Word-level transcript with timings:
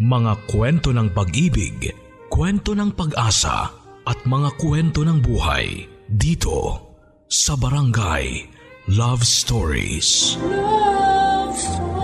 Mga 0.00 0.48
kwento 0.48 0.96
ng 0.96 1.12
pag-ibig, 1.12 1.92
kwento 2.32 2.72
ng 2.72 2.96
pag-asa 2.96 3.68
at 4.08 4.18
mga 4.24 4.56
kwento 4.56 5.04
ng 5.04 5.20
buhay 5.20 5.84
dito 6.08 6.88
sa 7.28 7.52
Barangay 7.52 8.48
Love 8.96 9.20
Stories. 9.20 10.40
Love 10.40 11.52
Stories. 11.52 12.00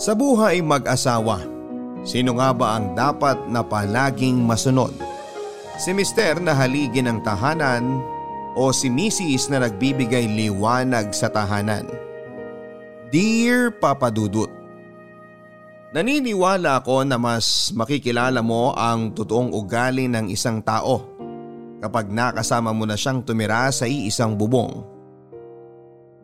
Sa 0.00 0.16
buhay 0.16 0.64
mag-asawa, 0.64 1.44
sino 2.08 2.40
nga 2.40 2.56
ba 2.56 2.80
ang 2.80 2.96
dapat 2.96 3.36
na 3.52 3.60
palaging 3.60 4.40
masunod? 4.48 4.96
Si 5.76 5.92
Mister 5.92 6.40
na 6.40 6.56
haligi 6.56 7.04
ng 7.04 7.20
tahanan 7.20 8.16
o 8.58 8.74
si 8.74 8.90
Mrs. 8.90 9.54
na 9.54 9.62
nagbibigay 9.62 10.26
liwanag 10.26 11.14
sa 11.14 11.30
tahanan? 11.30 11.86
Dear 13.14 13.70
Papa 13.70 14.10
Dudut, 14.10 14.50
Naniniwala 15.88 16.84
ako 16.84 17.00
na 17.08 17.16
mas 17.16 17.72
makikilala 17.72 18.44
mo 18.44 18.76
ang 18.76 19.08
totoong 19.08 19.56
ugali 19.56 20.04
ng 20.04 20.28
isang 20.28 20.60
tao 20.60 21.00
kapag 21.80 22.12
nakasama 22.12 22.76
mo 22.76 22.84
na 22.84 22.92
siyang 22.92 23.24
tumira 23.24 23.72
sa 23.72 23.88
iisang 23.88 24.36
bubong. 24.36 24.84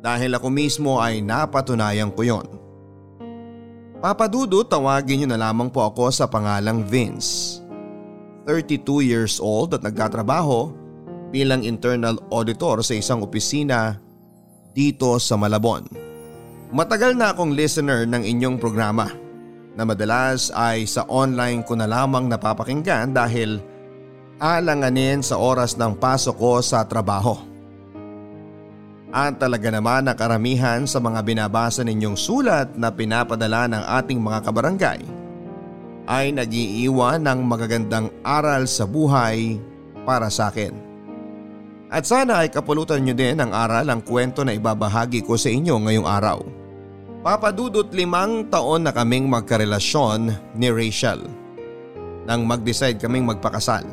Dahil 0.05 0.37
ako 0.37 0.53
mismo 0.53 1.01
ay 1.01 1.25
napatunayan 1.25 2.13
ko 2.13 2.29
yon. 2.29 2.47
Papa 4.05 4.29
Dudu, 4.29 4.69
tawagin 4.69 5.25
niyo 5.25 5.29
na 5.33 5.41
lamang 5.49 5.73
po 5.73 5.81
ako 5.81 6.13
sa 6.13 6.29
pangalang 6.29 6.85
Vince. 6.85 7.65
32 8.45 8.85
years 9.01 9.41
old 9.41 9.73
at 9.73 9.81
nagtatrabaho 9.81 10.84
bilang 11.35 11.67
internal 11.67 12.15
auditor 12.31 12.87
sa 12.87 12.95
isang 12.95 13.27
opisina 13.27 13.99
dito 14.71 15.19
sa 15.19 15.35
Malabon. 15.35 15.83
Matagal 16.71 17.19
na 17.19 17.35
akong 17.35 17.51
listener 17.51 18.07
ng 18.07 18.23
inyong 18.23 18.63
programa 18.63 19.11
na 19.75 19.83
madalas 19.83 20.55
ay 20.55 20.87
sa 20.87 21.03
online 21.11 21.67
ko 21.67 21.75
na 21.75 21.91
lamang 21.91 22.31
napapakinggan 22.31 23.11
dahil 23.11 23.59
alanganin 24.39 25.19
sa 25.19 25.35
oras 25.35 25.75
ng 25.75 25.99
pasok 25.99 26.37
ko 26.39 26.53
sa 26.63 26.87
trabaho. 26.87 27.35
At 29.15 29.39
talaga 29.39 29.71
naman 29.71 30.11
na 30.11 30.15
karamihan 30.15 30.87
sa 30.91 30.99
mga 30.99 31.23
binabasa 31.23 31.87
ninyong 31.87 32.19
sulat 32.19 32.75
na 32.75 32.91
pinapadala 32.91 33.71
ng 33.71 33.83
ating 34.03 34.19
mga 34.19 34.39
kabarangay 34.43 35.01
ay 36.11 36.35
nagiiwan 36.35 37.23
ng 37.23 37.41
magagandang 37.47 38.11
aral 38.27 38.67
sa 38.67 38.87
buhay 38.87 39.59
para 40.03 40.27
sa 40.29 40.51
akin. 40.51 40.94
At 41.93 42.09
sana 42.09 42.45
ay 42.45 42.49
kapulutan 42.49 43.05
nyo 43.05 43.13
din 43.13 43.37
ang 43.41 43.53
aral 43.53 43.87
ang 43.89 44.01
kwento 44.01 44.43
na 44.43 44.57
ibabahagi 44.57 45.21
ko 45.25 45.37
sa 45.37 45.53
inyo 45.53 45.77
ngayong 45.85 46.09
araw. 46.09 46.39
Papadudot 47.25 47.89
limang 47.93 48.53
taon 48.53 48.85
na 48.85 48.93
kaming 48.93 49.29
magkarelasyon 49.33 50.53
ni 50.61 50.69
Rachel 50.69 51.25
nang 52.25 52.45
mag-decide 52.49 53.01
kaming 53.01 53.29
magpakasal. 53.29 53.85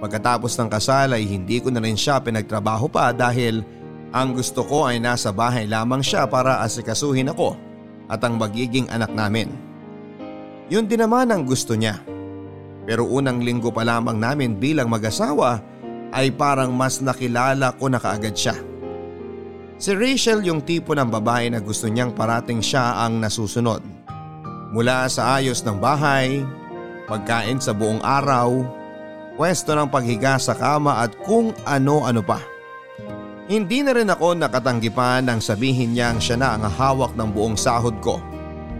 Pagkatapos 0.00 0.52
ng 0.56 0.68
kasal 0.68 1.16
ay 1.16 1.24
hindi 1.24 1.60
ko 1.60 1.72
na 1.72 1.80
rin 1.80 1.96
siya 1.96 2.20
pinagtrabaho 2.20 2.88
pa 2.88 3.12
dahil 3.16 3.64
ang 4.12 4.36
gusto 4.36 4.64
ko 4.64 4.88
ay 4.88 5.00
nasa 5.00 5.32
bahay 5.32 5.64
lamang 5.64 6.04
siya 6.04 6.28
para 6.28 6.60
asikasuhin 6.60 7.32
ako 7.32 7.56
at 8.08 8.20
ang 8.24 8.36
magiging 8.36 8.88
anak 8.92 9.12
namin. 9.12 9.48
Yun 10.68 10.84
din 10.84 11.00
naman 11.00 11.32
ang 11.32 11.48
gusto 11.48 11.72
niya. 11.72 12.00
Pero 12.86 13.08
unang 13.08 13.42
linggo 13.42 13.72
pa 13.72 13.82
lamang 13.82 14.20
namin 14.20 14.60
bilang 14.60 14.92
mag-asawa 14.92 15.58
ay 16.12 16.34
parang 16.34 16.70
mas 16.74 17.02
nakilala 17.02 17.74
ko 17.74 17.90
na 17.90 17.98
kaagad 17.98 18.34
siya. 18.36 18.56
Si 19.76 19.92
Rachel 19.92 20.40
yung 20.46 20.64
tipo 20.64 20.96
ng 20.96 21.08
babae 21.12 21.52
na 21.52 21.60
gusto 21.60 21.84
niyang 21.84 22.16
parating 22.16 22.64
siya 22.64 23.04
ang 23.04 23.20
nasusunod. 23.20 23.84
Mula 24.72 25.04
sa 25.12 25.36
ayos 25.36 25.60
ng 25.62 25.76
bahay, 25.76 26.40
pagkain 27.04 27.60
sa 27.60 27.76
buong 27.76 28.00
araw, 28.00 28.64
pwesto 29.36 29.76
ng 29.76 29.92
paghiga 29.92 30.40
sa 30.40 30.56
kama 30.56 31.04
at 31.04 31.12
kung 31.22 31.52
ano-ano 31.68 32.24
pa. 32.24 32.40
Hindi 33.46 33.84
na 33.84 33.94
rin 33.94 34.10
ako 34.10 34.34
nakatanggi 34.34 34.90
pa 34.90 35.22
nang 35.22 35.38
sabihin 35.38 35.94
niyang 35.94 36.18
siya 36.18 36.40
na 36.40 36.58
ang 36.58 36.66
hawak 36.66 37.14
ng 37.14 37.30
buong 37.30 37.54
sahod 37.54 37.94
ko 38.02 38.18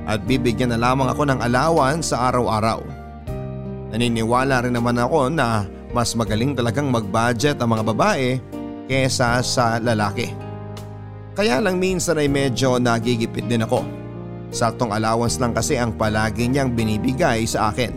at 0.08 0.24
bibigyan 0.26 0.74
na 0.74 0.80
lamang 0.80 1.06
ako 1.06 1.22
ng 1.28 1.38
alawan 1.44 2.02
sa 2.02 2.32
araw-araw. 2.32 2.82
Naniniwala 3.94 4.66
rin 4.66 4.74
naman 4.74 4.98
ako 4.98 5.30
na 5.30 5.68
mas 5.94 6.14
magaling 6.14 6.54
talagang 6.56 6.88
mag-budget 6.88 7.58
ang 7.58 7.76
mga 7.76 7.84
babae 7.92 8.38
kesa 8.86 9.42
sa 9.42 9.82
lalaki. 9.82 10.32
Kaya 11.36 11.60
lang 11.60 11.76
minsan 11.76 12.16
ay 12.16 12.32
medyo 12.32 12.80
nagigipit 12.80 13.44
din 13.44 13.66
ako. 13.66 13.84
Saktong 14.48 14.94
allowance 14.94 15.36
lang 15.36 15.52
kasi 15.52 15.76
ang 15.76 15.92
palagi 15.92 16.48
niyang 16.48 16.72
binibigay 16.72 17.44
sa 17.44 17.68
akin. 17.68 17.92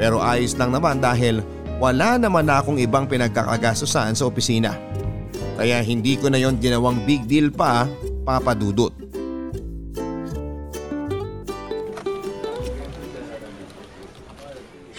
Pero 0.00 0.18
ayos 0.18 0.56
lang 0.58 0.74
naman 0.74 0.98
dahil 0.98 1.44
wala 1.78 2.18
naman 2.18 2.48
na 2.48 2.58
akong 2.58 2.80
ibang 2.80 3.06
pinagkakagastusan 3.06 4.16
sa 4.16 4.24
opisina. 4.26 4.74
Kaya 5.60 5.84
hindi 5.84 6.16
ko 6.16 6.32
na 6.32 6.40
yon 6.40 6.56
ginawang 6.56 7.04
big 7.04 7.28
deal 7.28 7.52
pa 7.52 7.84
papadudot. 8.24 9.09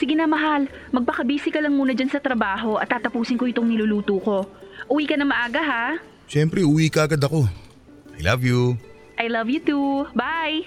Sige 0.02 0.18
na 0.18 0.26
mahal, 0.26 0.66
magpaka-busy 0.90 1.54
ka 1.54 1.62
lang 1.62 1.78
muna 1.78 1.94
dyan 1.94 2.10
sa 2.10 2.18
trabaho 2.18 2.82
at 2.82 2.90
tatapusin 2.90 3.38
ko 3.38 3.46
itong 3.46 3.70
niluluto 3.70 4.18
ko. 4.18 4.50
Uwi 4.90 5.06
ka 5.06 5.14
na 5.14 5.30
maaga 5.30 5.62
ha? 5.62 5.86
Siyempre, 6.26 6.66
uwi 6.66 6.90
ka 6.90 7.06
agad 7.06 7.22
ako. 7.22 7.46
I 8.18 8.26
love 8.26 8.42
you. 8.42 8.82
I 9.22 9.30
love 9.30 9.46
you 9.46 9.62
too. 9.62 10.10
Bye! 10.18 10.66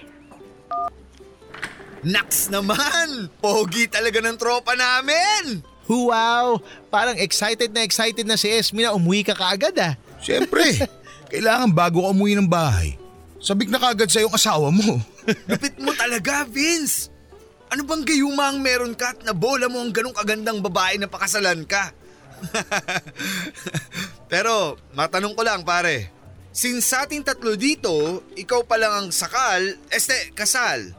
Naks 1.99 2.47
naman! 2.47 3.27
Pogi 3.43 3.91
talaga 3.91 4.23
ng 4.23 4.39
tropa 4.39 4.71
namin! 4.71 5.59
Wow! 5.83 6.63
Parang 6.87 7.19
excited 7.19 7.75
na 7.75 7.83
excited 7.83 8.23
na 8.23 8.39
si 8.39 8.47
Esme 8.47 8.87
na 8.87 8.95
umuwi 8.95 9.27
ka 9.27 9.35
kaagad 9.35 9.75
ah. 9.83 9.99
Siyempre, 10.23 10.63
kailangan 11.35 11.75
bago 11.75 12.07
ka 12.07 12.15
umuwi 12.15 12.39
ng 12.39 12.47
bahay. 12.47 12.95
Sabik 13.43 13.67
na 13.67 13.83
kagad 13.83 14.07
sa 14.07 14.23
iyong 14.23 14.31
asawa 14.31 14.71
mo. 14.71 14.95
Lupit 15.51 15.75
mo 15.75 15.91
talaga, 15.91 16.47
Vince! 16.47 17.11
Ano 17.73 17.81
bang 17.83 18.03
gayuma 18.05 18.53
ang 18.53 18.61
meron 18.61 18.93
ka 18.93 19.17
at 19.17 19.19
nabola 19.25 19.65
mo 19.65 19.81
ang 19.81 19.89
ganong 19.89 20.15
kagandang 20.15 20.61
babae 20.61 21.01
na 21.01 21.09
pakasalan 21.09 21.65
ka? 21.65 21.91
Pero 24.31 24.77
matanong 24.93 25.33
ko 25.33 25.41
lang 25.41 25.65
pare, 25.65 26.11
since 26.53 26.93
sa 26.93 27.07
ating 27.07 27.25
tatlo 27.25 27.57
dito, 27.57 28.21
ikaw 28.37 28.61
pa 28.63 28.77
lang 28.77 28.93
ang 28.93 29.07
sakal, 29.09 29.61
este 29.89 30.33
kasal. 30.37 30.93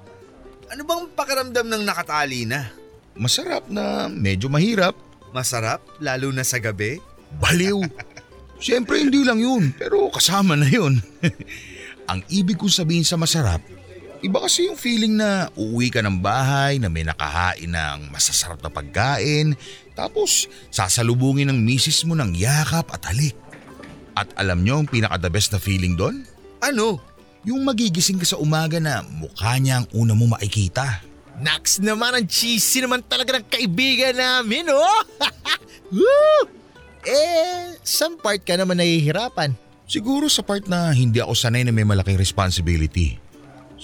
Ano 0.67 0.83
bang 0.83 1.05
pakiramdam 1.15 1.67
ng 1.71 1.83
nakatali 1.87 2.43
na? 2.49 2.67
Masarap 3.15 3.71
na 3.71 4.11
medyo 4.11 4.51
mahirap. 4.51 4.99
Masarap, 5.31 5.85
lalo 6.03 6.35
na 6.35 6.43
sa 6.43 6.59
gabi? 6.59 6.99
Baliw. 7.39 7.81
Siyempre 8.65 8.99
hindi 9.05 9.21
lang 9.23 9.39
yun, 9.39 9.71
pero 9.77 10.09
kasama 10.09 10.57
na 10.57 10.67
yun. 10.67 10.99
ang 12.11 12.21
ibig 12.33 12.57
kong 12.57 12.73
sabihin 12.73 13.05
sa 13.05 13.21
masarap, 13.21 13.61
Iba 14.25 14.41
kasi 14.41 14.65
yung 14.65 14.81
feeling 14.81 15.21
na 15.21 15.53
uuwi 15.53 15.93
ka 15.93 16.01
ng 16.01 16.25
bahay 16.25 16.81
na 16.81 16.89
may 16.89 17.05
nakahain 17.05 17.69
ng 17.69 18.09
masasarap 18.09 18.65
na 18.65 18.73
pagkain 18.73 19.53
tapos 19.93 20.49
sasalubungin 20.73 21.53
ng 21.53 21.59
misis 21.61 22.01
mo 22.09 22.17
ng 22.17 22.33
yakap 22.33 22.89
at 22.93 23.13
halik. 23.13 23.37
At 24.17 24.33
alam 24.41 24.65
nyo 24.65 24.81
ang 24.81 24.89
pinaka 24.89 25.21
the 25.21 25.29
best 25.29 25.53
na 25.53 25.61
feeling 25.61 25.93
doon? 25.93 26.25
Ano? 26.65 26.97
Yung 27.45 27.63
magigising 27.63 28.17
ka 28.17 28.25
sa 28.25 28.41
umaga 28.41 28.81
na 28.81 29.05
mukha 29.05 29.61
niya 29.61 29.85
ang 29.85 29.87
una 29.93 30.17
mo 30.17 30.33
makikita. 30.33 31.05
Nax 31.37 31.85
naman 31.85 32.17
ang 32.17 32.25
cheesy 32.25 32.81
naman 32.81 33.05
talaga 33.05 33.37
ng 33.37 33.45
kaibigan 33.45 34.17
namin 34.17 34.73
oh! 34.73 35.01
Woo! 35.97 36.49
Eh, 37.07 37.77
some 37.85 38.17
part 38.19 38.41
ka 38.43 38.57
naman 38.57 38.81
nahihirapan. 38.81 39.53
Siguro 39.87 40.27
sa 40.27 40.43
part 40.43 40.67
na 40.67 40.91
hindi 40.91 41.23
ako 41.23 41.37
sanay 41.37 41.63
na 41.63 41.71
may 41.71 41.87
malaking 41.87 42.19
responsibility. 42.19 43.23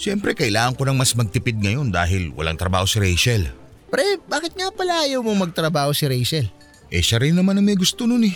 Siyempre 0.03 0.35
kailangan 0.35 0.75
ko 0.75 0.83
nang 0.83 0.99
mas 0.99 1.15
magtipid 1.15 1.63
ngayon 1.63 1.87
dahil 1.87 2.35
walang 2.35 2.59
trabaho 2.59 2.83
si 2.83 2.99
Rachel. 2.99 3.47
Pre, 3.87 4.19
bakit 4.27 4.51
nga 4.51 4.67
pala 4.67 5.07
ayaw 5.07 5.23
mo 5.23 5.31
magtrabaho 5.31 5.95
si 5.95 6.03
Rachel? 6.03 6.51
Eh 6.91 6.99
siya 6.99 7.23
rin 7.23 7.31
naman 7.31 7.55
ang 7.55 7.63
may 7.63 7.79
gusto 7.79 8.03
nun 8.03 8.27
eh. 8.27 8.35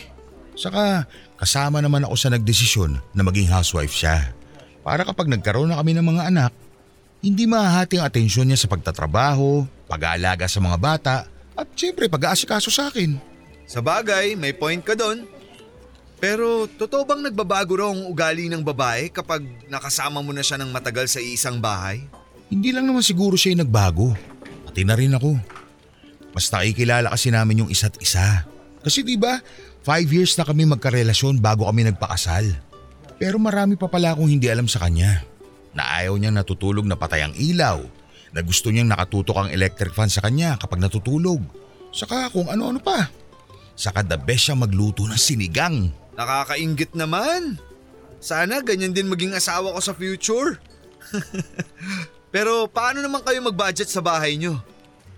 Saka 0.55 1.03
kasama 1.35 1.83
naman 1.83 2.07
ako 2.07 2.15
sa 2.15 2.31
nagdesisyon 2.31 2.95
na 3.11 3.19
maging 3.19 3.51
housewife 3.51 3.91
siya. 3.91 4.31
Para 4.79 5.03
kapag 5.03 5.27
nagkaroon 5.27 5.67
na 5.67 5.75
kami 5.75 5.91
ng 5.91 6.07
mga 6.07 6.31
anak, 6.31 6.55
hindi 7.19 7.43
mahahati 7.43 7.99
ang 7.99 8.07
atensyon 8.07 8.47
niya 8.47 8.63
sa 8.63 8.71
pagtatrabaho, 8.71 9.67
pag-aalaga 9.91 10.47
sa 10.47 10.63
mga 10.63 10.77
bata, 10.79 11.27
at 11.51 11.67
siyempre 11.75 12.07
pag-aasikaso 12.07 12.71
sa 12.71 12.87
akin. 12.87 13.19
Sa 13.67 13.83
bagay, 13.83 14.39
may 14.39 14.55
point 14.55 14.79
ka 14.79 14.95
doon. 14.95 15.27
Pero 16.17 16.65
totoo 16.65 17.05
bang 17.05 17.29
nagbabago 17.29 17.77
raw 17.77 17.89
ang 17.93 18.09
ugali 18.09 18.49
ng 18.49 18.65
babae 18.65 19.13
kapag 19.13 19.45
nakasama 19.69 20.17
mo 20.25 20.33
na 20.33 20.41
siya 20.41 20.57
ng 20.57 20.73
matagal 20.73 21.05
sa 21.05 21.21
isang 21.21 21.61
bahay? 21.61 22.01
Hindi 22.49 22.73
lang 22.73 22.89
naman 22.89 23.05
siguro 23.05 23.37
siya 23.37 23.53
nagbago. 23.53 24.17
Pati 24.65 24.81
na 24.81 24.97
rin 24.97 25.13
ako. 25.13 25.37
Mas 26.33 26.49
nakikilala 26.49 27.13
kasi 27.13 27.29
namin 27.29 27.65
yung 27.65 27.69
isa't 27.69 28.01
isa. 28.01 28.49
Kasi 28.81 29.05
di 29.05 29.13
ba, 29.13 29.37
five 29.85 30.09
years 30.09 30.33
na 30.41 30.45
kami 30.45 30.65
magkarelasyon 30.65 31.37
bago 31.37 31.69
kami 31.69 31.85
nagpakasal. 31.85 32.49
Pero 33.21 33.37
marami 33.37 33.77
pa 33.77 33.85
pala 33.85 34.13
akong 34.13 34.29
hindi 34.29 34.49
alam 34.49 34.65
sa 34.65 34.81
kanya. 34.81 35.21
Na 35.77 36.01
ayaw 36.01 36.17
niyang 36.17 36.37
natutulog 36.37 36.85
na 36.89 36.97
patay 36.97 37.25
ang 37.25 37.33
ilaw. 37.37 37.77
Na 38.33 38.41
gusto 38.41 38.73
niyang 38.73 38.89
nakatutok 38.89 39.37
ang 39.37 39.49
electric 39.53 39.93
fan 39.93 40.09
sa 40.09 40.25
kanya 40.25 40.57
kapag 40.57 40.81
natutulog. 40.81 41.41
Saka 41.93 42.33
kung 42.33 42.49
ano-ano 42.49 42.81
pa. 42.81 43.05
Saka 43.77 44.01
the 44.01 44.17
best 44.17 44.49
siya 44.49 44.57
magluto 44.57 45.05
ng 45.05 45.17
sinigang. 45.17 45.93
Nakakaingit 46.17 46.97
naman. 46.97 47.61
Sana 48.17 48.65
ganyan 48.65 48.91
din 48.91 49.05
maging 49.05 49.37
asawa 49.37 49.71
ko 49.77 49.79
sa 49.79 49.93
future. 49.93 50.57
Pero 52.33 52.65
paano 52.67 53.05
naman 53.05 53.21
kayo 53.21 53.39
mag-budget 53.45 53.87
sa 53.87 54.01
bahay 54.01 54.35
nyo? 54.35 54.57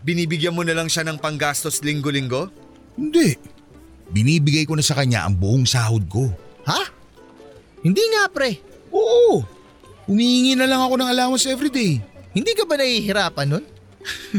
Binibigyan 0.04 0.54
mo 0.54 0.62
na 0.68 0.76
lang 0.76 0.92
siya 0.92 1.08
ng 1.08 1.18
panggastos 1.18 1.80
linggo-linggo? 1.82 2.52
Hindi. 3.00 3.40
Binibigay 4.12 4.68
ko 4.68 4.76
na 4.76 4.84
sa 4.84 5.00
kanya 5.00 5.24
ang 5.24 5.40
buong 5.40 5.64
sahod 5.64 6.04
ko. 6.12 6.28
Ha? 6.68 6.82
Hindi 7.80 8.04
nga 8.12 8.28
pre. 8.28 8.60
Oo. 8.92 9.44
Humihingi 10.10 10.60
na 10.60 10.68
lang 10.68 10.84
ako 10.84 11.00
ng 11.00 11.10
allowance 11.10 11.48
everyday. 11.48 12.04
Hindi 12.36 12.52
ka 12.54 12.68
ba 12.68 12.76
nahihirapan 12.76 13.48
nun? 13.48 13.66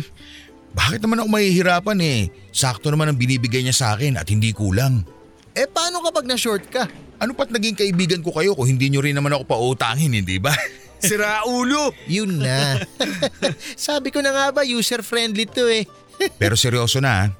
Bakit 0.78 1.02
naman 1.02 1.24
ako 1.24 1.28
mahihirapan 1.30 1.98
eh? 2.04 2.20
Sakto 2.54 2.92
naman 2.92 3.10
ang 3.10 3.18
binibigay 3.18 3.64
niya 3.64 3.74
sa 3.74 3.86
akin 3.96 4.20
at 4.20 4.28
hindi 4.28 4.54
kulang. 4.54 5.02
Eh 5.54 5.66
paano 5.66 6.02
kapag 6.02 6.26
na-short 6.26 6.64
ka? 6.70 6.86
Ano 7.20 7.36
pat 7.36 7.52
naging 7.52 7.76
kaibigan 7.76 8.22
ko 8.24 8.32
kayo 8.32 8.56
kung 8.56 8.70
hindi 8.70 8.88
nyo 8.88 9.04
rin 9.04 9.12
naman 9.12 9.34
ako 9.36 9.44
pautangin, 9.44 10.14
hindi 10.14 10.40
ba? 10.40 10.54
Sira 11.04 11.44
ulo! 11.48 11.92
Yun 12.08 12.40
na. 12.44 12.80
Sabi 13.76 14.12
ko 14.12 14.20
na 14.20 14.32
nga 14.32 14.46
ba 14.52 14.62
user-friendly 14.64 15.44
to 15.48 15.68
eh. 15.68 15.84
Pero 16.40 16.56
seryoso 16.56 17.00
na, 17.00 17.32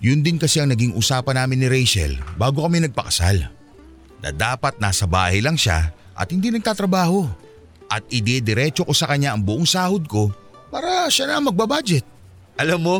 yun 0.00 0.24
din 0.24 0.40
kasi 0.40 0.60
ang 0.60 0.72
naging 0.72 0.96
usapan 0.96 1.44
namin 1.44 1.64
ni 1.64 1.68
Rachel 1.68 2.16
bago 2.36 2.64
kami 2.64 2.82
nagpakasal. 2.82 3.52
Na 4.24 4.30
dapat 4.30 4.80
nasa 4.80 5.04
bahay 5.04 5.44
lang 5.44 5.56
siya 5.56 5.92
at 6.16 6.28
hindi 6.28 6.48
nagtatrabaho. 6.52 7.28
At 7.92 8.08
idediretso 8.08 8.88
ko 8.88 8.96
sa 8.96 9.04
kanya 9.04 9.36
ang 9.36 9.44
buong 9.44 9.68
sahod 9.68 10.08
ko 10.08 10.32
para 10.72 11.04
siya 11.12 11.28
na 11.28 11.44
magbabudget. 11.44 12.08
Alam 12.56 12.80
mo, 12.80 12.96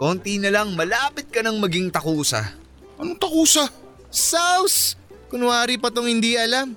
konti 0.00 0.40
na 0.40 0.48
lang 0.48 0.72
malapit 0.72 1.28
ka 1.28 1.44
nang 1.44 1.60
maging 1.60 1.92
takusa. 1.92 2.40
Anong 2.96 3.20
takusa? 3.20 3.68
Sauce! 4.12 5.00
Kunwari 5.32 5.80
pa 5.80 5.88
tong 5.88 6.04
hindi 6.04 6.36
alam. 6.36 6.76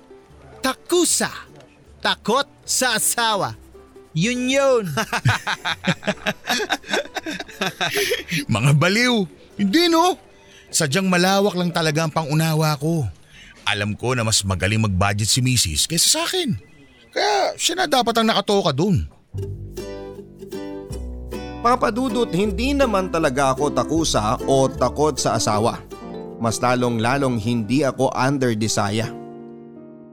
Takusa. 0.64 1.28
Takot 2.00 2.48
sa 2.64 2.96
asawa. 2.96 3.52
Yun 4.16 4.48
yun. 4.48 4.84
Mga 8.56 8.72
baliw. 8.80 9.28
Hindi 9.60 9.92
no. 9.92 10.16
Sadyang 10.72 11.12
malawak 11.12 11.52
lang 11.52 11.68
talaga 11.68 12.08
ang 12.08 12.12
pangunawa 12.16 12.72
ko. 12.80 13.04
Alam 13.68 13.92
ko 13.92 14.16
na 14.16 14.24
mas 14.24 14.40
magaling 14.40 14.80
mag-budget 14.80 15.28
si 15.28 15.44
Mrs. 15.44 15.84
kaysa 15.84 16.08
sa 16.08 16.24
akin. 16.24 16.56
Kaya 17.12 17.52
siya 17.60 17.76
na 17.76 17.84
dapat 17.84 18.16
ang 18.16 18.32
nakatoka 18.32 18.72
dun. 18.72 19.04
Papadudot 21.60 22.30
hindi 22.30 22.72
naman 22.72 23.10
talaga 23.10 23.52
ako 23.52 23.74
takusa 23.74 24.38
o 24.48 24.70
takot 24.70 25.18
sa 25.18 25.36
asawa. 25.36 25.82
Mas 26.36 26.60
lalong 26.60 27.00
lalong 27.00 27.40
hindi 27.40 27.80
ako 27.84 28.12
under 28.12 28.52
desire. 28.52 29.08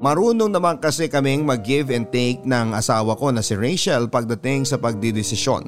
Marunong 0.04 0.52
naman 0.52 0.84
kasi 0.84 1.08
kaming 1.08 1.48
mag-give 1.48 1.88
and 1.96 2.12
take 2.12 2.44
ng 2.44 2.76
asawa 2.76 3.16
ko 3.16 3.32
na 3.32 3.40
si 3.40 3.56
Rachel 3.56 4.12
pagdating 4.12 4.68
sa 4.68 4.76
pagdidesisyon. 4.76 5.64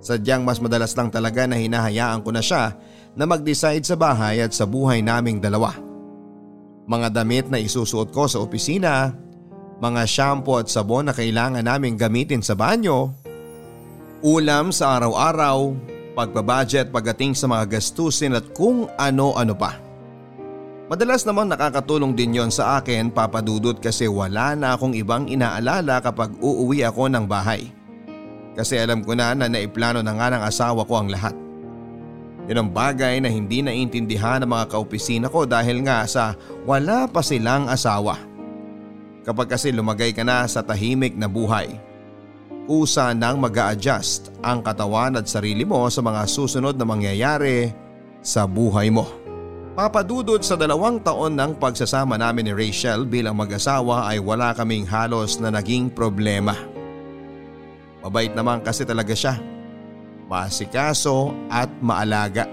Sadyang 0.00 0.44
mas 0.44 0.60
madalas 0.60 0.92
lang 0.92 1.08
talaga 1.08 1.48
na 1.48 1.56
hinahayaan 1.56 2.20
ko 2.20 2.32
na 2.32 2.44
siya 2.44 2.76
na 3.16 3.24
mag-decide 3.24 3.84
sa 3.84 3.96
bahay 3.96 4.44
at 4.44 4.52
sa 4.52 4.68
buhay 4.68 5.00
naming 5.00 5.40
dalawa. 5.40 5.72
Mga 6.84 7.08
damit 7.12 7.46
na 7.48 7.60
isusuot 7.60 8.12
ko 8.12 8.28
sa 8.28 8.40
opisina, 8.40 9.12
mga 9.80 10.04
shampoo 10.04 10.60
at 10.60 10.68
sabon 10.68 11.08
na 11.08 11.16
kailangan 11.16 11.64
naming 11.64 11.96
gamitin 11.96 12.44
sa 12.44 12.52
banyo, 12.52 13.08
ulam 14.20 14.68
sa 14.68 15.00
araw-araw, 15.00 15.72
pagbabudget 16.12 16.90
pagdating 16.90 17.32
sa 17.34 17.46
mga 17.46 17.78
gastusin 17.78 18.36
at 18.36 18.46
kung 18.52 18.90
ano-ano 18.98 19.54
pa. 19.54 19.78
Madalas 20.90 21.22
naman 21.22 21.46
nakakatulong 21.46 22.18
din 22.18 22.34
yon 22.34 22.50
sa 22.50 22.82
akin 22.82 23.14
papadudot 23.14 23.78
kasi 23.78 24.10
wala 24.10 24.58
na 24.58 24.74
akong 24.74 24.90
ibang 24.98 25.30
inaalala 25.30 26.02
kapag 26.02 26.34
uuwi 26.42 26.82
ako 26.82 27.06
ng 27.06 27.30
bahay. 27.30 27.70
Kasi 28.58 28.74
alam 28.74 29.06
ko 29.06 29.14
na 29.14 29.30
na 29.38 29.46
naiplano 29.46 30.02
na 30.02 30.10
nga 30.18 30.34
ng 30.34 30.42
asawa 30.42 30.82
ko 30.82 30.98
ang 30.98 31.08
lahat. 31.14 31.32
Yun 32.50 32.66
ang 32.66 32.70
bagay 32.74 33.22
na 33.22 33.30
hindi 33.30 33.62
naintindihan 33.62 34.42
ng 34.42 34.50
mga 34.50 34.74
kaopisina 34.74 35.30
ko 35.30 35.46
dahil 35.46 35.86
nga 35.86 36.02
sa 36.10 36.34
wala 36.66 37.06
pa 37.06 37.22
silang 37.22 37.70
asawa. 37.70 38.18
Kapag 39.22 39.54
kasi 39.54 39.70
lumagay 39.70 40.10
ka 40.10 40.26
na 40.26 40.42
sa 40.50 40.58
tahimik 40.58 41.14
na 41.14 41.30
buhay, 41.30 41.70
kusa 42.70 43.10
nang 43.18 43.42
mag 43.42 43.58
adjust 43.58 44.30
ang 44.46 44.62
katawan 44.62 45.18
at 45.18 45.26
sarili 45.26 45.66
mo 45.66 45.90
sa 45.90 46.06
mga 46.06 46.22
susunod 46.30 46.78
na 46.78 46.86
mangyayari 46.86 47.74
sa 48.22 48.46
buhay 48.46 48.94
mo. 48.94 49.10
Papadudod 49.74 50.38
sa 50.38 50.54
dalawang 50.54 51.02
taon 51.02 51.34
ng 51.34 51.58
pagsasama 51.58 52.14
namin 52.14 52.46
ni 52.46 52.52
Rachel 52.54 53.10
bilang 53.10 53.34
mag-asawa 53.34 54.06
ay 54.06 54.22
wala 54.22 54.54
kaming 54.54 54.86
halos 54.86 55.42
na 55.42 55.50
naging 55.50 55.90
problema. 55.90 56.54
Mabait 58.06 58.30
naman 58.38 58.62
kasi 58.62 58.86
talaga 58.86 59.18
siya. 59.18 59.34
Masikaso 60.30 61.34
at 61.50 61.74
maalaga. 61.82 62.46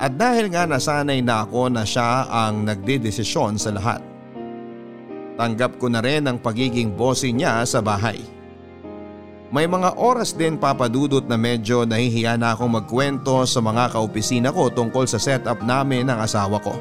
At 0.00 0.16
dahil 0.16 0.48
nga 0.48 0.64
nasanay 0.64 1.20
na 1.20 1.44
ako 1.44 1.68
na 1.68 1.84
siya 1.84 2.24
ang 2.24 2.64
nagdidesisyon 2.64 3.60
sa 3.60 3.68
lahat. 3.68 4.00
Tanggap 5.36 5.76
ko 5.76 5.92
na 5.92 6.00
rin 6.00 6.24
ang 6.24 6.40
pagiging 6.40 6.96
bossy 6.96 7.36
niya 7.36 7.68
sa 7.68 7.84
bahay. 7.84 8.33
May 9.54 9.70
mga 9.70 10.02
oras 10.02 10.34
din 10.34 10.58
papadudot 10.58 11.22
na 11.30 11.38
medyo 11.38 11.86
nahihiya 11.86 12.34
na 12.34 12.58
akong 12.58 12.74
magkwento 12.74 13.46
sa 13.46 13.62
mga 13.62 13.94
kaopisina 13.94 14.50
ko 14.50 14.66
tungkol 14.66 15.06
sa 15.06 15.22
setup 15.22 15.62
namin 15.62 16.10
ng 16.10 16.18
asawa 16.18 16.58
ko. 16.58 16.74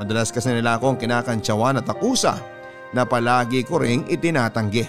Madalas 0.00 0.32
kasi 0.32 0.56
nila 0.56 0.80
akong 0.80 0.96
kinakantsawan 0.96 1.76
at 1.76 1.84
akusa 1.84 2.40
na 2.96 3.04
palagi 3.04 3.60
ko 3.60 3.76
ring 3.76 4.08
itinatanggi. 4.08 4.88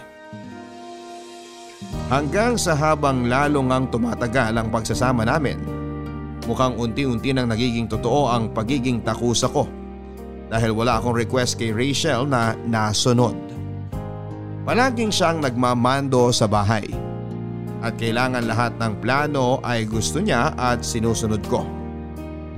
Hanggang 2.08 2.56
sa 2.56 2.72
habang 2.72 3.28
lalong 3.28 3.68
ang 3.68 3.92
tumatagal 3.92 4.56
ang 4.56 4.72
pagsasama 4.72 5.28
namin, 5.28 5.60
mukhang 6.48 6.80
unti-unti 6.80 7.36
nang 7.36 7.52
nagiging 7.52 7.92
totoo 7.92 8.32
ang 8.32 8.56
pagiging 8.56 9.04
takusa 9.04 9.52
ko 9.52 9.68
dahil 10.48 10.72
wala 10.72 11.04
akong 11.04 11.20
request 11.20 11.60
kay 11.60 11.76
Rachel 11.76 12.24
na 12.32 12.56
nasunod. 12.64 13.47
Palaging 14.68 15.16
siyang 15.16 15.40
nagmamando 15.40 16.28
sa 16.36 16.44
bahay 16.44 16.92
at 17.80 17.96
kailangan 17.96 18.44
lahat 18.44 18.76
ng 18.76 19.00
plano 19.00 19.64
ay 19.64 19.88
gusto 19.88 20.20
niya 20.20 20.52
at 20.60 20.84
sinusunod 20.84 21.40
ko. 21.48 21.64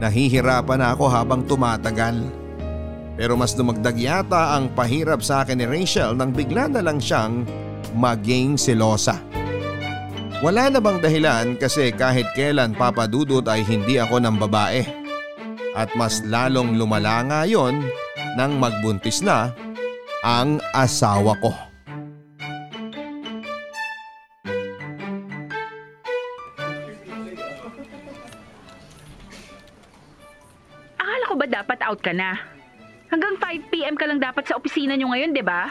Nahihirapan 0.01 0.81
na 0.81 0.97
ako 0.97 1.05
habang 1.05 1.45
tumatagal. 1.45 2.17
Pero 3.13 3.37
mas 3.37 3.53
dumagdag 3.53 3.93
yata 3.93 4.57
ang 4.57 4.73
pahirap 4.73 5.21
sa 5.21 5.45
akin 5.45 5.61
ni 5.61 5.69
Rachel 5.69 6.17
nang 6.17 6.33
bigla 6.33 6.65
na 6.65 6.81
lang 6.81 6.97
siyang 6.97 7.45
maging 7.93 8.57
selosa. 8.57 9.21
Wala 10.41 10.73
na 10.73 10.81
bang 10.81 10.97
dahilan 10.97 11.61
kasi 11.61 11.93
kahit 11.93 12.25
kailan 12.33 12.73
papadudot 12.73 13.45
ay 13.45 13.61
hindi 13.61 14.01
ako 14.01 14.17
ng 14.17 14.33
babae. 14.49 14.81
At 15.77 15.93
mas 15.93 16.25
lalong 16.25 16.73
lumala 16.73 17.21
nga 17.29 17.45
yon 17.45 17.85
nang 18.33 18.57
magbuntis 18.57 19.21
na 19.21 19.53
ang 20.25 20.57
asawa 20.73 21.37
ko. 21.37 21.68
Ko 31.29 31.37
ba 31.37 31.45
dapat 31.45 31.77
out 31.85 32.01
ka 32.01 32.09
na? 32.09 32.33
Hanggang 33.13 33.37
5pm 33.37 33.93
ka 33.93 34.05
lang 34.09 34.17
dapat 34.17 34.49
sa 34.49 34.57
opisina 34.57 34.97
nyo 34.97 35.13
ngayon, 35.13 35.37
di 35.37 35.45
ba? 35.45 35.69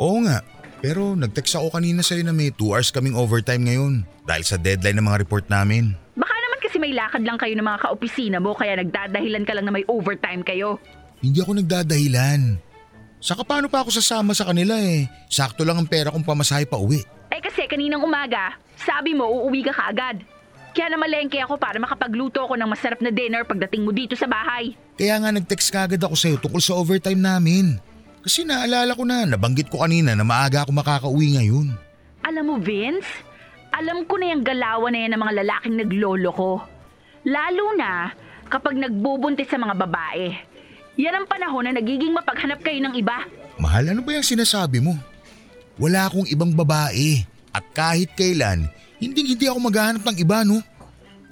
Oo 0.00 0.24
nga, 0.24 0.40
pero 0.80 1.12
nag-text 1.12 1.60
ako 1.60 1.76
kanina 1.76 2.00
sa'yo 2.00 2.24
na 2.24 2.32
may 2.32 2.48
2 2.48 2.72
hours 2.72 2.88
kaming 2.88 3.16
overtime 3.16 3.64
ngayon 3.68 4.04
dahil 4.24 4.44
sa 4.44 4.56
deadline 4.56 4.96
ng 4.96 5.06
mga 5.08 5.20
report 5.24 5.48
namin. 5.52 5.92
Baka 6.16 6.34
naman 6.36 6.58
kasi 6.64 6.76
may 6.80 6.92
lakad 6.96 7.24
lang 7.24 7.36
kayo 7.36 7.52
ng 7.56 7.64
mga 7.64 7.80
kaopisina 7.84 8.36
mo 8.40 8.56
kaya 8.56 8.80
nagdadahilan 8.80 9.44
ka 9.44 9.52
lang 9.52 9.64
na 9.68 9.72
may 9.76 9.84
overtime 9.88 10.40
kayo. 10.40 10.80
Hindi 11.20 11.40
ako 11.40 11.60
nagdadahilan. 11.60 12.40
Saka 13.24 13.48
paano 13.48 13.72
pa 13.72 13.80
ako 13.80 13.96
sasama 13.96 14.36
sa 14.36 14.44
kanila 14.44 14.76
eh? 14.76 15.08
Sakto 15.32 15.64
lang 15.64 15.80
ang 15.80 15.88
pera 15.88 16.12
kong 16.12 16.28
pamasahe 16.28 16.68
pa 16.68 16.76
uwi. 16.76 17.00
Eh 17.32 17.40
kasi 17.40 17.64
kaninang 17.64 18.04
umaga, 18.04 18.60
sabi 18.76 19.16
mo 19.16 19.24
uuwi 19.24 19.64
ka 19.64 19.72
kaagad. 19.72 20.20
Kaya 20.76 20.92
namalengke 20.92 21.40
ako 21.40 21.56
para 21.56 21.80
makapagluto 21.80 22.44
ako 22.44 22.60
ng 22.60 22.68
masarap 22.68 23.00
na 23.00 23.08
dinner 23.08 23.48
pagdating 23.48 23.88
mo 23.88 23.94
dito 23.96 24.12
sa 24.12 24.28
bahay. 24.28 24.76
Kaya 24.94 25.18
nga 25.18 25.30
nag-text 25.34 25.74
kagad 25.74 26.02
ako 26.02 26.14
sa'yo 26.14 26.36
tungkol 26.38 26.62
sa 26.62 26.78
overtime 26.78 27.18
namin. 27.18 27.82
Kasi 28.22 28.46
naalala 28.46 28.94
ko 28.94 29.02
na, 29.02 29.26
nabanggit 29.26 29.68
ko 29.68 29.82
kanina 29.82 30.14
na 30.14 30.22
maaga 30.24 30.62
ako 30.64 30.70
makakauwi 30.72 31.36
ngayon. 31.36 31.74
Alam 32.24 32.44
mo, 32.46 32.56
Vince, 32.62 33.10
alam 33.74 34.06
ko 34.06 34.16
na 34.16 34.32
yung 34.32 34.46
galawan 34.46 34.94
na 34.94 34.98
yan 35.04 35.12
ng 35.18 35.22
mga 35.22 35.34
lalaking 35.44 35.76
naglolo 35.76 36.30
ko. 36.32 36.50
Lalo 37.26 37.64
na 37.74 38.14
kapag 38.46 38.78
nagbubuntis 38.78 39.50
sa 39.50 39.58
mga 39.58 39.74
babae. 39.76 40.30
Yan 40.94 41.20
ang 41.20 41.26
panahon 41.26 41.66
na 41.66 41.74
nagiging 41.74 42.14
mapaghanap 42.14 42.62
kayo 42.62 42.78
ng 42.78 42.94
iba. 42.94 43.26
Mahal, 43.58 43.90
ano 43.90 44.00
ba 44.06 44.14
yung 44.14 44.24
sinasabi 44.24 44.78
mo? 44.78 44.94
Wala 45.74 46.06
akong 46.06 46.30
ibang 46.30 46.54
babae. 46.54 47.26
At 47.50 47.66
kahit 47.74 48.14
kailan, 48.14 48.70
hindi 49.02 49.34
hindi 49.34 49.46
ako 49.50 49.58
maghahanap 49.58 50.02
ng 50.06 50.16
iba, 50.22 50.46
no? 50.46 50.62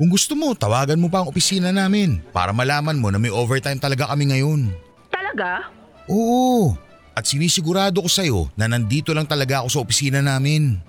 Kung 0.03 0.11
gusto 0.11 0.35
mo, 0.35 0.51
tawagan 0.51 0.99
mo 0.99 1.07
pa 1.07 1.23
ang 1.23 1.31
opisina 1.31 1.71
namin 1.71 2.19
para 2.35 2.51
malaman 2.51 2.99
mo 2.99 3.15
na 3.15 3.23
may 3.23 3.31
overtime 3.31 3.79
talaga 3.79 4.11
kami 4.11 4.35
ngayon. 4.35 4.67
Talaga? 5.15 5.71
Oo. 6.11 6.75
At 7.15 7.31
sinisigurado 7.31 8.03
ko 8.03 8.11
sa'yo 8.11 8.51
na 8.59 8.67
nandito 8.67 9.15
lang 9.15 9.31
talaga 9.31 9.63
ako 9.63 9.69
sa 9.71 9.79
opisina 9.79 10.19
namin. 10.19 10.83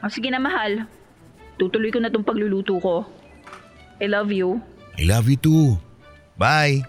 Oh, 0.00 0.08
sige 0.08 0.32
na 0.32 0.40
mahal. 0.40 0.88
Tutuloy 1.60 1.92
ko 1.92 2.00
na 2.00 2.08
tong 2.08 2.24
pagluluto 2.24 2.80
ko. 2.80 3.04
I 4.00 4.08
love 4.08 4.32
you. 4.32 4.56
I 4.96 5.04
love 5.04 5.28
you 5.28 5.36
too. 5.36 5.76
Bye. 6.40 6.88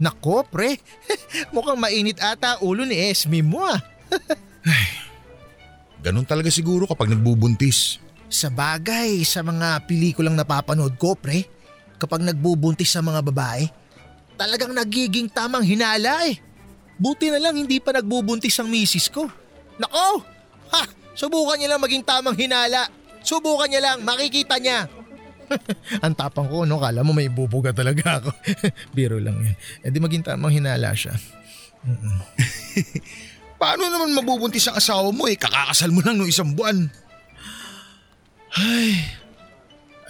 Nako, 0.00 0.48
pre. 0.48 0.80
Mukhang 1.52 1.76
mainit 1.76 2.16
ata 2.16 2.64
ulo 2.64 2.88
ni 2.88 2.96
Esme 2.96 3.44
mo 3.44 3.60
ah. 3.60 3.76
Ganun 6.08 6.24
talaga 6.24 6.48
siguro 6.48 6.88
kapag 6.88 7.12
nagbubuntis. 7.12 8.00
Sa 8.32 8.48
bagay, 8.48 9.20
sa 9.28 9.44
mga 9.44 9.84
pelikulang 9.84 10.32
napapanood 10.32 10.96
ko, 10.96 11.12
pre, 11.12 11.44
kapag 12.00 12.24
nagbubuntis 12.24 12.88
sa 12.88 13.04
mga 13.04 13.20
babae, 13.20 13.68
talagang 14.40 14.72
nagiging 14.72 15.28
tamang 15.28 15.60
hinala 15.60 16.24
eh. 16.32 16.40
Buti 16.96 17.28
na 17.28 17.38
lang 17.44 17.60
hindi 17.60 17.76
pa 17.76 17.92
nagbubuntis 17.92 18.56
ang 18.56 18.72
misis 18.72 19.12
ko. 19.12 19.28
Nako! 19.76 20.24
Ha! 20.72 20.82
Subukan 21.12 21.60
niya 21.60 21.76
lang 21.76 21.84
maging 21.84 22.08
tamang 22.08 22.32
hinala. 22.32 22.88
Subukan 23.20 23.68
niya 23.68 23.84
lang, 23.84 23.98
makikita 24.00 24.56
niya. 24.56 24.88
ang 26.04 26.14
tapang 26.16 26.48
ko, 26.48 26.64
no? 26.64 26.80
Kala 26.80 27.04
mo 27.04 27.12
may 27.12 27.28
bubuga 27.28 27.76
talaga 27.76 28.22
ako. 28.22 28.30
Biro 28.96 29.20
lang 29.20 29.36
yun. 29.44 29.56
E 29.84 29.86
di 29.92 30.00
maging 30.00 30.24
tamang 30.24 30.56
hinala 30.56 30.96
siya. 30.96 31.12
Paano 33.60 33.86
naman 33.86 34.16
mabubuntis 34.16 34.66
ang 34.66 34.78
asawa 34.78 35.10
mo 35.14 35.30
eh? 35.30 35.38
Kakakasal 35.38 35.94
mo 35.94 36.02
lang 36.02 36.18
no 36.18 36.26
isang 36.26 36.50
buwan. 36.56 36.90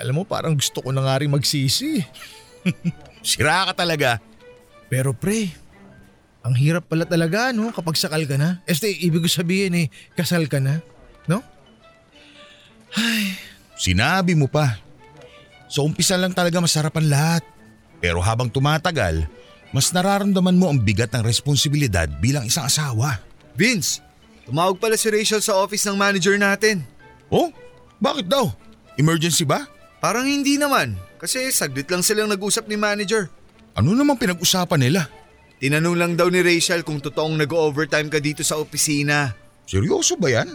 Alam 0.02 0.18
mo, 0.18 0.22
parang 0.26 0.58
gusto 0.58 0.82
ko 0.82 0.90
na 0.90 1.04
nga 1.06 1.22
rin 1.22 1.30
magsisi. 1.30 2.02
Sira 3.22 3.70
ka 3.70 3.86
talaga. 3.86 4.18
Pero 4.90 5.14
pre, 5.14 5.54
ang 6.42 6.58
hirap 6.58 6.90
pala 6.90 7.06
talaga 7.06 7.54
no 7.54 7.70
kapag 7.70 7.94
sakal 7.94 8.26
ka 8.26 8.34
na. 8.34 8.58
Este, 8.66 8.90
ibig 8.90 9.22
ko 9.22 9.30
sabihin 9.30 9.78
eh, 9.78 9.86
kasal 10.18 10.50
ka 10.50 10.58
na. 10.58 10.82
No? 11.30 11.38
Sinabi 13.78 14.34
mo 14.34 14.50
pa. 14.50 14.82
Sa 15.70 15.86
umpisa 15.86 16.18
lang 16.18 16.34
talaga 16.34 16.60
masarap 16.60 16.92
ang 16.98 17.08
lahat. 17.08 17.42
Pero 18.02 18.18
habang 18.20 18.50
tumatagal, 18.50 19.24
mas 19.70 19.94
nararamdaman 19.94 20.58
mo 20.58 20.68
ang 20.68 20.82
bigat 20.82 21.14
ng 21.14 21.24
responsibilidad 21.24 22.10
bilang 22.20 22.44
isang 22.44 22.66
asawa. 22.66 23.22
Vince, 23.56 24.02
tumawag 24.44 24.76
pala 24.76 24.98
si 24.98 25.08
Rachel 25.08 25.40
sa 25.40 25.56
office 25.56 25.86
ng 25.88 25.96
manager 25.96 26.36
natin. 26.36 26.84
Oh? 27.32 27.48
Bakit 28.02 28.26
daw? 28.26 28.50
Emergency 28.98 29.46
ba? 29.46 29.62
Parang 30.02 30.26
hindi 30.26 30.58
naman, 30.58 30.98
kasi 31.22 31.54
saglit 31.54 31.86
lang 31.86 32.02
silang 32.02 32.26
nag-usap 32.26 32.66
ni 32.66 32.74
manager. 32.74 33.30
Ano 33.78 33.94
namang 33.94 34.18
pinag-usapan 34.18 34.82
nila? 34.82 35.06
Tinanong 35.62 35.94
lang 35.94 36.12
daw 36.18 36.26
ni 36.26 36.42
Rachel 36.42 36.82
kung 36.82 36.98
totoong 36.98 37.38
nag-overtime 37.38 38.10
ka 38.10 38.18
dito 38.18 38.42
sa 38.42 38.58
opisina. 38.58 39.30
Seryoso 39.62 40.18
ba 40.18 40.34
yan? 40.34 40.50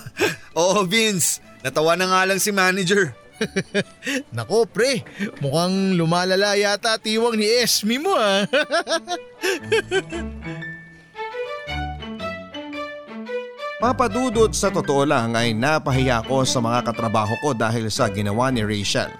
Oo 0.58 0.88
Vince, 0.88 1.44
natawa 1.60 1.92
na 2.00 2.08
nga 2.08 2.24
lang 2.24 2.40
si 2.40 2.48
manager. 2.56 3.12
Nako 4.36 4.64
pre, 4.64 5.04
mukhang 5.44 6.00
lumalala 6.00 6.56
yata 6.56 6.96
tiwang 6.96 7.36
ni 7.36 7.44
Esme 7.44 8.00
mo 8.00 8.16
ah. 8.16 8.48
Papadudot 13.76 14.56
sa 14.56 14.72
totoo 14.72 15.04
lang 15.04 15.36
ay 15.36 15.52
napahiya 15.52 16.24
ko 16.24 16.48
sa 16.48 16.64
mga 16.64 16.80
katrabaho 16.80 17.36
ko 17.44 17.52
dahil 17.52 17.92
sa 17.92 18.08
ginawa 18.08 18.48
ni 18.48 18.64
Rachel. 18.64 19.12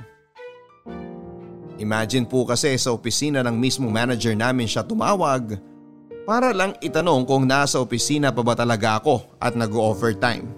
Imagine 1.76 2.24
po 2.24 2.48
kasi 2.48 2.72
sa 2.80 2.96
opisina 2.96 3.44
ng 3.44 3.52
mismong 3.52 3.92
manager 3.92 4.32
namin 4.32 4.64
siya 4.64 4.80
tumawag 4.80 5.60
para 6.24 6.56
lang 6.56 6.72
itanong 6.80 7.28
kung 7.28 7.44
nasa 7.44 7.84
opisina 7.84 8.32
pa 8.32 8.40
ba 8.40 8.56
talaga 8.56 8.96
ako 8.96 9.36
at 9.36 9.52
nag-overtime. 9.52 10.48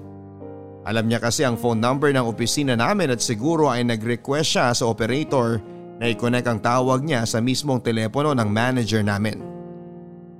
Alam 0.86 1.10
niya 1.10 1.18
kasi 1.18 1.42
ang 1.42 1.58
phone 1.58 1.82
number 1.82 2.14
ng 2.14 2.22
opisina 2.22 2.78
namin 2.78 3.10
at 3.10 3.18
siguro 3.18 3.66
ay 3.66 3.82
nag-request 3.82 4.46
siya 4.46 4.66
sa 4.78 4.86
operator 4.86 5.58
na 5.98 6.06
i-connect 6.06 6.46
ang 6.46 6.62
tawag 6.62 7.02
niya 7.02 7.26
sa 7.26 7.42
mismong 7.42 7.82
telepono 7.82 8.30
ng 8.30 8.46
manager 8.46 9.02
namin. 9.02 9.57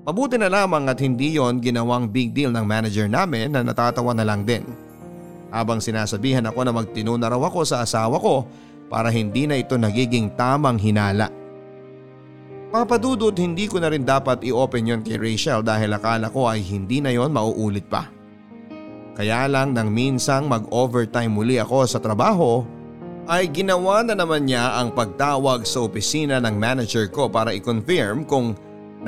Mabuti 0.08 0.40
na 0.40 0.48
lamang 0.48 0.88
at 0.88 1.04
hindi 1.04 1.36
yon 1.36 1.60
ginawang 1.60 2.08
big 2.08 2.32
deal 2.32 2.48
ng 2.48 2.64
manager 2.64 3.04
namin 3.04 3.52
na 3.52 3.60
natatawa 3.60 4.16
na 4.16 4.24
lang 4.24 4.40
din. 4.40 4.64
Habang 5.52 5.84
sinasabihan 5.84 6.48
ako 6.48 6.64
na 6.64 6.72
magtino 6.72 7.12
na 7.20 7.28
raw 7.28 7.36
ako 7.44 7.60
sa 7.68 7.84
asawa 7.84 8.16
ko 8.16 8.48
para 8.88 9.12
hindi 9.12 9.44
na 9.44 9.60
ito 9.60 9.76
nagiging 9.76 10.32
tamang 10.32 10.80
hinala. 10.80 11.28
Papadudod 12.72 13.36
hindi 13.36 13.68
ko 13.68 13.84
na 13.84 13.92
rin 13.92 14.08
dapat 14.08 14.40
i-open 14.48 14.88
yon 14.88 15.04
kay 15.04 15.20
Rachel 15.20 15.60
dahil 15.60 15.92
akala 15.92 16.32
ko 16.32 16.48
ay 16.48 16.64
hindi 16.64 17.04
na 17.04 17.12
yon 17.12 17.28
mauulit 17.28 17.84
pa. 17.84 18.08
Kaya 19.12 19.44
lang 19.44 19.76
nang 19.76 19.92
minsang 19.92 20.48
mag-overtime 20.48 21.36
muli 21.36 21.60
ako 21.60 21.84
sa 21.84 22.00
trabaho 22.00 22.64
ay 23.28 23.52
ginawa 23.52 24.00
na 24.00 24.16
naman 24.16 24.48
niya 24.48 24.72
ang 24.72 24.88
pagtawag 24.88 25.68
sa 25.68 25.84
opisina 25.84 26.40
ng 26.40 26.56
manager 26.56 27.12
ko 27.12 27.28
para 27.28 27.52
i-confirm 27.52 28.24
kung 28.24 28.56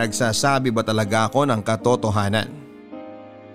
nagsasabi 0.00 0.72
ba 0.72 0.80
talaga 0.80 1.28
ako 1.28 1.44
ng 1.44 1.60
katotohanan. 1.60 2.48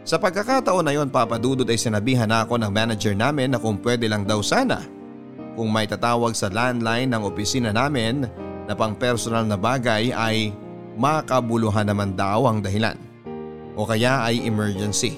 Sa 0.05 0.21
pagkakataon 0.21 0.85
na 0.85 0.93
yon 0.93 1.09
papadudod 1.09 1.65
ay 1.65 1.81
sinabihan 1.81 2.29
ako 2.29 2.61
ng 2.61 2.69
manager 2.69 3.17
namin 3.17 3.49
na 3.49 3.57
kung 3.57 3.81
pwede 3.81 4.05
lang 4.05 4.21
daw 4.21 4.37
sana 4.45 4.85
kung 5.57 5.73
may 5.73 5.89
tatawag 5.89 6.37
sa 6.37 6.51
landline 6.51 7.09
ng 7.09 7.25
opisina 7.25 7.73
namin 7.73 8.29
na 8.69 8.73
pang 8.77 8.93
personal 8.93 9.47
na 9.47 9.57
bagay 9.57 10.13
ay 10.13 10.53
makabuluhan 10.93 11.89
naman 11.89 12.13
daw 12.13 12.45
ang 12.45 12.61
dahilan 12.61 12.99
o 13.73 13.87
kaya 13.87 14.21
ay 14.29 14.45
emergency. 14.45 15.17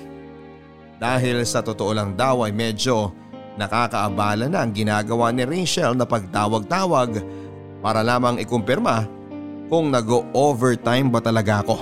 Dahil 0.98 1.44
sa 1.44 1.60
totoo 1.62 1.92
lang 1.92 2.16
daw 2.16 2.48
ay 2.48 2.56
medyo 2.56 3.12
nakakaabala 3.58 4.48
na 4.48 4.64
ang 4.64 4.72
ginagawa 4.72 5.34
ni 5.34 5.44
Rachel 5.44 5.98
na 5.98 6.06
pagtawag-tawag 6.06 7.22
para 7.82 8.02
lamang 8.06 8.40
ikumpirma 8.42 9.17
kung 9.68 9.92
nag-overtime 9.92 11.12
ba 11.12 11.20
talaga 11.20 11.64
ako. 11.64 11.78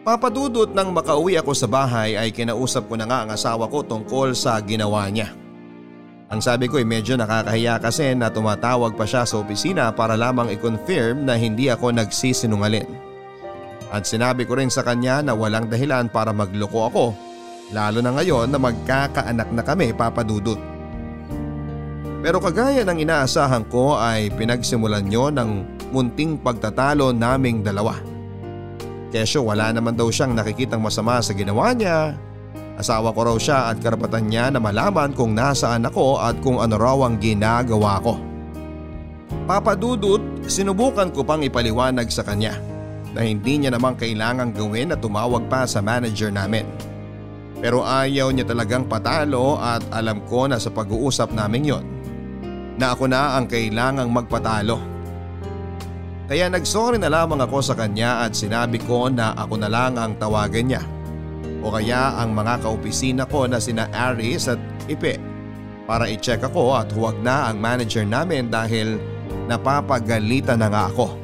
Papadudot 0.00 0.70
nang 0.72 0.90
makauwi 0.90 1.36
ako 1.38 1.52
sa 1.54 1.68
bahay 1.70 2.16
ay 2.16 2.34
kinausap 2.34 2.88
ko 2.90 2.94
na 2.98 3.06
nga 3.06 3.24
ang 3.24 3.30
asawa 3.34 3.70
ko 3.70 3.84
tungkol 3.84 4.34
sa 4.34 4.58
ginawa 4.64 5.06
niya. 5.10 5.30
Ang 6.30 6.38
sabi 6.38 6.70
ko 6.70 6.78
ay 6.78 6.86
medyo 6.86 7.18
nakakahiya 7.18 7.82
kasi 7.82 8.14
na 8.14 8.30
tumatawag 8.30 8.94
pa 8.94 9.02
siya 9.02 9.26
sa 9.26 9.42
opisina 9.42 9.90
para 9.90 10.14
lamang 10.14 10.54
i-confirm 10.54 11.26
na 11.26 11.34
hindi 11.34 11.66
ako 11.66 11.90
nagsisinungalin. 11.90 12.86
At 13.90 14.06
sinabi 14.06 14.46
ko 14.46 14.54
rin 14.54 14.70
sa 14.70 14.86
kanya 14.86 15.20
na 15.26 15.34
walang 15.34 15.66
dahilan 15.66 16.06
para 16.06 16.30
magloko 16.30 16.86
ako 16.86 17.06
lalo 17.74 18.02
na 18.02 18.14
ngayon 18.14 18.50
na 18.50 18.58
magkakaanak 18.58 19.48
na 19.50 19.62
kami 19.62 19.94
papadudot. 19.94 20.58
Pero 22.20 22.36
kagaya 22.36 22.84
ng 22.84 23.00
inaasahan 23.00 23.64
ko 23.72 23.96
ay 23.96 24.28
pinagsimulan 24.36 25.08
nyo 25.08 25.32
ng 25.32 25.79
munting 25.90 26.38
pagtatalo 26.40 27.12
naming 27.14 27.62
dalawa. 27.62 27.98
Kesyo 29.10 29.42
wala 29.42 29.74
naman 29.74 29.98
daw 29.98 30.06
siyang 30.06 30.38
nakikitang 30.38 30.78
masama 30.78 31.18
sa 31.18 31.34
ginawa 31.34 31.74
niya. 31.74 32.14
Asawa 32.78 33.12
ko 33.12 33.20
raw 33.26 33.36
siya 33.36 33.68
at 33.68 33.82
karapatan 33.82 34.30
niya 34.30 34.48
na 34.48 34.62
malaman 34.62 35.12
kung 35.12 35.36
nasaan 35.36 35.84
ako 35.84 36.16
at 36.16 36.38
kung 36.40 36.62
ano 36.62 36.80
raw 36.80 36.96
ang 37.04 37.20
ginagawa 37.20 38.00
ko. 38.00 38.16
Papadudot, 39.44 40.46
sinubukan 40.46 41.10
ko 41.10 41.26
pang 41.26 41.42
ipaliwanag 41.42 42.08
sa 42.08 42.22
kanya 42.22 42.56
na 43.10 43.26
hindi 43.26 43.60
niya 43.60 43.74
naman 43.74 43.98
kailangang 43.98 44.54
gawin 44.54 44.94
na 44.94 44.96
tumawag 44.96 45.50
pa 45.50 45.66
sa 45.66 45.82
manager 45.82 46.30
namin. 46.30 46.64
Pero 47.60 47.84
ayaw 47.84 48.32
niya 48.32 48.48
talagang 48.48 48.88
patalo 48.88 49.60
at 49.60 49.84
alam 49.92 50.24
ko 50.24 50.48
na 50.48 50.56
sa 50.56 50.72
pag-uusap 50.72 51.36
namin 51.36 51.68
yon 51.68 51.84
na 52.80 52.96
ako 52.96 53.04
na 53.12 53.36
ang 53.36 53.44
kailangang 53.44 54.08
magpatalo. 54.08 54.89
Kaya 56.30 56.46
nagsorry 56.46 57.02
na 57.02 57.10
lamang 57.10 57.42
ako 57.42 57.58
sa 57.58 57.74
kanya 57.74 58.22
at 58.22 58.38
sinabi 58.38 58.78
ko 58.78 59.10
na 59.10 59.34
ako 59.34 59.58
na 59.58 59.66
lang 59.66 59.98
ang 59.98 60.14
tawagan 60.14 60.70
niya. 60.70 60.82
O 61.58 61.74
kaya 61.74 62.22
ang 62.22 62.38
mga 62.38 62.62
kaopisina 62.62 63.26
ko 63.26 63.50
na 63.50 63.58
sina 63.58 63.90
Aris 63.90 64.46
at 64.46 64.62
Ipe 64.86 65.18
para 65.90 66.06
i-check 66.06 66.38
ako 66.46 66.78
at 66.78 66.86
huwag 66.94 67.18
na 67.18 67.50
ang 67.50 67.58
manager 67.58 68.06
namin 68.06 68.46
dahil 68.46 69.02
napapagalitan 69.50 70.62
na 70.62 70.70
nga 70.70 70.86
ako. 70.86 71.18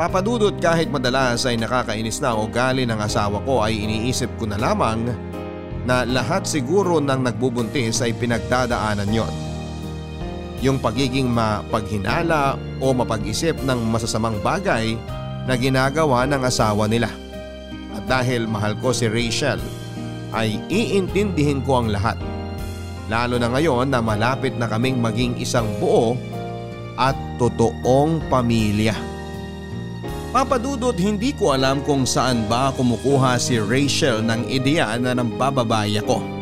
Papadudot 0.00 0.56
kahit 0.56 0.88
madalas 0.88 1.44
ay 1.44 1.60
nakakainis 1.60 2.24
na 2.24 2.32
ugali 2.32 2.88
ng 2.88 2.96
asawa 2.96 3.44
ko 3.44 3.60
ay 3.60 3.76
iniisip 3.76 4.32
ko 4.40 4.48
na 4.48 4.56
lamang 4.56 5.04
na 5.84 6.08
lahat 6.08 6.48
siguro 6.48 6.96
ng 6.96 7.28
nagbubuntis 7.28 8.00
ay 8.00 8.16
pinagdadaanan 8.16 9.12
yon. 9.12 9.47
Yung 10.58 10.82
pagiging 10.82 11.30
mapaghinala 11.30 12.58
o 12.82 12.90
mapag-isip 12.90 13.62
ng 13.62 13.78
masasamang 13.94 14.38
bagay 14.42 14.98
na 15.46 15.54
ginagawa 15.54 16.26
ng 16.26 16.42
asawa 16.42 16.90
nila. 16.90 17.08
At 17.94 18.04
dahil 18.10 18.50
mahal 18.50 18.74
ko 18.82 18.90
si 18.90 19.06
Rachel 19.06 19.62
ay 20.34 20.60
iintindihin 20.68 21.62
ko 21.62 21.80
ang 21.80 21.88
lahat. 21.88 22.18
Lalo 23.08 23.40
na 23.40 23.48
ngayon 23.48 23.88
na 23.88 24.04
malapit 24.04 24.52
na 24.60 24.68
kaming 24.68 25.00
maging 25.00 25.40
isang 25.40 25.64
buo 25.80 26.12
at 26.98 27.16
totoong 27.40 28.20
pamilya. 28.28 28.92
Papadudot 30.28 30.92
hindi 31.00 31.32
ko 31.32 31.56
alam 31.56 31.80
kung 31.80 32.04
saan 32.04 32.44
ba 32.52 32.68
kumukuha 32.76 33.40
si 33.40 33.56
Rachel 33.56 34.20
ng 34.20 34.52
ideya 34.52 34.92
na 35.00 35.16
ng 35.16 35.40
bababae 35.40 36.04
ako. 36.04 36.37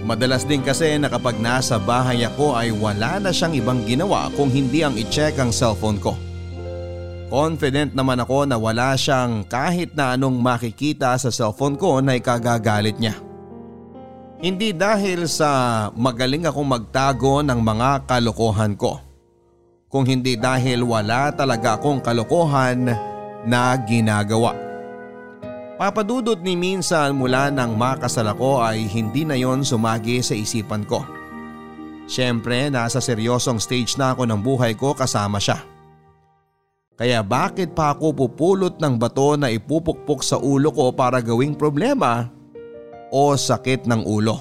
Madalas 0.00 0.48
din 0.48 0.64
kasi 0.64 0.96
na 0.96 1.12
kapag 1.12 1.36
nasa 1.36 1.76
bahay 1.76 2.24
ako 2.24 2.56
ay 2.56 2.72
wala 2.72 3.20
na 3.20 3.30
siyang 3.30 3.52
ibang 3.52 3.84
ginawa 3.84 4.32
kung 4.32 4.48
hindi 4.48 4.80
ang 4.80 4.96
i-check 4.96 5.36
ang 5.36 5.52
cellphone 5.52 6.00
ko. 6.00 6.16
Confident 7.30 7.94
naman 7.94 8.18
ako 8.18 8.48
na 8.48 8.56
wala 8.58 8.96
siyang 8.96 9.46
kahit 9.46 9.94
na 9.94 10.16
anong 10.16 10.40
makikita 10.40 11.14
sa 11.20 11.30
cellphone 11.30 11.76
ko 11.78 12.00
na 12.00 12.16
ikagagalit 12.18 12.96
niya. 12.98 13.14
Hindi 14.40 14.72
dahil 14.72 15.28
sa 15.28 15.92
magaling 15.92 16.48
akong 16.48 16.64
magtago 16.64 17.44
ng 17.44 17.60
mga 17.60 18.08
kalokohan 18.08 18.72
ko. 18.74 18.98
Kung 19.92 20.08
hindi 20.08 20.40
dahil 20.40 20.80
wala 20.80 21.28
talaga 21.36 21.76
akong 21.76 22.00
kalokohan 22.00 22.88
na 23.44 23.62
ginagawa. 23.84 24.69
Papadudot 25.80 26.36
ni 26.44 26.60
minsan 26.60 27.16
mula 27.16 27.48
nang 27.48 27.72
makasal 27.72 28.28
ako 28.28 28.60
ay 28.60 28.84
hindi 28.84 29.24
na 29.24 29.32
yon 29.32 29.64
sumagi 29.64 30.20
sa 30.20 30.36
isipan 30.36 30.84
ko. 30.84 31.00
Siyempre 32.04 32.68
nasa 32.68 33.00
seryosong 33.00 33.56
stage 33.56 33.96
na 33.96 34.12
ako 34.12 34.28
ng 34.28 34.40
buhay 34.44 34.76
ko 34.76 34.92
kasama 34.92 35.40
siya. 35.40 35.56
Kaya 37.00 37.24
bakit 37.24 37.72
pa 37.72 37.96
ako 37.96 38.12
pupulot 38.12 38.76
ng 38.76 39.00
bato 39.00 39.40
na 39.40 39.48
ipupukpok 39.48 40.20
sa 40.20 40.36
ulo 40.36 40.68
ko 40.68 40.92
para 40.92 41.24
gawing 41.24 41.56
problema 41.56 42.28
o 43.08 43.32
sakit 43.32 43.88
ng 43.88 44.04
ulo? 44.04 44.36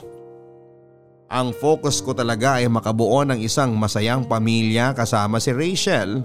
Ang 1.32 1.56
focus 1.56 2.04
ko 2.04 2.12
talaga 2.12 2.60
ay 2.60 2.68
makabuo 2.68 3.24
ng 3.24 3.40
isang 3.40 3.80
masayang 3.80 4.28
pamilya 4.28 4.92
kasama 4.92 5.40
si 5.40 5.56
Rachel 5.56 6.20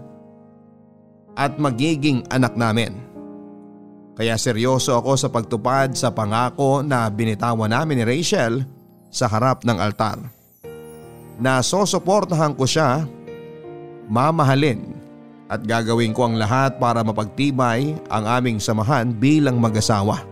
at 1.38 1.54
magiging 1.54 2.26
anak 2.34 2.58
namin. 2.58 3.13
Kaya 4.14 4.38
seryoso 4.38 4.94
ako 4.94 5.18
sa 5.18 5.26
pagtupad 5.26 5.90
sa 5.98 6.14
pangako 6.14 6.86
na 6.86 7.10
binitawan 7.10 7.70
namin 7.70 7.98
ni 7.98 8.04
Rachel 8.06 8.62
sa 9.10 9.26
harap 9.26 9.66
ng 9.66 9.74
altar. 9.74 10.22
Na 11.42 11.58
sosuportahan 11.58 12.54
ko 12.54 12.62
siya, 12.62 13.02
mamahalin 14.06 14.94
at 15.50 15.66
gagawin 15.66 16.14
ko 16.14 16.30
ang 16.30 16.38
lahat 16.38 16.78
para 16.78 17.02
mapagtibay 17.02 17.98
ang 18.06 18.24
aming 18.24 18.62
samahan 18.62 19.10
bilang 19.10 19.58
mag-asawa. 19.58 20.22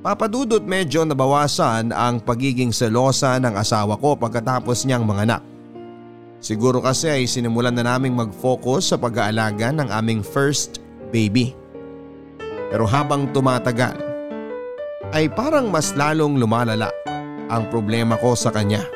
Papadudot 0.00 0.64
medyo 0.64 1.04
nabawasan 1.04 1.92
ang 1.92 2.24
pagiging 2.24 2.72
selosa 2.72 3.36
ng 3.36 3.52
asawa 3.52 4.00
ko 4.00 4.16
pagkatapos 4.16 4.88
niyang 4.88 5.04
manganak. 5.04 5.44
Siguro 6.40 6.80
kasi 6.80 7.12
ay 7.12 7.28
sinimulan 7.28 7.76
na 7.76 7.84
naming 7.84 8.16
mag-focus 8.16 8.88
sa 8.88 8.96
pag-aalaga 8.96 9.68
ng 9.76 9.92
aming 9.92 10.24
first 10.24 10.80
baby. 11.12 11.59
Pero 12.70 12.86
habang 12.86 13.34
tumatagal 13.34 13.98
ay 15.10 15.26
parang 15.34 15.74
mas 15.74 15.90
lalong 15.98 16.38
lumalala 16.38 16.94
ang 17.50 17.66
problema 17.66 18.14
ko 18.14 18.38
sa 18.38 18.54
kanya. 18.54 18.86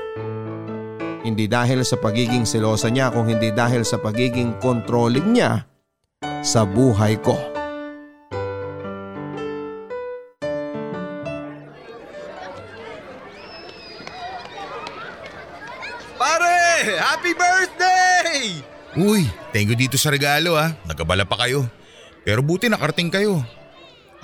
Hindi 1.27 1.51
dahil 1.51 1.83
sa 1.83 1.99
pagiging 1.99 2.47
selosa 2.47 2.87
niya 2.87 3.11
kung 3.11 3.27
hindi 3.27 3.51
dahil 3.51 3.83
sa 3.83 3.99
pagiging 3.99 4.63
controlling 4.63 5.35
niya 5.35 5.67
sa 6.45 6.63
buhay 6.63 7.19
ko. 7.19 7.35
Pare! 16.15 16.95
Happy 16.95 17.33
birthday! 17.35 18.63
Uy, 18.95 19.27
thank 19.51 19.67
you 19.67 19.75
dito 19.75 19.99
sa 19.99 20.15
regalo 20.15 20.55
ha. 20.55 20.71
Nagabala 20.87 21.27
pa 21.27 21.43
kayo. 21.43 21.67
Pero 22.23 22.45
buti 22.47 22.71
nakarating 22.71 23.11
kayo. 23.11 23.43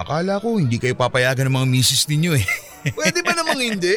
Akala 0.01 0.41
ko 0.41 0.57
hindi 0.57 0.81
kayo 0.81 0.97
papayagan 0.97 1.53
ng 1.53 1.57
mga 1.61 1.69
misis 1.69 2.09
ninyo 2.09 2.33
eh. 2.33 2.47
Pwede 2.97 3.21
ba 3.21 3.37
namang 3.37 3.61
hindi? 3.61 3.93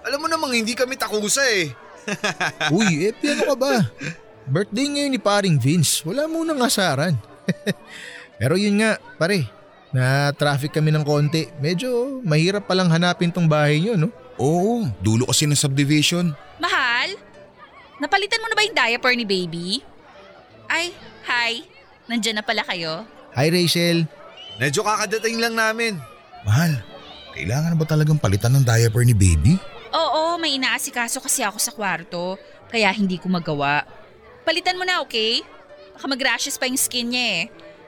Alam 0.00 0.24
mo 0.24 0.26
namang 0.32 0.56
hindi 0.56 0.72
kami 0.72 0.96
takusa 0.96 1.44
eh. 1.44 1.68
Uy, 2.72 3.12
eh 3.12 3.12
ano 3.12 3.52
ka 3.52 3.56
ba? 3.56 3.72
Birthday 4.48 4.88
ngayon 4.88 5.12
ni 5.12 5.20
paring 5.20 5.60
Vince. 5.60 6.00
Wala 6.08 6.24
munang 6.24 6.64
asaran. 6.64 7.20
Pero 8.40 8.56
yun 8.56 8.80
nga, 8.80 8.96
pare. 9.20 9.44
Na 9.92 10.32
traffic 10.32 10.72
kami 10.72 10.88
ng 10.96 11.04
konti. 11.04 11.52
Medyo 11.60 12.24
mahirap 12.24 12.64
palang 12.64 12.88
hanapin 12.88 13.28
tong 13.28 13.44
bahay 13.44 13.84
nyo, 13.84 14.00
no? 14.00 14.08
Oo, 14.40 14.88
dulo 15.04 15.28
kasi 15.28 15.44
ng 15.44 15.56
subdivision. 15.56 16.32
Mahal? 16.56 17.20
Napalitan 18.00 18.40
mo 18.40 18.48
na 18.48 18.56
ba 18.56 18.64
yung 18.64 18.76
diaper 18.76 19.12
ni 19.12 19.28
baby? 19.28 19.84
Ay, 20.72 20.96
hi. 21.28 21.68
Nandyan 22.08 22.40
na 22.40 22.44
pala 22.44 22.64
kayo. 22.64 23.04
Hi 23.36 23.52
Rachel. 23.52 24.08
Medyo 24.58 24.86
kakadating 24.86 25.42
lang 25.42 25.54
namin. 25.58 25.98
Mahal, 26.46 26.78
kailangan 27.34 27.74
na 27.74 27.78
ba 27.78 27.86
talagang 27.88 28.20
palitan 28.20 28.54
ng 28.54 28.64
diaper 28.64 29.02
ni 29.02 29.14
baby? 29.16 29.58
Oo, 29.94 30.38
may 30.38 30.58
inaasikaso 30.58 31.18
kasi 31.18 31.42
ako 31.42 31.58
sa 31.58 31.74
kwarto. 31.74 32.38
Kaya 32.70 32.90
hindi 32.94 33.18
ko 33.18 33.30
magawa. 33.30 33.82
Palitan 34.46 34.78
mo 34.78 34.86
na, 34.86 35.02
okay? 35.02 35.42
Baka 35.94 36.06
mag-rashes 36.10 36.58
pa 36.58 36.66
yung 36.66 36.78
skin 36.78 37.14
niya 37.14 37.24
eh. 37.24 37.42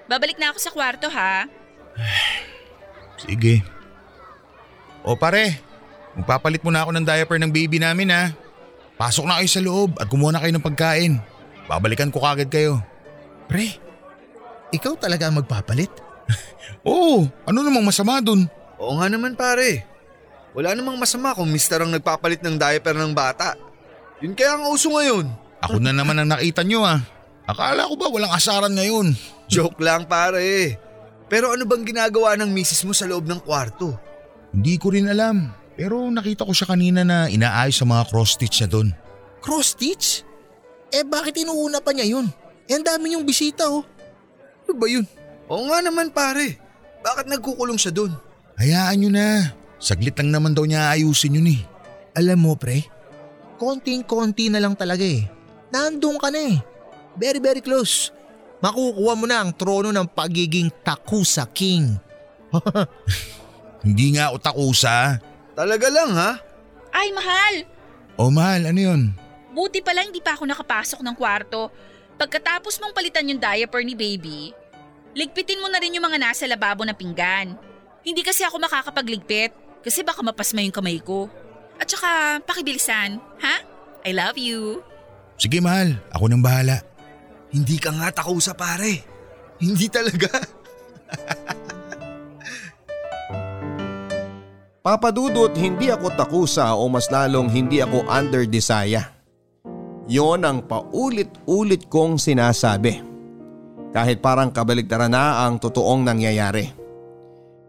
Babalik 0.07 0.39
na 0.39 0.55
ako 0.55 0.59
sa 0.63 0.71
kwarto 0.71 1.11
ha. 1.11 1.51
Sige. 3.23 3.63
O 5.03 5.19
pare, 5.19 5.59
magpapalit 6.15 6.63
muna 6.63 6.87
ako 6.87 6.91
ng 6.95 7.07
diaper 7.07 7.39
ng 7.43 7.51
baby 7.51 7.79
namin 7.83 8.11
ha. 8.15 8.31
Pasok 8.97 9.27
na 9.27 9.39
kayo 9.43 9.51
sa 9.51 9.61
loob 9.63 9.99
at 9.99 10.07
kumuha 10.07 10.35
na 10.35 10.41
kayo 10.43 10.55
ng 10.55 10.67
pagkain. 10.67 11.19
Babalikan 11.67 12.15
ko 12.15 12.23
kagad 12.23 12.49
kayo. 12.49 12.79
Pre, 13.51 13.67
ikaw 14.71 14.95
talaga 14.99 15.27
ang 15.27 15.43
magpapalit? 15.43 16.06
Oo, 16.89 17.27
ano 17.47 17.59
namang 17.63 17.87
masama 17.87 18.21
dun? 18.21 18.47
Oo 18.77 19.01
nga 19.01 19.09
naman 19.09 19.35
pare. 19.35 19.87
Wala 20.57 20.73
namang 20.73 20.97
masama 20.97 21.37
kung 21.37 21.53
mister 21.53 21.81
ang 21.85 21.93
nagpapalit 21.93 22.41
ng 22.41 22.57
diaper 22.57 22.97
ng 22.97 23.13
bata. 23.13 23.57
Yun 24.25 24.33
kaya 24.33 24.57
ang 24.57 24.73
uso 24.73 24.89
ngayon. 24.89 25.29
Ako 25.61 25.77
na 25.81 25.93
naman 25.93 26.17
ang 26.17 26.33
nakita 26.33 26.65
nyo 26.65 26.85
ah. 26.85 27.05
Akala 27.45 27.87
ko 27.87 27.95
ba 27.95 28.09
walang 28.09 28.33
asaran 28.33 28.73
ngayon? 28.73 29.13
Joke 29.53 29.79
lang 29.85 30.09
pare. 30.09 30.81
Pero 31.29 31.53
ano 31.53 31.67
bang 31.67 31.85
ginagawa 31.85 32.39
ng 32.41 32.51
misis 32.51 32.83
mo 32.87 32.97
sa 32.97 33.05
loob 33.05 33.29
ng 33.29 33.43
kwarto? 33.43 33.95
Hindi 34.55 34.81
ko 34.81 34.95
rin 34.95 35.11
alam. 35.11 35.53
Pero 35.77 36.09
nakita 36.09 36.49
ko 36.49 36.57
siya 36.57 36.73
kanina 36.73 37.05
na 37.05 37.29
inaayos 37.29 37.77
sa 37.77 37.85
mga 37.85 38.09
cross-stitch 38.09 38.65
na 38.65 38.69
doon. 38.73 38.89
Cross 39.45 39.77
stitch? 39.77 40.25
Eh 40.89 41.05
bakit 41.05 41.37
inuuna 41.37 41.85
pa 41.85 41.93
niya 41.93 42.17
yun? 42.17 42.27
Eh 42.65 42.75
ang 42.75 42.87
dami 42.87 43.13
niyong 43.13 43.27
bisita 43.29 43.69
oh. 43.69 43.85
Ano 44.65 44.73
ba 44.81 44.89
yun? 44.89 45.05
Oo 45.47 45.71
nga 45.71 45.79
naman 45.83 46.11
pare. 46.11 46.59
Bakit 47.07 47.31
nagkukulong 47.31 47.79
siya 47.79 47.95
doon? 47.95 48.13
Hayaan 48.59 48.97
nyo 48.99 49.11
na. 49.15 49.55
Saglit 49.79 50.17
lang 50.19 50.33
naman 50.33 50.57
daw 50.57 50.67
niya 50.67 50.91
ayusin 50.91 51.39
yun 51.39 51.55
eh. 51.55 51.63
Alam 52.17 52.49
mo 52.49 52.53
pre, 52.57 52.89
konting-konti 53.61 54.49
na 54.49 54.59
lang 54.59 54.73
talaga 54.73 55.05
eh. 55.05 55.29
Nandun 55.71 56.17
ka 56.17 56.33
na 56.33 56.41
eh. 56.41 56.57
Very 57.15 57.39
very 57.39 57.61
close. 57.61 58.11
Makukuha 58.65 59.15
mo 59.15 59.29
na 59.29 59.45
ang 59.45 59.53
trono 59.53 59.93
ng 59.93 60.09
pagiging 60.09 60.73
Takusa 60.81 61.45
King. 61.53 61.93
Hindi 63.87 64.17
nga 64.17 64.33
ako 64.33 64.37
takusa. 64.41 65.21
Talaga 65.53 65.87
lang 65.93 66.11
ha? 66.17 66.33
Ay, 66.91 67.13
mahal! 67.13 67.55
O 68.17 68.33
mahal, 68.33 68.73
ano 68.73 68.81
yun? 68.81 69.03
Buti 69.53 69.85
pala 69.85 70.05
hindi 70.05 70.21
pa 70.25 70.35
ako 70.37 70.49
nakapasok 70.49 71.01
ng 71.05 71.17
kwarto. 71.17 71.69
Pagkatapos 72.17 72.81
mong 72.81 72.97
palitan 72.97 73.29
yung 73.29 73.41
diaper 73.41 73.85
ni 73.85 73.93
baby, 73.93 74.57
ligpitin 75.17 75.65
mo 75.65 75.73
na 75.73 75.81
rin 75.81 75.97
yung 75.97 76.05
mga 76.05 76.21
nasa 76.21 76.45
lababo 76.45 76.85
na 76.85 76.93
pinggan. 76.93 77.57
Hindi 78.05 78.21
kasi 78.21 78.45
ako 78.45 78.61
makakapagligpit 78.61 79.57
kasi 79.81 80.05
baka 80.05 80.21
mapasma 80.21 80.61
yung 80.61 80.77
kamay 80.77 81.01
ko. 81.01 81.33
At 81.81 81.89
saka, 81.89 82.45
pakibilisan, 82.45 83.17
ha? 83.41 83.57
I 84.05 84.13
love 84.13 84.37
you. 84.37 84.85
Sige 85.41 85.61
mahal, 85.65 85.97
ako 86.13 86.29
nang 86.29 86.45
bahala. 86.45 86.85
Hindi 87.49 87.81
ka 87.81 87.97
nga 87.97 88.13
takusa 88.13 88.53
pare. 88.53 89.01
Hindi 89.57 89.89
talaga. 89.89 90.29
Papadudot 94.87 95.51
hindi 95.59 95.91
ako 95.91 96.15
takusa 96.15 96.79
o 96.79 96.87
mas 96.87 97.11
lalong 97.11 97.51
hindi 97.51 97.83
ako 97.83 98.07
under 98.07 98.47
desire. 98.47 99.03
Yon 100.07 100.47
ang 100.47 100.63
paulit-ulit 100.63 101.91
kong 101.91 102.23
sinasabi. 102.23 103.16
Kahit 103.97 104.21
parang 104.21 104.53
kabaligtaran 104.53 105.09
na 105.09 105.49
ang 105.49 105.57
totoong 105.57 106.05
nangyayari. 106.05 106.69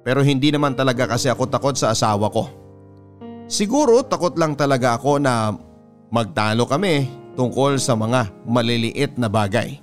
Pero 0.04 0.20
hindi 0.20 0.52
naman 0.52 0.76
talaga 0.76 1.08
kasi 1.08 1.32
ako 1.32 1.48
takot 1.48 1.80
sa 1.80 1.96
asawa 1.96 2.28
ko. 2.28 2.52
Siguro 3.48 4.04
takot 4.04 4.36
lang 4.36 4.60
talaga 4.60 5.00
ako 5.00 5.24
na 5.24 5.56
magtalo 6.12 6.68
kami 6.68 7.08
tungkol 7.40 7.80
sa 7.80 7.96
mga 7.96 8.44
maliliit 8.44 9.16
na 9.16 9.32
bagay. 9.32 9.80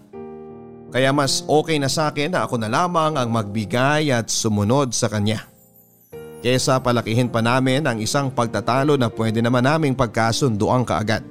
Kaya 0.93 1.17
mas 1.17 1.49
okay 1.49 1.81
na 1.81 1.89
sa 1.89 2.13
akin 2.13 2.37
na 2.37 2.45
ako 2.45 2.61
na 2.61 2.69
lamang 2.69 3.17
ang 3.17 3.33
magbigay 3.33 4.13
at 4.13 4.29
sumunod 4.29 4.93
sa 4.93 5.09
kanya. 5.09 5.49
Kesa 6.45 6.77
palakihin 6.77 7.33
pa 7.33 7.41
namin 7.41 7.89
ang 7.89 7.97
isang 8.05 8.29
pagtatalo 8.29 9.01
na 9.01 9.09
pwede 9.09 9.41
naman 9.41 9.65
naming 9.65 9.97
pagkasunduan 9.97 10.85
kaagad. 10.85 11.25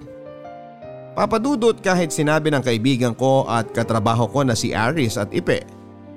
Papadudot 1.13 1.77
kahit 1.77 2.09
sinabi 2.09 2.49
ng 2.49 2.65
kaibigan 2.65 3.13
ko 3.13 3.45
at 3.45 3.69
katrabaho 3.69 4.25
ko 4.33 4.41
na 4.41 4.57
si 4.57 4.73
Aris 4.73 5.13
at 5.21 5.29
Ipe 5.29 5.61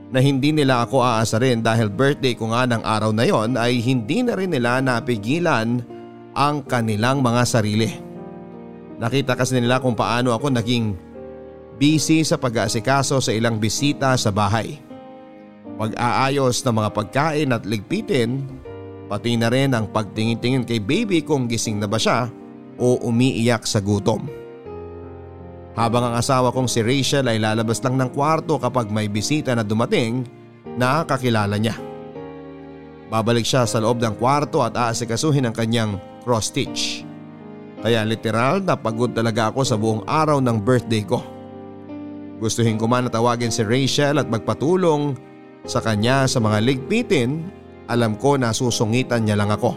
na 0.09 0.25
hindi 0.25 0.57
nila 0.57 0.89
ako 0.89 1.05
aasarin 1.05 1.61
dahil 1.61 1.93
birthday 1.93 2.33
ko 2.33 2.49
nga 2.49 2.65
ng 2.65 2.81
araw 2.81 3.13
na 3.13 3.29
yon 3.29 3.61
ay 3.61 3.77
hindi 3.85 4.25
na 4.25 4.33
rin 4.33 4.57
nila 4.57 4.81
napigilan 4.81 5.85
ang 6.33 6.65
kanilang 6.65 7.21
mga 7.21 7.43
sarili. 7.45 7.93
Nakita 8.97 9.37
kasi 9.37 9.61
nila 9.61 9.85
kung 9.85 9.93
paano 9.93 10.33
ako 10.33 10.57
naging 10.57 10.97
busy 11.77 12.25
sa 12.25 12.41
pag-aasikaso 12.41 13.21
sa 13.21 13.33
ilang 13.37 13.61
bisita 13.61 14.17
sa 14.17 14.33
bahay. 14.33 14.81
Pag-aayos 15.77 16.65
ng 16.65 16.73
mga 16.73 16.91
pagkain 16.97 17.53
at 17.53 17.69
ligpitin, 17.69 18.49
pati 19.13 19.37
na 19.37 19.53
rin 19.53 19.77
ang 19.77 19.93
pagtingin-tingin 19.93 20.65
kay 20.65 20.81
baby 20.81 21.21
kung 21.21 21.45
gising 21.45 21.77
na 21.77 21.85
ba 21.85 22.01
siya 22.01 22.33
o 22.81 22.97
umiiyak 23.05 23.69
sa 23.69 23.85
gutom. 23.85 24.46
Habang 25.77 26.09
ang 26.09 26.15
asawa 26.17 26.57
kong 26.57 26.73
si 26.73 26.81
Rachel 26.81 27.29
ay 27.29 27.37
lalabas 27.37 27.85
lang 27.85 28.01
ng 28.01 28.17
kwarto 28.17 28.57
kapag 28.57 28.89
may 28.89 29.13
bisita 29.13 29.53
na 29.53 29.61
dumating, 29.61 30.25
nakakilala 30.81 31.61
niya. 31.61 31.77
Babalik 33.13 33.45
siya 33.45 33.69
sa 33.69 33.79
loob 33.79 34.01
ng 34.01 34.17
kwarto 34.17 34.65
at 34.65 34.73
aasikasuhin 34.73 35.45
ang 35.45 35.55
kanyang 35.55 36.01
cross 36.25 36.49
stitch. 36.49 37.05
Kaya 37.85 38.09
literal 38.09 38.65
na 38.65 38.75
pagod 38.75 39.13
talaga 39.13 39.53
ako 39.53 39.61
sa 39.69 39.77
buong 39.77 40.03
araw 40.09 40.41
ng 40.41 40.65
birthday 40.65 41.05
ko. 41.05 41.21
Gustuhin 42.41 42.81
ko 42.81 42.89
man 42.89 43.07
na 43.07 43.13
tawagin 43.13 43.53
si 43.53 43.61
Rachel 43.61 44.17
at 44.17 44.33
magpatulong 44.33 45.13
sa 45.69 45.85
kanya 45.85 46.25
sa 46.25 46.41
mga 46.41 46.65
ligpitin, 46.65 47.53
alam 47.87 48.17
ko 48.17 48.41
na 48.41 48.51
susungitan 48.51 49.29
niya 49.29 49.37
lang 49.37 49.53
ako. 49.53 49.77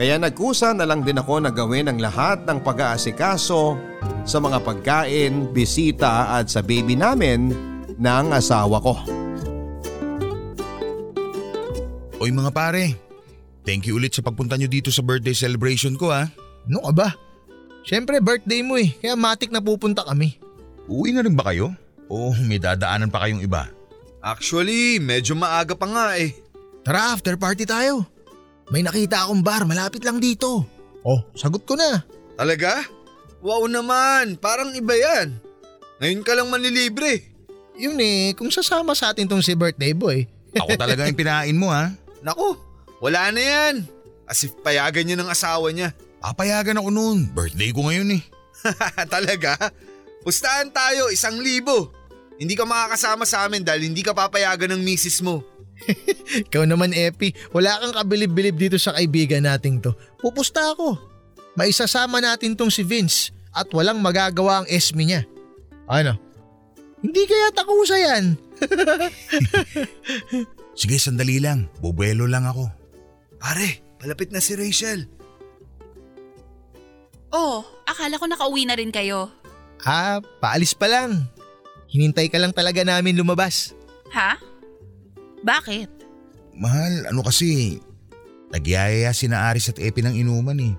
Kaya 0.00 0.16
nagkusa 0.16 0.72
na 0.72 0.88
lang 0.88 1.04
din 1.04 1.20
ako 1.20 1.44
na 1.44 1.52
gawin 1.52 1.92
ang 1.92 2.00
lahat 2.00 2.48
ng 2.48 2.64
pag-aasikaso 2.64 3.91
sa 4.22 4.38
mga 4.38 4.62
pagkain, 4.62 5.50
bisita 5.50 6.38
at 6.38 6.46
sa 6.46 6.62
baby 6.62 6.94
namin 6.94 7.50
ng 7.98 8.26
asawa 8.30 8.78
ko. 8.78 8.94
Oy 12.22 12.30
mga 12.30 12.54
pare, 12.54 12.94
thank 13.66 13.90
you 13.90 13.98
ulit 13.98 14.14
sa 14.14 14.22
pagpunta 14.22 14.54
nyo 14.54 14.70
dito 14.70 14.94
sa 14.94 15.02
birthday 15.02 15.34
celebration 15.34 15.98
ko 15.98 16.14
ha. 16.14 16.30
Ano 16.70 16.78
ka 16.86 16.92
ba? 16.94 17.08
Siyempre 17.82 18.22
birthday 18.22 18.62
mo 18.62 18.78
eh, 18.78 18.94
kaya 19.02 19.18
matik 19.18 19.50
na 19.50 19.58
pupunta 19.58 20.06
kami. 20.06 20.38
Uwi 20.86 21.10
na 21.10 21.26
rin 21.26 21.34
ba 21.34 21.50
kayo? 21.50 21.74
O 22.06 22.30
may 22.46 22.62
dadaanan 22.62 23.10
pa 23.10 23.26
kayong 23.26 23.42
iba? 23.42 23.66
Actually, 24.22 25.02
medyo 25.02 25.34
maaga 25.34 25.74
pa 25.74 25.90
nga 25.90 26.14
eh. 26.14 26.30
Tara, 26.86 27.10
after 27.10 27.34
party 27.34 27.66
tayo. 27.66 28.06
May 28.70 28.86
nakita 28.86 29.26
akong 29.26 29.42
bar 29.42 29.66
malapit 29.66 30.06
lang 30.06 30.22
dito. 30.22 30.62
Oh, 31.02 31.20
sagot 31.34 31.66
ko 31.66 31.74
na. 31.74 32.06
Talaga? 32.38 32.86
Wow 33.42 33.66
naman, 33.66 34.38
parang 34.38 34.70
iba 34.70 34.94
yan. 34.94 35.34
Ngayon 35.98 36.22
ka 36.22 36.32
lang 36.38 36.46
manlilibre. 36.46 37.26
Yun 37.74 37.98
eh, 37.98 38.30
kung 38.38 38.54
sasama 38.54 38.94
sa 38.94 39.10
atin 39.10 39.26
tong 39.26 39.42
si 39.42 39.58
birthday 39.58 39.90
boy. 39.90 40.22
Ako 40.62 40.78
talaga 40.78 41.02
yung 41.10 41.18
pinain 41.18 41.58
mo 41.58 41.74
ha. 41.74 41.90
Naku, 42.22 42.54
wala 43.02 43.34
na 43.34 43.42
yan. 43.42 43.74
As 44.30 44.46
if 44.46 44.54
payagan 44.62 45.02
niya 45.02 45.18
ng 45.18 45.26
asawa 45.26 45.74
niya. 45.74 45.90
Papayagan 46.22 46.78
ako 46.78 46.94
noon, 46.94 47.18
birthday 47.34 47.74
ko 47.74 47.90
ngayon 47.90 48.14
eh. 48.14 48.22
Talaga? 49.10 49.58
Pustahan 50.22 50.70
tayo, 50.70 51.10
isang 51.10 51.42
libo. 51.42 51.90
Hindi 52.38 52.54
ka 52.54 52.62
makakasama 52.62 53.26
sa 53.26 53.42
amin 53.42 53.66
dahil 53.66 53.90
hindi 53.90 54.06
ka 54.06 54.14
papayagan 54.14 54.70
ng 54.78 54.82
misis 54.86 55.18
mo. 55.18 55.42
Ikaw 56.46 56.62
naman 56.62 56.94
Epi, 56.94 57.34
wala 57.50 57.74
kang 57.82 57.94
kabilib-bilib 57.98 58.54
dito 58.54 58.78
sa 58.78 58.94
kaibigan 58.94 59.42
nating 59.42 59.82
to. 59.82 59.90
Pupusta 60.22 60.62
ako. 60.78 61.11
Maisasama 61.52 62.24
natin 62.24 62.56
tong 62.56 62.72
si 62.72 62.80
Vince 62.80 63.28
at 63.52 63.68
walang 63.76 64.00
magagawa 64.00 64.64
ang 64.64 64.66
esmi 64.68 65.12
niya. 65.12 65.28
Ano? 65.84 66.16
Hindi 67.02 67.22
kaya 67.28 67.52
takusa 67.52 67.96
yan. 67.98 68.24
Sige, 70.80 70.96
sandali 70.96 71.42
lang. 71.42 71.68
Bubuelo 71.82 72.24
lang 72.24 72.48
ako. 72.48 72.70
Pare, 73.36 73.84
palapit 74.00 74.32
na 74.32 74.40
si 74.40 74.56
Rachel. 74.56 75.04
Oh, 77.32 77.64
akala 77.84 78.16
ko 78.16 78.26
nakauwi 78.28 78.64
na 78.64 78.78
rin 78.78 78.94
kayo. 78.94 79.28
Ah, 79.82 80.22
paalis 80.40 80.72
pa 80.72 80.86
lang. 80.86 81.26
Hinintay 81.90 82.32
ka 82.32 82.38
lang 82.40 82.54
talaga 82.54 82.86
namin 82.86 83.18
lumabas. 83.18 83.76
Ha? 84.14 84.38
Bakit? 85.42 85.90
Mahal, 86.56 87.10
ano 87.10 87.20
kasi, 87.26 87.80
nagyayaya 88.54 89.10
si 89.10 89.26
na 89.26 89.50
Aris 89.50 89.72
at 89.72 89.82
Epi 89.82 90.00
ng 90.00 90.16
inuman 90.16 90.56
eh. 90.60 90.74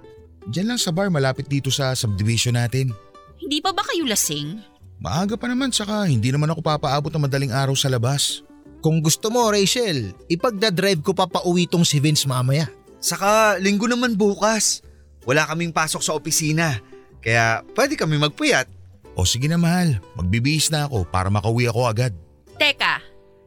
Diyan 0.50 0.76
lang 0.76 0.80
sa 0.80 0.92
bar 0.92 1.08
malapit 1.08 1.48
dito 1.48 1.72
sa 1.72 1.96
subdivision 1.96 2.60
natin. 2.60 2.92
Hindi 3.40 3.60
pa 3.64 3.72
ba 3.72 3.84
kayo 3.84 4.04
lasing? 4.08 4.60
Maaga 5.04 5.36
pa 5.36 5.52
naman 5.52 5.72
saka 5.76 6.08
hindi 6.08 6.32
naman 6.32 6.52
ako 6.52 6.64
papaabot 6.64 7.12
ng 7.12 7.24
madaling 7.28 7.52
araw 7.52 7.76
sa 7.76 7.92
labas. 7.92 8.44
Kung 8.84 9.00
gusto 9.00 9.32
mo 9.32 9.48
Rachel, 9.48 10.12
ipagdadrive 10.28 11.04
ko 11.04 11.16
pa 11.16 11.28
pauwi 11.28 11.68
tong 11.68 11.88
si 11.88 12.04
Vince 12.04 12.28
mamaya. 12.28 12.68
Saka 13.00 13.60
linggo 13.60 13.88
naman 13.88 14.16
bukas. 14.16 14.84
Wala 15.24 15.48
kaming 15.48 15.72
pasok 15.72 16.04
sa 16.04 16.16
opisina. 16.16 16.80
Kaya 17.24 17.64
pwede 17.76 17.96
kami 17.96 18.20
magpuyat. 18.20 18.68
O 19.16 19.24
sige 19.24 19.48
na 19.48 19.60
mahal, 19.60 20.00
magbibihis 20.20 20.72
na 20.72 20.88
ako 20.88 21.08
para 21.08 21.32
makauwi 21.32 21.68
ako 21.68 21.88
agad. 21.88 22.12
Teka, 22.60 23.00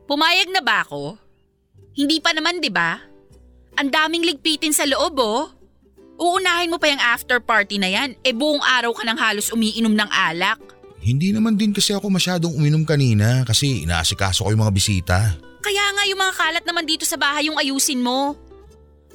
pumayag 0.09 0.49
na 0.53 0.61
ba 0.65 0.85
ako? 0.85 1.21
Hindi 1.97 2.21
pa 2.21 2.37
naman, 2.37 2.61
di 2.61 2.69
ba? 2.69 3.01
Ang 3.77 3.89
daming 3.89 4.25
ligpitin 4.25 4.73
sa 4.73 4.85
loob, 4.85 5.17
oh. 5.21 5.56
Uunahin 6.17 6.73
mo 6.73 6.81
pa 6.81 6.89
yung 6.89 7.03
after 7.03 7.39
party 7.45 7.77
na 7.77 7.93
yan, 7.93 8.17
e 8.25 8.33
buong 8.33 8.65
araw 8.65 8.97
ka 8.97 9.05
nang 9.05 9.21
halos 9.21 9.53
umiinom 9.53 9.93
ng 9.93 10.11
alak. 10.11 10.57
Hindi 11.07 11.31
naman 11.31 11.55
din 11.55 11.71
kasi 11.77 11.93
ako 11.93 12.09
masyadong 12.09 12.57
uminom 12.57 12.83
kanina 12.83 13.45
kasi 13.47 13.85
inaasikaso 13.85 14.43
ko 14.43 14.51
yung 14.51 14.65
mga 14.65 14.75
bisita. 14.75 15.17
Kaya 15.63 15.85
nga 15.93 16.03
yung 16.09 16.19
mga 16.19 16.35
kalat 16.35 16.65
naman 16.65 16.89
dito 16.89 17.05
sa 17.05 17.21
bahay 17.21 17.47
yung 17.47 17.61
ayusin 17.61 18.01
mo. 18.01 18.35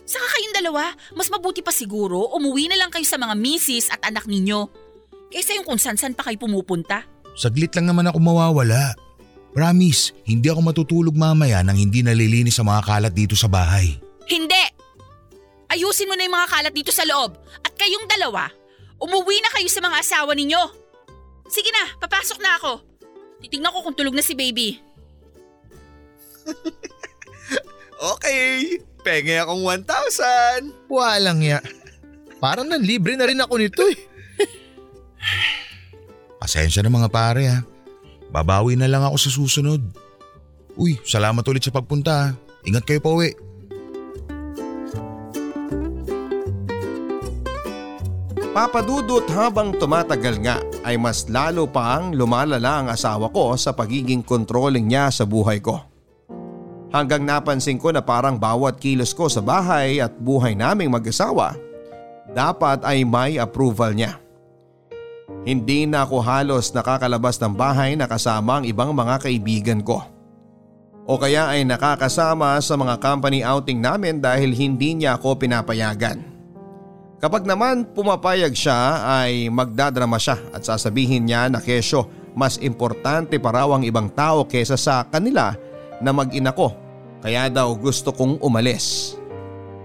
Saka 0.05 0.25
kayong 0.37 0.55
dalawa, 0.55 0.93
mas 1.17 1.27
mabuti 1.27 1.59
pa 1.65 1.73
siguro 1.73 2.31
umuwi 2.37 2.71
na 2.71 2.77
lang 2.79 2.93
kayo 2.93 3.03
sa 3.03 3.19
mga 3.19 3.33
misis 3.35 3.89
at 3.89 3.99
anak 4.07 4.23
ninyo. 4.29 4.67
Kaysa 5.31 5.55
yung 5.57 5.67
kung 5.67 5.79
san-san 5.79 6.15
pa 6.15 6.27
kayo 6.27 6.39
pumupunta. 6.39 7.07
Saglit 7.35 7.71
lang 7.75 7.87
naman 7.87 8.07
ako 8.07 8.19
mawawala. 8.19 8.95
Promise, 9.51 10.15
hindi 10.27 10.47
ako 10.47 10.59
matutulog 10.63 11.15
mamaya 11.15 11.59
nang 11.63 11.75
hindi 11.75 12.03
nalilinis 12.03 12.59
ang 12.59 12.71
mga 12.71 12.83
kalat 12.87 13.13
dito 13.15 13.35
sa 13.35 13.51
bahay. 13.51 13.99
Hindi! 14.27 14.70
Ayusin 15.71 16.11
mo 16.11 16.19
na 16.19 16.27
yung 16.27 16.35
mga 16.35 16.51
kalat 16.51 16.73
dito 16.75 16.91
sa 16.91 17.07
loob. 17.07 17.39
At 17.63 17.71
kayong 17.79 18.11
dalawa, 18.11 18.51
umuwi 18.99 19.39
na 19.39 19.51
kayo 19.55 19.71
sa 19.71 19.79
mga 19.79 20.03
asawa 20.03 20.35
ninyo. 20.35 20.59
Sige 21.47 21.71
na, 21.71 21.95
papasok 21.95 22.39
na 22.43 22.59
ako. 22.59 22.83
Titignan 23.39 23.71
ko 23.71 23.79
kung 23.87 23.95
tulog 23.95 24.13
na 24.13 24.23
si 24.23 24.35
baby. 24.35 24.75
Okay, 28.01 28.81
penge 29.05 29.37
akong 29.37 29.61
1,000. 29.61 30.89
Walang 30.89 31.45
ya. 31.45 31.61
Parang 32.41 32.65
nanlibre 32.65 33.13
na 33.13 33.29
rin 33.29 33.37
ako 33.37 33.61
nito 33.61 33.85
eh. 33.85 33.97
Pasensya 36.41 36.81
na 36.81 36.89
mga 36.89 37.13
pare 37.13 37.45
ha. 37.45 37.61
Babawi 38.33 38.73
na 38.73 38.89
lang 38.89 39.05
ako 39.05 39.21
sa 39.21 39.29
susunod. 39.29 39.85
Uy, 40.73 40.97
salamat 41.05 41.45
ulit 41.45 41.61
sa 41.61 41.69
pagpunta 41.69 42.09
ha. 42.09 42.27
Ingat 42.65 42.89
kayo 42.89 43.05
pa 43.05 43.13
uwi. 43.13 43.37
Papadudot 48.51 49.23
habang 49.31 49.71
tumatagal 49.71 50.43
nga 50.43 50.59
ay 50.83 50.99
mas 50.99 51.23
lalo 51.31 51.71
pang 51.71 52.11
lumalala 52.11 52.83
ang 52.83 52.87
asawa 52.91 53.31
ko 53.31 53.55
sa 53.55 53.71
pagiging 53.71 54.19
controlling 54.19 54.91
niya 54.91 55.07
sa 55.07 55.23
buhay 55.23 55.63
ko. 55.63 55.79
Hanggang 56.91 57.23
napansin 57.23 57.79
ko 57.79 57.95
na 57.95 58.03
parang 58.03 58.35
bawat 58.35 58.75
kilos 58.75 59.15
ko 59.15 59.31
sa 59.31 59.39
bahay 59.39 60.03
at 60.03 60.11
buhay 60.19 60.51
naming 60.51 60.91
mag-asawa, 60.91 61.55
dapat 62.35 62.83
ay 62.83 63.07
may 63.07 63.39
approval 63.39 63.95
niya. 63.95 64.19
Hindi 65.47 65.87
na 65.87 66.03
ako 66.03 66.19
halos 66.19 66.75
nakakalabas 66.75 67.39
ng 67.39 67.55
bahay 67.55 67.95
na 67.95 68.03
kasama 68.03 68.59
ang 68.59 68.67
ibang 68.67 68.91
mga 68.91 69.31
kaibigan 69.31 69.79
ko. 69.79 70.03
O 71.07 71.15
kaya 71.15 71.55
ay 71.55 71.63
nakakasama 71.63 72.59
sa 72.59 72.75
mga 72.75 72.99
company 72.99 73.47
outing 73.47 73.79
namin 73.79 74.19
dahil 74.19 74.51
hindi 74.51 74.99
niya 74.99 75.15
ako 75.15 75.39
pinapayagan. 75.39 76.30
Kapag 77.21 77.45
naman 77.45 77.85
pumapayag 77.85 78.49
siya 78.57 79.05
ay 79.21 79.45
magdadrama 79.53 80.17
siya 80.17 80.41
at 80.49 80.65
sasabihin 80.65 81.29
niya 81.29 81.53
na 81.53 81.61
kesyo 81.61 82.09
mas 82.33 82.57
importante 82.57 83.37
pa 83.37 83.53
raw 83.53 83.69
ang 83.77 83.85
ibang 83.85 84.09
tao 84.09 84.49
kesa 84.49 84.73
sa 84.73 85.05
kanila 85.05 85.53
na 86.01 86.09
mag-ina 86.09 86.49
ko 86.49 86.73
kaya 87.21 87.45
daw 87.53 87.77
gusto 87.77 88.09
kong 88.09 88.41
umalis. 88.41 89.13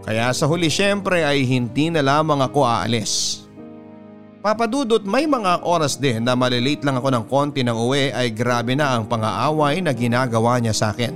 Kaya 0.09 0.33
sa 0.33 0.49
huli 0.49 0.73
syempre 0.73 1.29
ay 1.29 1.45
hindi 1.45 1.93
na 1.93 2.01
lamang 2.01 2.41
ako 2.41 2.65
aalis. 2.65 3.45
Papadudot 4.41 5.05
may 5.05 5.29
mga 5.29 5.61
oras 5.61 6.01
din 6.01 6.25
na 6.25 6.33
malilate 6.33 6.89
lang 6.89 6.97
ako 6.97 7.09
ng 7.13 7.25
konti 7.29 7.61
ng 7.61 7.77
uwi 7.77 8.17
ay 8.17 8.33
grabe 8.33 8.73
na 8.73 8.97
ang 8.97 9.05
pangaaway 9.05 9.85
na 9.85 9.93
ginagawa 9.93 10.57
niya 10.57 10.73
sa 10.73 10.97
akin. 10.97 11.13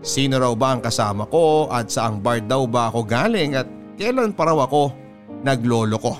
Sino 0.00 0.40
raw 0.40 0.56
ba 0.56 0.72
ang 0.72 0.80
kasama 0.80 1.28
ko 1.28 1.68
at 1.68 1.92
saang 1.92 2.24
bar 2.24 2.40
daw 2.40 2.64
ba 2.64 2.88
ako 2.88 3.04
galing 3.04 3.52
at 3.58 3.68
kailan 4.00 4.32
pa 4.32 4.48
raw 4.48 4.64
ako 4.64 4.99
naglolo 5.44 5.96
ko. 6.00 6.14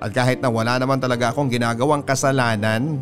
At 0.00 0.16
kahit 0.16 0.40
na 0.40 0.48
wala 0.48 0.80
naman 0.80 0.96
talaga 0.96 1.32
akong 1.32 1.52
ginagawang 1.52 2.00
kasalanan, 2.00 2.96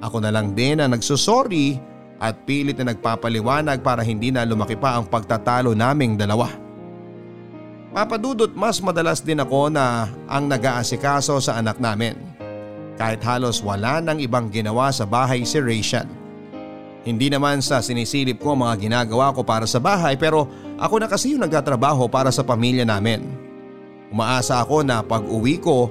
ako 0.00 0.18
na 0.24 0.32
lang 0.32 0.56
din 0.56 0.80
ang 0.80 0.96
nagsusorry 0.96 1.76
at 2.22 2.38
pilit 2.48 2.80
na 2.80 2.94
nagpapaliwanag 2.94 3.84
para 3.84 4.00
hindi 4.00 4.32
na 4.32 4.48
lumaki 4.48 4.78
pa 4.78 4.96
ang 4.96 5.06
pagtatalo 5.06 5.76
naming 5.76 6.16
dalawa. 6.16 6.48
Papadudot 7.92 8.56
mas 8.56 8.80
madalas 8.80 9.20
din 9.20 9.44
ako 9.44 9.68
na 9.68 10.08
ang 10.24 10.48
nag-aasikaso 10.48 11.36
sa 11.44 11.60
anak 11.60 11.76
namin. 11.76 12.16
Kahit 12.96 13.20
halos 13.20 13.60
wala 13.60 14.00
nang 14.00 14.16
ibang 14.16 14.48
ginawa 14.48 14.88
sa 14.88 15.04
bahay 15.04 15.44
si 15.44 15.60
Rachel. 15.60 16.08
Hindi 17.04 17.28
naman 17.28 17.60
sa 17.60 17.84
sinisilip 17.84 18.40
ko 18.40 18.56
mga 18.56 18.78
ginagawa 18.80 19.34
ko 19.36 19.44
para 19.44 19.68
sa 19.68 19.82
bahay 19.82 20.16
pero 20.16 20.48
ako 20.80 21.04
na 21.04 21.08
kasi 21.10 21.36
yung 21.36 21.44
nagtatrabaho 21.44 22.08
para 22.08 22.32
sa 22.32 22.40
pamilya 22.40 22.88
namin. 22.88 23.51
Umaasa 24.12 24.60
ako 24.60 24.84
na 24.84 25.00
pag 25.00 25.24
uwi 25.24 25.56
ko 25.56 25.88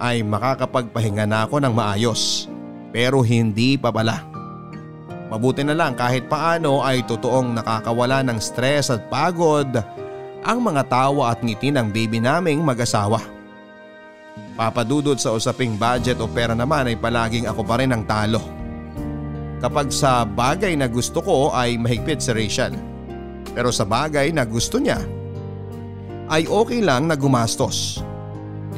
ay 0.00 0.24
makakapagpahinga 0.24 1.28
na 1.28 1.44
ako 1.44 1.60
ng 1.60 1.74
maayos. 1.76 2.48
Pero 2.88 3.20
hindi 3.20 3.76
pa 3.76 3.92
pala. 3.92 4.24
Mabuti 5.28 5.60
na 5.60 5.76
lang 5.76 5.92
kahit 5.92 6.24
paano 6.32 6.80
ay 6.80 7.04
totoong 7.04 7.60
nakakawala 7.60 8.24
ng 8.24 8.40
stress 8.40 8.88
at 8.88 9.04
pagod 9.12 9.68
ang 10.40 10.58
mga 10.64 10.88
tawa 10.88 11.36
at 11.36 11.44
ngiti 11.44 11.68
ng 11.68 11.92
baby 11.92 12.16
naming 12.16 12.64
mag-asawa. 12.64 13.20
Papadudod 14.56 15.20
sa 15.20 15.36
usaping 15.36 15.76
budget 15.76 16.16
o 16.24 16.26
pera 16.26 16.56
naman 16.56 16.88
ay 16.88 16.96
palaging 16.96 17.44
ako 17.44 17.68
pa 17.68 17.76
rin 17.76 17.92
ang 17.92 18.08
talo. 18.08 18.40
Kapag 19.60 19.92
sa 19.92 20.24
bagay 20.24 20.72
na 20.72 20.88
gusto 20.88 21.20
ko 21.20 21.52
ay 21.52 21.76
mahigpit 21.76 22.24
si 22.24 22.32
Rachel. 22.32 22.72
Pero 23.52 23.68
sa 23.68 23.84
bagay 23.84 24.32
na 24.32 24.48
gusto 24.48 24.80
niya 24.80 25.02
ay 26.28 26.44
okay 26.48 26.84
lang 26.84 27.08
na 27.08 27.16
gumastos. 27.16 28.00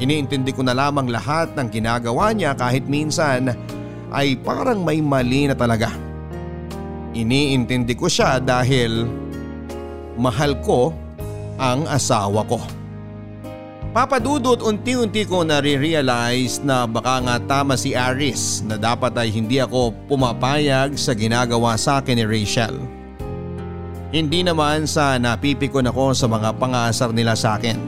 Iniintindi 0.01 0.55
ko 0.55 0.65
na 0.65 0.73
lamang 0.73 1.11
lahat 1.11 1.53
ng 1.53 1.67
ginagawa 1.69 2.33
niya 2.33 2.57
kahit 2.57 2.87
minsan 2.89 3.53
ay 4.09 4.33
parang 4.39 4.81
may 4.81 4.97
mali 5.03 5.45
na 5.45 5.55
talaga. 5.55 5.93
Iniintindi 7.11 7.93
ko 7.93 8.07
siya 8.07 8.39
dahil 8.39 9.05
mahal 10.15 10.57
ko 10.63 10.95
ang 11.59 11.85
asawa 11.85 12.41
ko. 12.47 12.59
Papadudot 13.91 14.63
unti-unti 14.63 15.27
ko 15.27 15.43
nare-realize 15.43 16.63
na 16.63 16.87
baka 16.87 17.19
nga 17.27 17.35
tama 17.43 17.75
si 17.75 17.91
Aris 17.91 18.63
na 18.63 18.79
dapat 18.79 19.11
ay 19.19 19.27
hindi 19.27 19.59
ako 19.59 19.91
pumapayag 20.07 20.95
sa 20.95 21.11
ginagawa 21.11 21.75
sa 21.75 21.99
akin 21.99 22.15
ni 22.15 22.25
Rachel. 22.25 23.00
Hindi 24.11 24.43
naman 24.43 24.83
sa 24.91 25.15
napipikon 25.15 25.87
ako 25.87 26.11
sa 26.11 26.27
mga 26.27 26.59
pangasar 26.59 27.15
nila 27.15 27.31
sa 27.31 27.55
akin. 27.55 27.79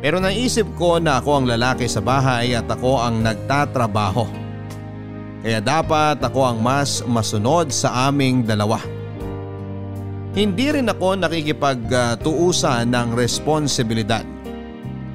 Pero 0.00 0.18
naisip 0.18 0.64
ko 0.74 0.96
na 0.96 1.20
ako 1.20 1.44
ang 1.44 1.46
lalaki 1.52 1.84
sa 1.84 2.00
bahay 2.00 2.56
at 2.56 2.64
ako 2.64 2.96
ang 2.96 3.20
nagtatrabaho. 3.20 4.24
Kaya 5.44 5.60
dapat 5.60 6.16
ako 6.24 6.40
ang 6.48 6.58
mas 6.64 7.04
masunod 7.04 7.68
sa 7.68 8.08
aming 8.08 8.42
dalawa. 8.42 8.80
Hindi 10.32 10.80
rin 10.80 10.88
ako 10.88 11.20
nakikipagtuusan 11.20 12.88
ng 12.88 13.08
responsibilidad. 13.12 14.24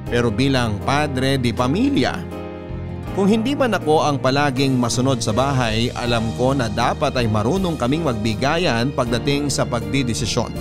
Pero 0.06 0.30
bilang 0.30 0.78
padre 0.86 1.42
di 1.42 1.50
pamilya, 1.50 2.37
kung 3.14 3.30
hindi 3.30 3.54
man 3.56 3.72
ako 3.72 4.04
ang 4.04 4.16
palaging 4.18 4.74
masunod 4.76 5.22
sa 5.22 5.32
bahay, 5.32 5.88
alam 5.94 6.28
ko 6.34 6.52
na 6.52 6.66
dapat 6.66 7.14
ay 7.14 7.30
marunong 7.30 7.78
kaming 7.78 8.04
magbigayan 8.04 8.90
pagdating 8.92 9.48
sa 9.48 9.62
pagdidesisyon. 9.64 10.52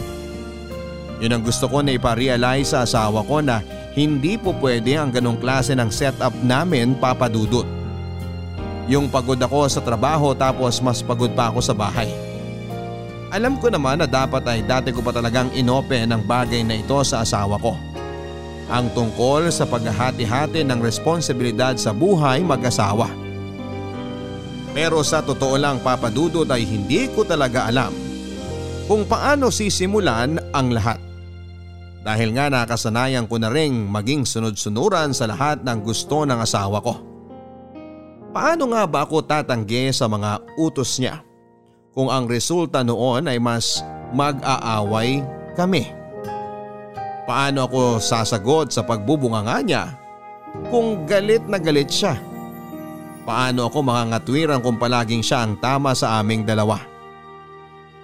Yun 1.18 1.34
ang 1.34 1.44
gusto 1.44 1.66
ko 1.66 1.82
na 1.82 1.98
iparealize 1.98 2.72
sa 2.72 2.86
asawa 2.86 3.26
ko 3.26 3.42
na 3.42 3.66
hindi 3.98 4.38
po 4.38 4.54
pwede 4.62 4.96
ang 4.96 5.10
ganong 5.10 5.42
klase 5.42 5.74
ng 5.74 5.90
setup 5.90 6.32
namin 6.46 6.94
papadudot. 6.96 7.66
Yung 8.86 9.10
pagod 9.10 9.42
ako 9.42 9.68
sa 9.68 9.82
trabaho 9.82 10.38
tapos 10.38 10.78
mas 10.80 11.02
pagod 11.02 11.34
pa 11.34 11.50
ako 11.50 11.60
sa 11.60 11.74
bahay. 11.74 12.08
Alam 13.34 13.60
ko 13.60 13.68
naman 13.68 14.00
na 14.00 14.08
dapat 14.08 14.46
ay 14.48 14.64
dati 14.64 14.94
ko 14.94 15.04
pa 15.04 15.12
talagang 15.12 15.52
inopen 15.52 16.14
ang 16.14 16.24
bagay 16.24 16.64
na 16.64 16.80
ito 16.80 16.96
sa 17.04 17.26
asawa 17.26 17.60
ko 17.60 17.97
ang 18.68 18.92
tungkol 18.92 19.48
sa 19.48 19.64
paghahati-hati 19.64 20.64
ng 20.68 20.80
responsibilidad 20.84 21.76
sa 21.80 21.96
buhay 21.96 22.44
mag-asawa. 22.44 23.08
Pero 24.76 25.02
sa 25.02 25.24
totoo 25.24 25.56
lang 25.58 25.82
papadudod 25.82 26.46
ay 26.52 26.68
hindi 26.68 27.10
ko 27.10 27.26
talaga 27.26 27.66
alam 27.66 27.96
kung 28.86 29.08
paano 29.08 29.50
sisimulan 29.50 30.38
ang 30.54 30.70
lahat. 30.72 31.00
Dahil 32.08 32.32
nga 32.32 32.48
nakasanayan 32.48 33.28
ko 33.28 33.36
na 33.36 33.52
ring 33.52 33.90
maging 33.92 34.24
sunod-sunuran 34.24 35.12
sa 35.12 35.28
lahat 35.28 35.60
ng 35.60 35.80
gusto 35.84 36.24
ng 36.24 36.40
asawa 36.40 36.80
ko. 36.80 36.96
Paano 38.32 38.72
nga 38.72 38.88
ba 38.88 39.04
ako 39.04 39.28
tatanggi 39.28 39.92
sa 39.92 40.08
mga 40.08 40.40
utos 40.56 41.02
niya 41.02 41.20
kung 41.92 42.08
ang 42.08 42.30
resulta 42.30 42.86
noon 42.86 43.28
ay 43.28 43.42
mas 43.42 43.82
mag-aaway 44.16 45.20
kami? 45.58 46.07
Paano 47.28 47.68
ako 47.68 48.00
sasagot 48.00 48.72
sa 48.72 48.88
pagbubunganga 48.88 49.60
niya 49.60 49.92
kung 50.72 51.04
galit 51.04 51.44
na 51.44 51.60
galit 51.60 51.92
siya? 51.92 52.16
Paano 53.28 53.68
ako 53.68 53.84
makangatwiran 53.84 54.64
kung 54.64 54.80
palaging 54.80 55.20
siya 55.20 55.44
ang 55.44 55.60
tama 55.60 55.92
sa 55.92 56.24
aming 56.24 56.48
dalawa? 56.48 56.80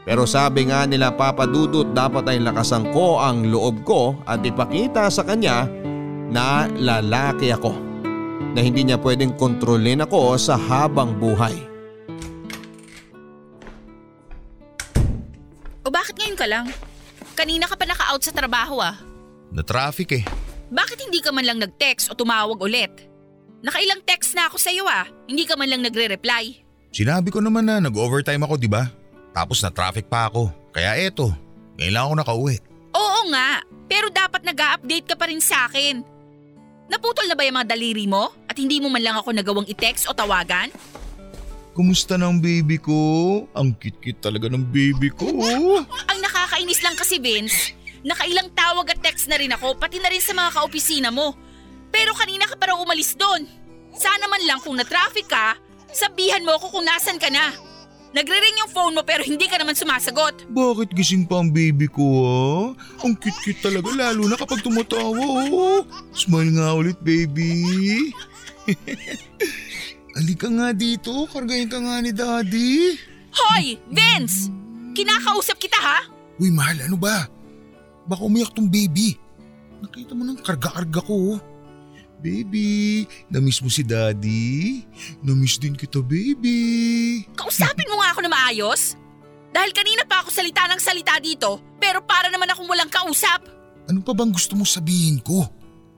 Pero 0.03 0.27
sabi 0.27 0.67
nga 0.67 0.83
nila 0.83 1.15
Papa 1.15 1.47
Dudut 1.47 1.95
dapat 1.95 2.27
ay 2.27 2.43
lakasan 2.43 2.91
ko 2.91 3.23
ang 3.23 3.47
loob 3.47 3.87
ko 3.87 4.19
at 4.27 4.43
ipakita 4.43 5.07
sa 5.07 5.23
kanya 5.23 5.71
na 6.27 6.67
lalaki 6.67 7.55
ako. 7.55 7.71
Na 8.51 8.59
hindi 8.59 8.83
niya 8.83 8.99
pwedeng 8.99 9.39
kontrolin 9.39 10.03
ako 10.03 10.35
sa 10.35 10.59
habang 10.59 11.15
buhay. 11.15 11.55
O 15.79 15.87
bakit 15.87 16.19
ngayon 16.19 16.35
ka 16.35 16.47
lang? 16.51 16.67
Kanina 17.39 17.71
ka 17.71 17.79
pa 17.79 17.87
naka-out 17.87 18.19
sa 18.19 18.35
trabaho 18.35 18.83
ah. 18.83 19.12
Na-traffic 19.53 20.09
eh. 20.17 20.23
Bakit 20.73 21.05
hindi 21.05 21.21
ka 21.21 21.29
man 21.29 21.45
lang 21.45 21.61
nag-text 21.61 22.09
o 22.09 22.17
tumawag 22.17 22.57
ulit? 22.57 22.89
Nakailang 23.61 24.01
text 24.03 24.33
na 24.33 24.49
ako 24.49 24.57
sa 24.57 24.73
iyo 24.73 24.83
ah. 24.89 25.05
Hindi 25.29 25.45
ka 25.45 25.53
man 25.53 25.69
lang 25.69 25.85
nagre-reply. 25.85 26.65
Sinabi 26.89 27.29
ko 27.29 27.39
naman 27.39 27.69
na 27.69 27.77
nag-overtime 27.77 28.41
ako, 28.41 28.57
di 28.57 28.67
ba? 28.67 28.89
Tapos 29.31 29.61
na-traffic 29.61 30.09
pa 30.09 30.27
ako. 30.27 30.49
Kaya 30.73 30.97
eto, 30.97 31.29
ngayon 31.77 31.93
lang 31.93 32.03
ako 32.09 32.13
nakauwi. 32.17 32.55
Oo 32.93 33.21
nga, 33.29 33.61
pero 33.85 34.09
dapat 34.09 34.41
nag 34.41 34.57
update 34.57 35.13
ka 35.13 35.15
pa 35.17 35.29
rin 35.29 35.41
sa 35.41 35.69
akin. 35.69 36.01
Naputol 36.89 37.25
na 37.29 37.37
ba 37.37 37.45
yung 37.45 37.57
mga 37.57 37.73
daliri 37.73 38.05
mo 38.05 38.33
at 38.49 38.57
hindi 38.57 38.77
mo 38.81 38.89
man 38.89 39.01
lang 39.01 39.17
ako 39.17 39.33
nagawang 39.33 39.69
i-text 39.69 40.09
o 40.09 40.13
tawagan? 40.13 40.69
Kumusta 41.73 42.21
na 42.21 42.29
ang 42.29 42.37
baby 42.37 42.77
ko? 42.77 42.93
Ang 43.57 43.73
cute-cute 43.73 44.21
talaga 44.21 44.45
ng 44.45 44.61
baby 44.69 45.09
ko. 45.09 45.25
Ang 46.13 46.19
nakakainis 46.21 46.85
lang 46.85 46.93
kasi 46.93 47.17
Vince, 47.17 47.73
Nakailang 48.03 48.51
tawag 48.51 48.91
at 48.91 48.99
text 48.99 49.31
na 49.31 49.39
rin 49.39 49.51
ako, 49.55 49.79
pati 49.79 49.97
na 50.03 50.11
rin 50.11 50.19
sa 50.19 50.35
mga 50.35 50.59
kaopisina 50.59 51.09
mo. 51.09 51.35
Pero 51.87 52.11
kanina 52.11 52.43
ka 52.45 52.59
pa 52.59 52.75
raw 52.75 52.77
umalis 52.83 53.15
doon. 53.15 53.47
Sana 53.95 54.27
man 54.27 54.43
lang 54.43 54.59
kung 54.59 54.75
na-traffic 54.75 55.31
ka, 55.31 55.55
sabihan 55.95 56.43
mo 56.43 56.59
ako 56.59 56.79
kung 56.79 56.85
nasan 56.85 57.15
ka 57.15 57.31
na. 57.31 57.53
Nagre-ring 58.13 58.61
yung 58.61 58.69
phone 58.69 58.93
mo 58.93 59.01
pero 59.01 59.25
hindi 59.25 59.49
ka 59.49 59.57
naman 59.57 59.73
sumasagot. 59.73 60.45
Bakit 60.53 60.93
gising 60.93 61.25
pa 61.25 61.41
ang 61.41 61.49
baby 61.49 61.89
ko 61.89 62.05
ah? 62.21 62.63
Ang 63.01 63.17
cute-cute 63.17 63.57
talaga 63.57 63.89
lalo 63.89 64.29
na 64.29 64.37
kapag 64.37 64.61
tumatawa 64.61 65.49
oh. 65.49 65.81
Smile 66.13 66.53
nga 66.53 66.77
ulit 66.77 67.01
baby. 67.01 68.13
Alika 70.17 70.45
nga 70.45 70.69
dito, 70.77 71.25
kargayin 71.25 71.65
ka 71.65 71.81
nga 71.81 72.05
ni 72.05 72.13
daddy. 72.13 73.01
Hoy, 73.33 73.81
Vince! 73.89 74.53
Kinakausap 74.93 75.57
kita 75.57 75.81
ha? 75.81 76.05
Uy 76.37 76.53
mahal, 76.53 76.85
ano 76.85 76.93
ba? 77.01 77.25
Baka 78.07 78.21
umiyak 78.27 78.51
tong 78.51 78.67
baby. 78.67 79.15
Nakita 79.83 80.15
mo 80.15 80.23
ng 80.23 80.39
karga-karga 80.39 81.01
ko. 81.03 81.35
Oh. 81.35 81.39
Baby, 82.23 83.03
namiss 83.27 83.59
mo 83.59 83.67
si 83.67 83.83
daddy? 83.83 84.79
Namiss 85.19 85.59
din 85.59 85.75
kita, 85.75 85.99
baby. 85.99 87.19
Kausapin 87.35 87.91
mo 87.91 87.99
nga 87.99 88.15
ako 88.15 88.19
na 88.23 88.31
maayos. 88.31 88.95
Dahil 89.51 89.75
kanina 89.75 90.07
pa 90.07 90.23
ako 90.23 90.31
salita 90.31 90.63
ng 90.71 90.79
salita 90.79 91.19
dito, 91.19 91.59
pero 91.83 91.99
para 91.99 92.31
naman 92.31 92.47
akong 92.47 92.65
walang 92.65 92.87
kausap. 92.87 93.43
Ano 93.91 93.99
pa 93.99 94.15
bang 94.15 94.31
gusto 94.31 94.55
mo 94.55 94.63
sabihin 94.63 95.19
ko? 95.19 95.43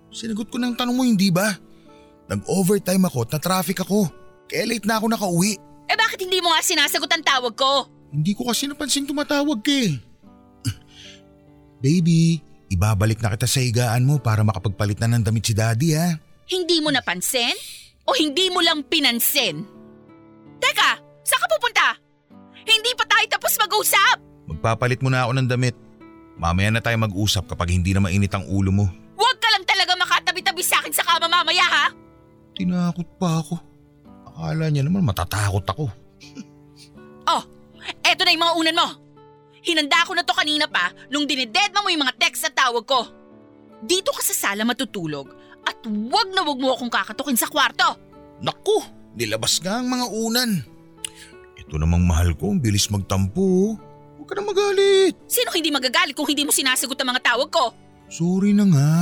Sinagot 0.09 0.49
ko 0.49 0.57
ng 0.57 0.73
tanong 0.73 0.97
mo, 0.97 1.05
hindi 1.05 1.29
ba? 1.29 1.53
Nag-overtime 2.25 3.05
ako 3.05 3.29
at 3.29 3.37
na-traffic 3.37 3.85
ako. 3.85 4.09
Kaya 4.49 4.65
late 4.65 4.89
na 4.89 4.97
ako 4.97 5.05
nakauwi. 5.13 5.61
Eh 5.85 5.97
bakit 5.97 6.25
hindi 6.25 6.41
mo 6.41 6.49
nga 6.49 6.65
sinasagot 6.65 7.11
ang 7.13 7.21
tawag 7.21 7.53
ko? 7.53 7.85
Hindi 8.09 8.33
ko 8.33 8.49
kasi 8.49 8.65
napansin 8.65 9.05
tumatawag 9.05 9.61
ka 9.61 9.69
eh. 9.69 10.01
Baby, 11.85 12.41
ibabalik 12.73 13.21
na 13.21 13.29
kita 13.37 13.45
sa 13.45 13.61
higaan 13.61 14.09
mo 14.09 14.17
para 14.17 14.41
makapagpalit 14.41 14.97
na 14.97 15.05
ng 15.05 15.21
damit 15.21 15.45
si 15.45 15.53
daddy 15.53 15.93
ha. 15.93 16.17
Hindi 16.49 16.81
mo 16.81 16.89
napansin? 16.89 17.53
O 18.09 18.17
hindi 18.17 18.49
mo 18.49 18.57
lang 18.65 18.81
pinansin? 18.89 19.61
Teka, 20.57 20.89
saan 21.21 21.41
ka 21.45 21.47
pupunta? 21.53 21.93
Hindi 22.65 22.89
pa 22.97 23.05
tayo 23.05 23.25
tapos 23.29 23.53
mag-usap! 23.61 24.17
Magpapalit 24.49 25.05
muna 25.05 25.29
ako 25.29 25.37
ng 25.37 25.45
damit. 25.45 25.77
Mamaya 26.41 26.73
na 26.73 26.81
tayo 26.81 26.97
mag-usap 26.97 27.53
kapag 27.53 27.77
hindi 27.77 27.93
na 27.93 28.01
mainit 28.01 28.33
ang 28.33 28.49
ulo 28.49 28.73
mo. 28.73 28.89
Huwag 29.13 29.37
ka 29.37 29.49
lang 29.53 29.65
talaga 29.69 29.93
makatabi-tabi 29.93 30.65
sa 30.65 30.81
akin 30.81 30.89
sa 30.89 31.05
kama 31.05 31.29
mamaya 31.29 31.69
ha! 31.69 31.85
Tinakot 32.57 33.09
pa 33.21 33.45
ako. 33.45 33.61
Akala 34.33 34.73
niya 34.73 34.81
naman 34.81 35.05
matatakot 35.05 35.61
ako. 35.69 35.85
Oh, 37.29 37.43
eto 38.01 38.25
na 38.25 38.33
yung 38.33 38.41
mga 38.41 38.57
unan 38.57 38.77
mo. 38.81 39.04
Hinanda 39.65 40.05
ko 40.05 40.13
na 40.13 40.21
to 40.21 40.37
kanina 40.37 40.69
pa 40.69 40.93
nung 41.09 41.25
dinededma 41.25 41.81
mo 41.81 41.89
yung 41.89 42.05
mga 42.05 42.21
text 42.21 42.45
at 42.45 42.53
tawag 42.53 42.85
ko. 42.85 43.09
Dito 43.81 44.13
ka 44.13 44.21
sa 44.21 44.33
sala 44.37 44.61
matutulog 44.61 45.33
at 45.65 45.81
wag 45.89 46.29
na 46.31 46.45
wag 46.45 46.61
mo 46.61 46.77
akong 46.77 46.93
kakatukin 46.93 47.35
sa 47.35 47.49
kwarto. 47.49 47.97
Naku, 48.45 48.77
nilabas 49.17 49.57
nga 49.57 49.81
ang 49.81 49.89
mga 49.89 50.05
unan. 50.13 50.51
Ito 51.57 51.81
namang 51.81 52.05
mahal 52.05 52.37
ko, 52.37 52.53
ang 52.53 52.61
bilis 52.61 52.93
magtampo. 52.93 53.73
Huwag 54.21 54.27
ka 54.29 54.37
na 54.37 54.45
magalit. 54.45 55.17
Sino 55.25 55.49
hindi 55.49 55.73
magagalit 55.73 56.13
kung 56.13 56.29
hindi 56.29 56.45
mo 56.45 56.53
sinasagot 56.53 56.97
ang 57.01 57.09
mga 57.17 57.25
tawag 57.25 57.49
ko? 57.49 57.73
Sorry 58.05 58.53
na 58.53 58.69
nga. 58.69 58.93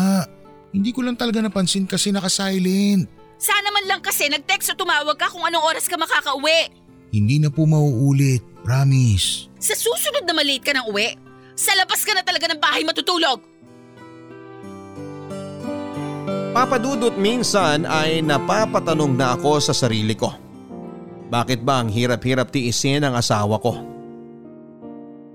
Hindi 0.72 0.96
ko 0.96 1.04
lang 1.04 1.20
talaga 1.20 1.44
napansin 1.44 1.84
kasi 1.84 2.16
naka-silent. 2.16 3.12
Sana 3.36 3.68
man 3.76 3.84
lang 3.84 4.00
kasi 4.00 4.32
nag-text 4.32 4.72
o 4.72 4.80
tumawag 4.80 5.20
ka 5.20 5.28
kung 5.28 5.44
anong 5.44 5.76
oras 5.76 5.92
ka 5.92 6.00
makakauwi. 6.00 6.72
Hindi 7.12 7.44
na 7.44 7.52
po 7.52 7.68
mauulit. 7.68 8.53
Promise. 8.64 9.52
Sa 9.60 9.76
susunod 9.76 10.24
na 10.24 10.32
malate 10.32 10.64
ka 10.64 10.72
ng 10.72 10.88
uwi, 10.88 11.20
sa 11.54 11.76
labas 11.76 12.02
ka 12.02 12.16
na 12.16 12.24
talaga 12.24 12.48
ng 12.48 12.60
bahay 12.60 12.82
matutulog. 12.88 13.44
Papadudot 16.54 17.18
minsan 17.18 17.84
ay 17.84 18.24
napapatanong 18.24 19.14
na 19.18 19.36
ako 19.36 19.60
sa 19.60 19.74
sarili 19.76 20.14
ko. 20.16 20.32
Bakit 21.34 21.66
ba 21.66 21.82
ang 21.82 21.90
hirap-hirap 21.90 22.54
tiisin 22.54 23.02
ang 23.02 23.18
asawa 23.18 23.58
ko? 23.58 23.74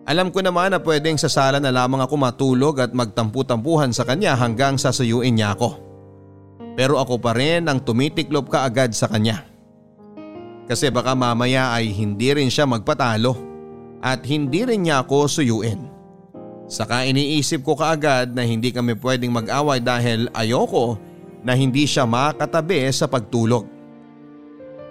Alam 0.09 0.33
ko 0.33 0.41
naman 0.41 0.73
na 0.73 0.81
pwedeng 0.81 1.21
sa 1.21 1.29
sala 1.29 1.61
na 1.61 1.69
lamang 1.69 2.01
ako 2.01 2.15
matulog 2.17 2.81
at 2.81 2.97
magtampu-tampuhan 2.97 3.93
sa 3.93 4.09
kanya 4.09 4.39
hanggang 4.39 4.81
sasuyuin 4.81 5.37
niya 5.37 5.53
ako. 5.59 5.77
Pero 6.79 6.97
ako 7.03 7.19
pa 7.19 7.35
rin 7.35 7.67
ang 7.67 7.83
tumitiklop 7.83 8.49
kaagad 8.49 8.95
sa 8.95 9.11
kanya. 9.11 9.48
Kasi 10.69 10.93
baka 10.93 11.17
mamaya 11.17 11.73
ay 11.73 11.89
hindi 11.89 12.29
rin 12.37 12.53
siya 12.53 12.69
magpatalo 12.69 13.33
at 14.05 14.21
hindi 14.29 14.69
rin 14.69 14.85
niya 14.85 15.01
ako 15.01 15.25
suyuin. 15.25 15.89
Saka 16.69 17.09
iniisip 17.09 17.65
ko 17.65 17.73
kaagad 17.73 18.37
na 18.37 18.45
hindi 18.45 18.69
kami 18.69 18.93
pwedeng 19.01 19.33
mag-away 19.33 19.81
dahil 19.81 20.29
ayoko 20.37 21.01
na 21.41 21.57
hindi 21.57 21.89
siya 21.89 22.05
makatabi 22.05 22.85
sa 22.93 23.09
pagtulog. 23.09 23.65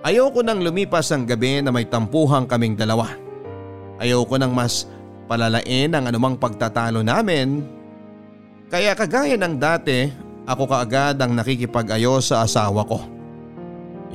Ayoko 0.02 0.42
nang 0.42 0.66
lumipas 0.66 1.14
ang 1.14 1.30
gabi 1.30 1.62
na 1.62 1.70
may 1.70 1.86
tampuhang 1.86 2.50
kaming 2.50 2.74
dalawa. 2.74 3.14
Ayoko 4.02 4.42
nang 4.42 4.58
mas 4.58 4.90
palalain 5.30 5.94
ang 5.94 6.10
anumang 6.10 6.42
pagtatalo 6.42 7.06
namin. 7.06 7.62
Kaya 8.74 8.98
kagaya 8.98 9.38
ng 9.38 9.56
dati, 9.62 10.10
ako 10.50 10.64
kaagad 10.66 11.22
ang 11.22 11.38
nakikipag-ayos 11.38 12.34
sa 12.34 12.42
asawa 12.42 12.82
ko. 12.88 13.17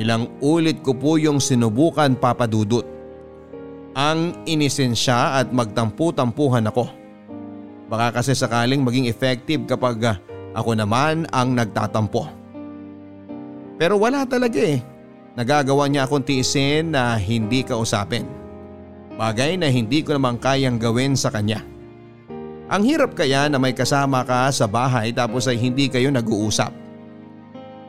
Ilang 0.02 0.42
ulit 0.42 0.82
ko 0.82 0.98
po 0.98 1.14
yung 1.14 1.38
sinubukan 1.38 2.18
papadudot. 2.18 2.82
Ang 3.94 4.34
inisin 4.50 4.98
siya 4.98 5.38
at 5.38 5.54
magtampu-tampuhan 5.54 6.66
ako. 6.66 6.90
Baka 7.86 8.18
kasi 8.18 8.34
sakaling 8.34 8.82
maging 8.82 9.06
effective 9.06 9.62
kapag 9.70 10.02
ah, 10.02 10.16
ako 10.58 10.74
naman 10.74 11.30
ang 11.30 11.54
nagtatampo. 11.54 12.26
Pero 13.78 13.94
wala 14.02 14.26
talaga 14.26 14.58
eh. 14.58 14.82
Nagagawa 15.38 15.86
niya 15.86 16.10
akong 16.10 16.26
tiisin 16.26 16.90
na 16.90 17.14
hindi 17.14 17.62
kausapin. 17.62 18.26
Bagay 19.14 19.54
na 19.54 19.70
hindi 19.70 20.02
ko 20.02 20.18
naman 20.18 20.34
kayang 20.42 20.82
gawin 20.82 21.14
sa 21.14 21.30
kanya. 21.30 21.62
Ang 22.72 22.82
hirap 22.88 23.14
kaya 23.14 23.46
na 23.46 23.60
may 23.60 23.76
kasama 23.76 24.26
ka 24.26 24.50
sa 24.50 24.66
bahay 24.66 25.14
tapos 25.14 25.46
ay 25.46 25.62
hindi 25.62 25.86
kayo 25.86 26.10
nag-uusap. 26.10 26.81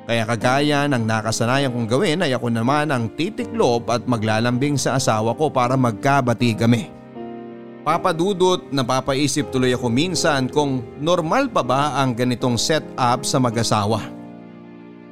Kaya 0.04 0.28
kagaya 0.28 0.84
ng 0.92 1.08
nakasanayan 1.08 1.72
kong 1.72 1.88
gawin 1.88 2.20
ay 2.28 2.36
ako 2.36 2.52
naman 2.52 2.92
ang 2.92 3.08
titiklop 3.16 3.88
at 3.88 4.04
maglalambing 4.04 4.76
sa 4.76 5.00
asawa 5.00 5.32
ko 5.32 5.48
para 5.48 5.80
magkabati 5.80 6.52
kami. 6.60 6.92
Papadudot 7.88 8.68
napapaisip 8.72 9.52
tuloy 9.52 9.76
ako 9.76 9.88
minsan 9.88 10.52
kung 10.52 10.84
normal 11.00 11.48
pa 11.52 11.64
ba 11.64 12.00
ang 12.00 12.16
ganitong 12.16 12.60
setup 12.60 13.24
sa 13.24 13.40
mag-asawa. 13.40 14.04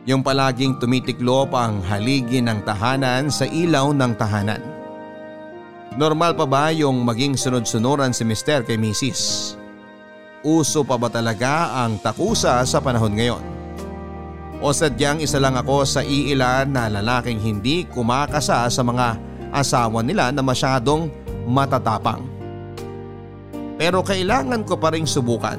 Yung 0.08 0.24
palaging 0.24 0.80
tumitiklop 0.80 1.56
ang 1.56 1.80
haligi 1.88 2.44
ng 2.44 2.60
tahanan 2.68 3.32
sa 3.32 3.48
ilaw 3.48 3.96
ng 3.96 4.12
tahanan. 4.20 4.64
Normal 6.00 6.36
pa 6.36 6.48
ba 6.48 6.72
yung 6.72 7.04
maging 7.04 7.36
sunod-sunuran 7.36 8.16
si 8.16 8.24
Mister 8.24 8.64
kay 8.64 8.80
Mrs.? 8.80 9.56
Uso 10.42 10.88
pa 10.88 10.96
ba 10.96 11.12
talaga 11.12 11.84
ang 11.84 12.00
takusa 12.00 12.64
sa 12.64 12.80
panahon 12.80 13.14
ngayon? 13.14 13.61
O 14.62 14.70
sadyang 14.70 15.18
isa 15.26 15.42
lang 15.42 15.58
ako 15.58 15.82
sa 15.90 16.06
iilan 16.06 16.70
na 16.70 16.86
lalaking 16.86 17.42
hindi 17.42 17.90
kumakasa 17.90 18.70
sa 18.70 18.82
mga 18.86 19.18
asawa 19.50 20.06
nila 20.06 20.30
na 20.30 20.46
masyadong 20.46 21.10
matatapang. 21.50 22.22
Pero 23.82 24.06
kailangan 24.06 24.62
ko 24.62 24.78
pa 24.78 24.94
rin 24.94 25.10
subukan. 25.10 25.58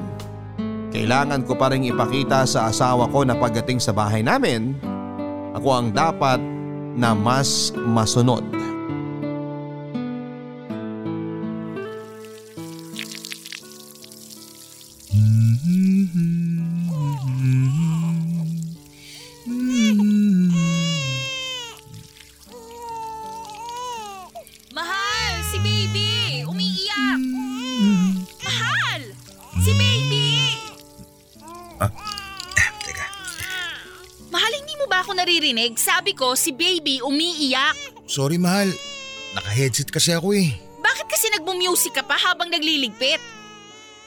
Kailangan 0.95 1.43
ko 1.43 1.59
pa 1.59 1.75
rin 1.75 1.83
ipakita 1.83 2.47
sa 2.47 2.71
asawa 2.71 3.11
ko 3.11 3.27
na 3.27 3.35
pagdating 3.35 3.83
sa 3.83 3.91
bahay 3.91 4.23
namin, 4.23 4.71
ako 5.51 5.67
ang 5.67 5.87
dapat 5.91 6.39
na 6.95 7.11
mas 7.11 7.75
masunod. 7.75 8.62
Sabi 35.83 36.15
ko, 36.15 36.31
si 36.31 36.55
baby 36.55 37.03
umiiyak. 37.03 37.75
sorry 38.07 38.39
mahal. 38.39 38.71
Naka-headset 39.35 39.91
kasi 39.91 40.15
ako 40.15 40.31
eh. 40.31 40.55
Bakit 40.79 41.07
kasi 41.11 41.27
nagmo-music 41.35 41.91
ka 41.91 42.03
pa 42.07 42.15
habang 42.15 42.47
nagliligpit? 42.47 43.19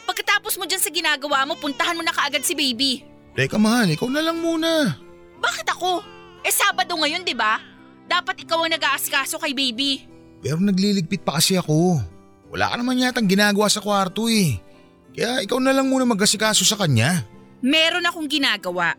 Pagkatapos 0.08 0.56
mo 0.56 0.64
dyan 0.64 0.80
sa 0.80 0.88
ginagawa 0.88 1.44
mo, 1.44 1.52
puntahan 1.60 1.92
mo 1.92 2.00
na 2.00 2.16
kaagad 2.16 2.40
si 2.40 2.56
baby. 2.56 3.04
Teka 3.36 3.60
mahal, 3.60 3.92
ikaw 3.92 4.08
na 4.08 4.24
lang 4.24 4.40
muna. 4.40 4.96
Bakit 5.36 5.68
ako? 5.76 6.00
Eh 6.40 6.54
Sabado 6.54 6.96
ngayon, 6.96 7.26
di 7.26 7.36
ba? 7.36 7.60
Dapat 8.08 8.46
ikaw 8.46 8.64
ang 8.64 8.72
nag-aasikaso 8.72 9.36
kay 9.36 9.52
baby. 9.52 10.00
Pero 10.40 10.56
nagliligpit 10.56 11.26
pa 11.26 11.36
kasi 11.36 11.60
ako. 11.60 12.00
Wala 12.54 12.72
ka 12.72 12.80
naman 12.80 13.02
yatang 13.02 13.28
ginagawa 13.28 13.68
sa 13.68 13.82
kwarto 13.84 14.30
eh. 14.32 14.56
Kaya 15.12 15.44
ikaw 15.44 15.60
na 15.60 15.76
lang 15.76 15.90
muna 15.90 16.08
mag-asikaso 16.08 16.64
sa 16.64 16.80
kanya. 16.80 17.26
Meron 17.60 18.06
akong 18.06 18.30
ginagawa. 18.30 18.94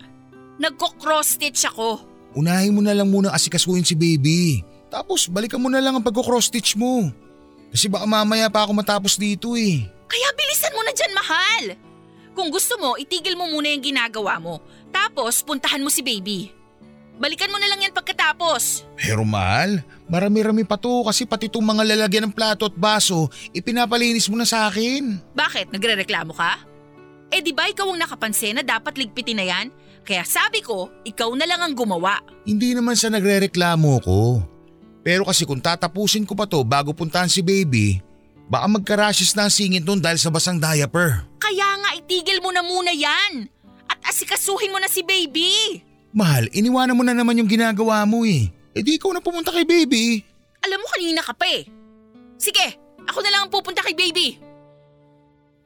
Nagko-cross 0.59 1.39
stitch 1.39 1.65
ako. 1.65 2.03
Unahin 2.37 2.77
mo 2.77 2.85
na 2.85 2.93
lang 2.93 3.09
muna 3.09 3.33
asikasuhin 3.33 3.81
si 3.81 3.97
baby. 3.97 4.61
Tapos 4.93 5.25
balikan 5.25 5.57
mo 5.57 5.73
na 5.73 5.81
lang 5.81 5.97
ang 5.97 6.05
pagko-cross 6.05 6.53
stitch 6.53 6.77
mo. 6.77 7.09
Kasi 7.73 7.89
baka 7.89 8.05
mamaya 8.05 8.45
pa 8.45 8.61
ako 8.61 8.77
matapos 8.77 9.17
dito 9.17 9.57
eh. 9.57 9.89
Kaya 10.05 10.27
bilisan 10.37 10.77
mo 10.77 10.81
na 10.85 10.93
dyan, 10.93 11.13
mahal. 11.17 11.63
Kung 12.37 12.53
gusto 12.53 12.77
mo, 12.77 12.93
itigil 12.95 13.33
mo 13.33 13.49
muna 13.49 13.73
yung 13.73 13.81
ginagawa 13.81 14.37
mo. 14.37 14.61
Tapos, 14.93 15.41
puntahan 15.41 15.81
mo 15.81 15.89
si 15.89 16.05
baby. 16.05 16.53
Balikan 17.17 17.49
mo 17.49 17.57
na 17.57 17.65
lang 17.65 17.81
yan 17.81 17.97
pagkatapos. 17.97 18.85
Pero 18.93 19.25
mahal, 19.25 19.81
marami-rami 20.05 20.61
pa 20.61 20.77
to 20.77 21.01
kasi 21.01 21.25
pati 21.25 21.49
itong 21.49 21.65
mga 21.65 21.97
lalagyan 21.97 22.29
ng 22.29 22.35
plato 22.37 22.69
at 22.69 22.77
baso, 22.77 23.25
ipinapalinis 23.57 24.29
mo 24.29 24.37
na 24.37 24.45
sa 24.45 24.69
akin. 24.69 25.17
Bakit? 25.33 25.73
Nagre-reklamo 25.73 26.37
ka? 26.37 26.61
Eh 27.33 27.41
di 27.41 27.51
ba 27.51 27.67
ikaw 27.67 27.89
ang 27.89 27.99
nakapansin 27.99 28.61
na 28.61 28.63
dapat 28.63 28.95
ligpitin 29.01 29.41
na 29.41 29.45
yan? 29.49 29.67
Kaya 30.07 30.23
sabi 30.23 30.63
ko, 30.63 30.87
ikaw 31.03 31.27
na 31.35 31.43
lang 31.43 31.59
ang 31.59 31.75
gumawa. 31.75 32.23
Hindi 32.47 32.71
naman 32.71 32.95
sa 32.95 33.11
nagre-reklamo 33.11 33.99
ko. 33.99 34.39
Pero 35.03 35.27
kasi 35.27 35.43
kung 35.43 35.59
tatapusin 35.59 36.23
ko 36.23 36.31
pa 36.31 36.47
to 36.47 36.63
bago 36.63 36.95
puntahan 36.95 37.27
si 37.27 37.43
baby, 37.43 37.99
baka 38.47 38.71
magkarashes 38.71 39.35
na 39.35 39.47
ang 39.47 39.51
singit 39.51 39.83
nun 39.83 39.99
dahil 39.99 40.15
sa 40.15 40.31
basang 40.31 40.63
diaper. 40.63 41.27
Kaya 41.43 41.67
nga 41.83 41.91
itigil 41.99 42.39
mo 42.39 42.55
na 42.55 42.63
muna 42.63 42.95
yan. 42.95 43.51
At 43.91 43.99
asikasuhin 44.07 44.71
mo 44.71 44.79
na 44.79 44.87
si 44.87 45.03
baby. 45.03 45.83
Mahal, 46.15 46.47
iniwanan 46.55 46.95
mo 46.95 47.03
na 47.03 47.11
naman 47.11 47.43
yung 47.43 47.51
ginagawa 47.51 48.07
mo 48.07 48.23
eh. 48.23 48.47
E 48.71 48.79
di 48.79 48.95
ikaw 48.95 49.11
na 49.11 49.19
pumunta 49.19 49.51
kay 49.51 49.67
baby. 49.67 50.23
Alam 50.63 50.79
mo 50.79 50.87
kanina 50.87 51.19
ka 51.19 51.35
pa 51.35 51.51
eh. 51.51 51.67
Sige, 52.39 52.79
ako 53.03 53.19
na 53.27 53.31
lang 53.35 53.41
ang 53.47 53.51
pupunta 53.51 53.83
kay 53.83 53.91
baby. 53.91 54.39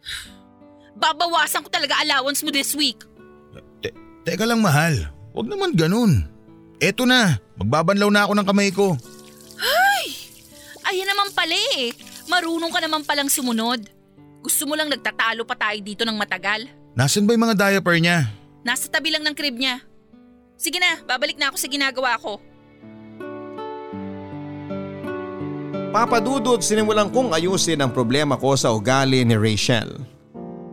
Babawasan 1.02 1.62
ko 1.62 1.70
talaga 1.70 2.02
allowance 2.02 2.42
mo 2.42 2.50
this 2.50 2.74
week. 2.74 3.06
Te- 4.22 4.34
teka 4.34 4.46
lang 4.46 4.62
mahal, 4.62 5.12
Huwag 5.32 5.48
naman 5.48 5.72
ganun. 5.72 6.28
Eto 6.82 7.08
na, 7.08 7.40
magbabanlaw 7.56 8.10
na 8.12 8.22
ako 8.28 8.34
ng 8.36 8.48
kamay 8.48 8.70
ko. 8.76 9.00
Ayan 10.92 11.08
naman 11.08 11.32
pala 11.32 11.56
eh. 11.80 11.96
Marunong 12.28 12.68
ka 12.68 12.84
naman 12.84 13.08
palang 13.08 13.32
sumunod. 13.32 13.88
Gusto 14.44 14.68
mo 14.68 14.76
lang 14.76 14.92
nagtatalo 14.92 15.48
pa 15.48 15.56
tayo 15.56 15.80
dito 15.80 16.04
ng 16.04 16.20
matagal. 16.20 16.68
Nasaan 16.92 17.24
ba 17.24 17.32
yung 17.32 17.48
mga 17.48 17.56
diaper 17.56 17.96
niya? 17.96 18.28
Nasa 18.68 18.92
tabi 18.92 19.08
lang 19.08 19.24
ng 19.24 19.32
crib 19.32 19.56
niya. 19.56 19.80
Sige 20.60 20.84
na, 20.84 21.00
babalik 21.08 21.40
na 21.40 21.48
ako 21.48 21.58
sa 21.58 21.72
ginagawa 21.72 22.20
ko. 22.20 22.44
Papadudod 25.96 26.60
sinimulan 26.60 27.08
kong 27.08 27.32
ayusin 27.32 27.80
ang 27.80 27.96
problema 27.96 28.36
ko 28.36 28.52
sa 28.60 28.76
ugali 28.76 29.24
ni 29.24 29.40
Rachel. 29.40 29.96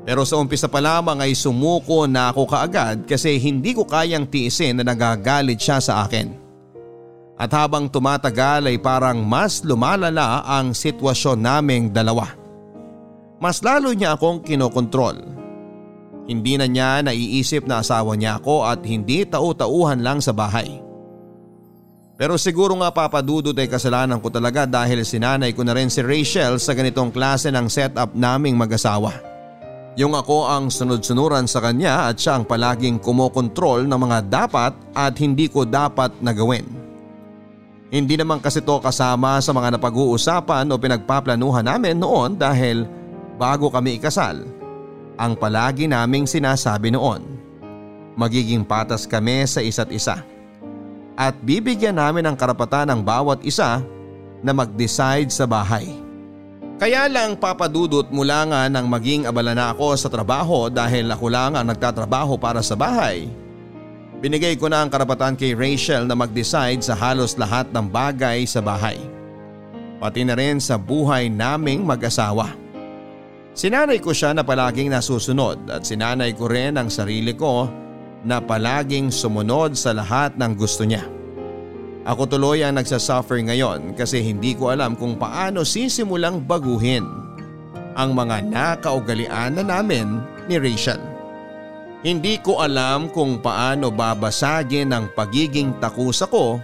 Pero 0.09 0.25
sa 0.25 0.41
umpisa 0.41 0.73
pa 0.73 0.81
lamang 0.81 1.21
ay 1.21 1.37
sumuko 1.37 2.09
na 2.09 2.33
ako 2.33 2.49
kaagad 2.49 3.05
kasi 3.05 3.37
hindi 3.37 3.77
ko 3.77 3.85
kayang 3.85 4.25
tiisin 4.25 4.81
na 4.81 4.85
nagagalit 4.89 5.61
siya 5.61 5.85
sa 5.85 6.09
akin. 6.09 6.33
At 7.37 7.53
habang 7.53 7.93
tumatagal 7.93 8.73
ay 8.73 8.81
parang 8.81 9.21
mas 9.21 9.61
lumalala 9.61 10.49
ang 10.49 10.73
sitwasyon 10.73 11.45
naming 11.45 11.85
dalawa. 11.93 12.25
Mas 13.37 13.61
lalo 13.61 13.93
niya 13.93 14.17
akong 14.17 14.41
kinokontrol. 14.41 15.21
Hindi 16.25 16.57
na 16.57 16.65
niya 16.65 17.05
naiisip 17.05 17.69
na 17.69 17.85
asawa 17.85 18.17
niya 18.17 18.41
ako 18.41 18.65
at 18.65 18.81
hindi 18.89 19.29
tau-tauhan 19.29 20.01
lang 20.01 20.25
sa 20.25 20.33
bahay. 20.33 20.81
Pero 22.17 22.41
siguro 22.41 22.73
nga 22.81 22.89
papadudod 22.97 23.53
ay 23.53 23.69
kasalanan 23.69 24.25
ko 24.25 24.33
talaga 24.33 24.65
dahil 24.65 25.05
sinanay 25.05 25.53
ko 25.53 25.69
na 25.69 25.77
rin 25.77 25.93
si 25.93 26.01
Rachel 26.01 26.57
sa 26.57 26.73
ganitong 26.73 27.13
klase 27.13 27.53
ng 27.53 27.69
setup 27.69 28.17
naming 28.17 28.57
mag-asawa. 28.57 29.28
Yung 29.97 30.13
ako 30.13 30.45
ang 30.47 30.69
sunod-sunuran 30.69 31.49
sa 31.49 31.65
kanya 31.65 32.13
at 32.13 32.21
siya 32.21 32.39
ang 32.39 32.45
palaging 32.45 33.01
kumokontrol 33.01 33.89
ng 33.89 33.99
mga 33.99 34.19
dapat 34.29 34.73
at 34.93 35.15
hindi 35.17 35.49
ko 35.49 35.65
dapat 35.65 36.13
na 36.21 36.37
gawin. 36.37 36.67
Hindi 37.89 38.21
naman 38.21 38.45
kasi 38.45 38.61
to 38.61 38.85
kasama 38.85 39.41
sa 39.41 39.57
mga 39.57 39.81
napag-uusapan 39.81 40.69
o 40.69 40.77
pinagpaplanuhan 40.77 41.65
namin 41.65 41.97
noon 41.97 42.37
dahil 42.37 42.85
bago 43.41 43.73
kami 43.73 43.97
ikasal, 43.97 44.45
ang 45.17 45.33
palagi 45.35 45.89
naming 45.89 46.29
sinasabi 46.29 46.93
noon. 46.93 47.25
Magiging 48.19 48.67
patas 48.67 49.09
kami 49.09 49.49
sa 49.49 49.65
isa't 49.65 49.89
isa. 49.89 50.21
At 51.19 51.35
bibigyan 51.43 51.99
namin 51.99 52.29
ng 52.29 52.37
karapatan 52.39 52.93
ng 52.93 53.01
bawat 53.03 53.43
isa 53.43 53.83
na 54.45 54.53
mag-decide 54.55 55.33
sa 55.33 55.49
bahay. 55.49 56.08
Kaya 56.79 57.11
lang 57.11 57.35
papadudot 57.35 58.07
mula 58.15 58.47
nga 58.47 58.63
nang 58.71 58.87
maging 58.87 59.27
abala 59.27 59.51
na 59.51 59.75
ako 59.75 59.99
sa 59.99 60.07
trabaho 60.07 60.71
dahil 60.71 61.11
ako 61.11 61.27
lang 61.27 61.59
ang 61.59 61.67
nagtatrabaho 61.67 62.39
para 62.39 62.63
sa 62.63 62.79
bahay 62.79 63.27
Binigay 64.19 64.59
ko 64.59 64.67
na 64.67 64.83
ang 64.83 64.91
karapatan 64.91 65.39
kay 65.39 65.55
Rachel 65.55 66.03
na 66.03 66.19
mag-decide 66.19 66.83
sa 66.83 66.99
halos 66.99 67.39
lahat 67.39 67.71
ng 67.71 67.87
bagay 67.87 68.43
sa 68.51 68.59
bahay. 68.59 68.99
Pati 70.03 70.27
na 70.27 70.35
rin 70.35 70.59
sa 70.59 70.75
buhay 70.75 71.31
naming 71.31 71.87
mag-asawa. 71.87 72.51
Sinanay 73.55 74.03
ko 74.03 74.11
siya 74.11 74.35
na 74.35 74.43
palaging 74.43 74.91
nasusunod 74.91 75.71
at 75.71 75.87
sinanay 75.87 76.35
ko 76.35 76.51
rin 76.51 76.75
ang 76.79 76.91
sarili 76.91 77.31
ko 77.35 77.71
na 78.27 78.43
palaging 78.43 79.15
sumunod 79.15 79.79
sa 79.79 79.95
lahat 79.95 80.35
ng 80.35 80.53
gusto 80.59 80.83
niya. 80.83 81.18
Ako 82.07 82.29
tuloy 82.31 82.63
ang 82.63 82.79
nagsasuffer 82.79 83.43
ngayon 83.43 83.99
kasi 83.99 84.23
hindi 84.23 84.55
ko 84.55 84.71
alam 84.71 84.95
kung 84.95 85.19
paano 85.19 85.67
sisimulang 85.67 86.45
baguhin 86.45 87.05
ang 87.99 88.15
mga 88.15 88.47
nakaugalian 88.47 89.59
na 89.59 89.65
namin 89.67 90.23
ni 90.47 90.57
Rachel. 90.59 91.03
Hindi 92.07 92.39
ko 92.39 92.63
alam 92.63 93.11
kung 93.11 93.43
paano 93.43 93.91
babasagin 93.91 94.95
ang 94.95 95.11
pagiging 95.19 95.83
takusa 95.83 96.31
ko 96.31 96.63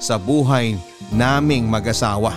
sa 0.00 0.16
buhay 0.16 0.80
naming 1.12 1.68
mag-asawa. 1.68 2.32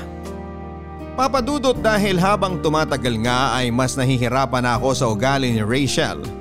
Papadudot 1.15 1.75
dahil 1.79 2.19
habang 2.19 2.59
tumatagal 2.59 3.15
nga 3.23 3.55
ay 3.55 3.71
mas 3.71 3.95
nahihirapan 3.95 4.67
ako 4.75 4.89
sa 4.91 5.05
ugali 5.07 5.55
ni 5.55 5.63
Rachel. 5.63 6.40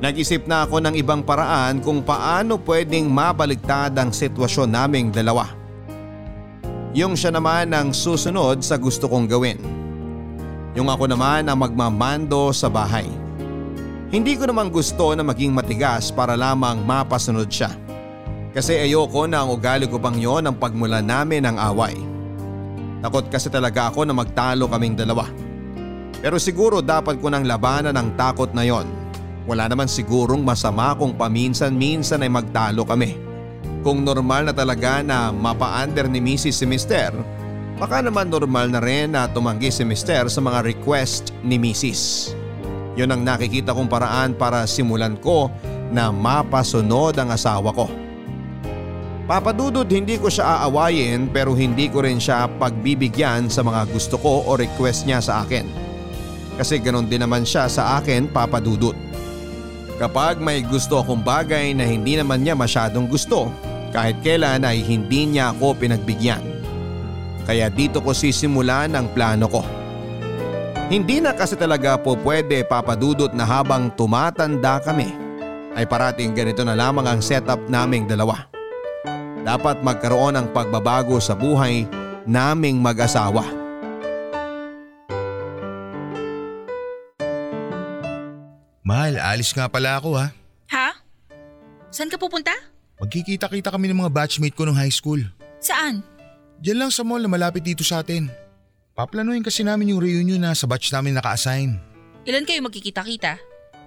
Nag-isip 0.00 0.48
na 0.48 0.64
ako 0.64 0.80
ng 0.80 0.96
ibang 0.96 1.20
paraan 1.20 1.84
kung 1.84 2.00
paano 2.00 2.56
pwedeng 2.64 3.04
mabaligtad 3.12 3.92
ang 4.00 4.08
sitwasyon 4.08 4.72
naming 4.72 5.12
dalawa. 5.12 5.52
Yung 6.96 7.12
siya 7.12 7.28
naman 7.28 7.68
ang 7.76 7.92
susunod 7.92 8.64
sa 8.64 8.80
gusto 8.80 9.12
kong 9.12 9.28
gawin. 9.28 9.60
Yung 10.72 10.88
ako 10.88 11.04
naman 11.04 11.44
ang 11.44 11.60
magmamando 11.60 12.48
sa 12.56 12.72
bahay. 12.72 13.04
Hindi 14.08 14.40
ko 14.40 14.48
naman 14.48 14.72
gusto 14.72 15.12
na 15.12 15.20
maging 15.20 15.52
matigas 15.52 16.08
para 16.08 16.32
lamang 16.32 16.80
mapasunod 16.80 17.52
siya. 17.52 17.68
Kasi 18.56 18.80
ayoko 18.80 19.28
na 19.28 19.44
ang 19.44 19.52
ugali 19.52 19.84
ko 19.84 20.00
pang 20.00 20.16
yon 20.16 20.48
ang 20.48 20.56
pagmula 20.56 21.04
namin 21.04 21.44
ng 21.44 21.56
away. 21.60 21.94
Takot 23.04 23.28
kasi 23.28 23.52
talaga 23.52 23.92
ako 23.92 24.08
na 24.08 24.16
magtalo 24.16 24.64
kaming 24.64 24.96
dalawa. 24.96 25.28
Pero 26.24 26.40
siguro 26.40 26.80
dapat 26.80 27.20
ko 27.20 27.28
nang 27.28 27.44
labanan 27.44 27.92
ang 27.94 28.16
takot 28.16 28.48
na 28.56 28.64
yon. 28.64 28.99
Wala 29.48 29.68
naman 29.70 29.88
sigurong 29.88 30.44
masama 30.44 30.92
kung 30.96 31.16
paminsan-minsan 31.16 32.20
ay 32.20 32.28
magtalo 32.28 32.84
kami. 32.84 33.16
Kung 33.80 34.04
normal 34.04 34.52
na 34.52 34.52
talaga 34.52 35.00
na 35.00 35.32
mapa-under 35.32 36.04
ni 36.04 36.20
Mrs. 36.20 36.60
si 36.60 36.66
Mister, 36.68 37.08
baka 37.80 38.04
naman 38.04 38.28
normal 38.28 38.68
na 38.68 38.80
rin 38.84 39.16
na 39.16 39.24
tumanggi 39.24 39.72
si 39.72 39.88
Mister 39.88 40.28
sa 40.28 40.40
mga 40.44 40.60
request 40.68 41.32
ni 41.40 41.56
Mrs. 41.56 42.32
Yon 43.00 43.08
ang 43.08 43.24
nakikita 43.24 43.72
kong 43.72 43.88
paraan 43.88 44.36
para 44.36 44.68
simulan 44.68 45.16
ko 45.16 45.48
na 45.88 46.12
mapasunod 46.12 47.16
ang 47.16 47.32
asawa 47.32 47.72
ko. 47.72 47.88
Papadudod 49.24 49.86
hindi 49.86 50.18
ko 50.18 50.26
siya 50.26 50.66
aawayin 50.66 51.30
pero 51.30 51.54
hindi 51.54 51.86
ko 51.86 52.02
rin 52.02 52.18
siya 52.18 52.50
pagbibigyan 52.60 53.46
sa 53.46 53.62
mga 53.62 53.86
gusto 53.94 54.18
ko 54.18 54.44
o 54.44 54.58
request 54.58 55.06
niya 55.06 55.22
sa 55.22 55.46
akin. 55.46 55.64
Kasi 56.60 56.82
ganon 56.82 57.08
din 57.08 57.24
naman 57.24 57.46
siya 57.46 57.70
sa 57.70 57.96
akin 58.02 58.28
papadudod. 58.28 59.09
Kapag 60.00 60.40
may 60.40 60.64
gusto 60.64 61.04
akong 61.04 61.20
bagay 61.20 61.76
na 61.76 61.84
hindi 61.84 62.16
naman 62.16 62.40
niya 62.40 62.56
masyadong 62.56 63.04
gusto, 63.04 63.52
kahit 63.92 64.16
kailan 64.24 64.64
ay 64.64 64.80
hindi 64.80 65.28
niya 65.28 65.52
ako 65.52 65.76
pinagbigyan. 65.76 66.40
Kaya 67.44 67.68
dito 67.68 68.00
ko 68.00 68.16
sisimulan 68.16 68.96
ang 68.96 69.12
plano 69.12 69.44
ko. 69.44 69.60
Hindi 70.88 71.20
na 71.20 71.36
kasi 71.36 71.52
talaga 71.52 72.00
po 72.00 72.16
pwede 72.24 72.64
papadudot 72.64 73.36
na 73.36 73.44
habang 73.44 73.92
tumatanda 73.92 74.80
kami 74.80 75.12
ay 75.76 75.84
parating 75.84 76.32
ganito 76.32 76.64
na 76.64 76.72
lamang 76.72 77.04
ang 77.04 77.20
setup 77.20 77.60
naming 77.68 78.08
dalawa. 78.08 78.48
Dapat 79.44 79.84
magkaroon 79.84 80.32
ng 80.32 80.46
pagbabago 80.56 81.20
sa 81.20 81.36
buhay 81.36 81.84
naming 82.24 82.80
mag-asawa. 82.80 83.59
Mahal, 88.90 89.22
alis 89.22 89.54
nga 89.54 89.70
pala 89.70 90.02
ako 90.02 90.18
ha. 90.18 90.34
Ha? 90.74 90.98
Saan 91.94 92.10
ka 92.10 92.18
pupunta? 92.18 92.50
Magkikita-kita 92.98 93.70
kami 93.70 93.86
ng 93.86 94.02
mga 94.02 94.10
batchmate 94.10 94.58
ko 94.58 94.66
nung 94.66 94.74
high 94.74 94.90
school. 94.90 95.22
Saan? 95.62 96.02
Diyan 96.58 96.82
lang 96.82 96.90
sa 96.90 97.06
mall 97.06 97.22
na 97.22 97.30
malapit 97.30 97.62
dito 97.62 97.86
sa 97.86 98.02
atin. 98.02 98.26
Paplanuhin 98.98 99.46
kasi 99.46 99.62
namin 99.62 99.94
yung 99.94 100.02
reunion 100.02 100.42
na 100.42 100.58
sa 100.58 100.66
batch 100.66 100.90
namin 100.90 101.14
naka-assign. 101.14 101.78
Ilan 102.26 102.42
kayo 102.42 102.66
magkikita-kita? 102.66 103.38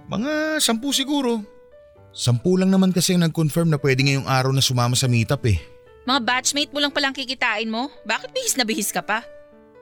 Mga 0.08 0.64
sampu 0.64 0.88
siguro. 0.96 1.44
Sampu 2.16 2.56
lang 2.56 2.72
naman 2.72 2.88
kasi 2.88 3.12
ang 3.12 3.28
nag-confirm 3.28 3.68
na 3.68 3.76
pwede 3.76 4.08
ngayong 4.08 4.24
araw 4.24 4.56
na 4.56 4.64
sumama 4.64 4.96
sa 4.96 5.04
meetup 5.04 5.44
eh. 5.44 5.60
Mga 6.08 6.20
batchmate 6.24 6.72
mo 6.72 6.80
lang 6.80 6.96
palang 6.96 7.12
kikitain 7.12 7.68
mo? 7.68 7.92
Bakit 8.08 8.32
bihis 8.32 8.56
na 8.56 8.64
bihis 8.64 8.88
ka 8.88 9.04
pa? 9.04 9.20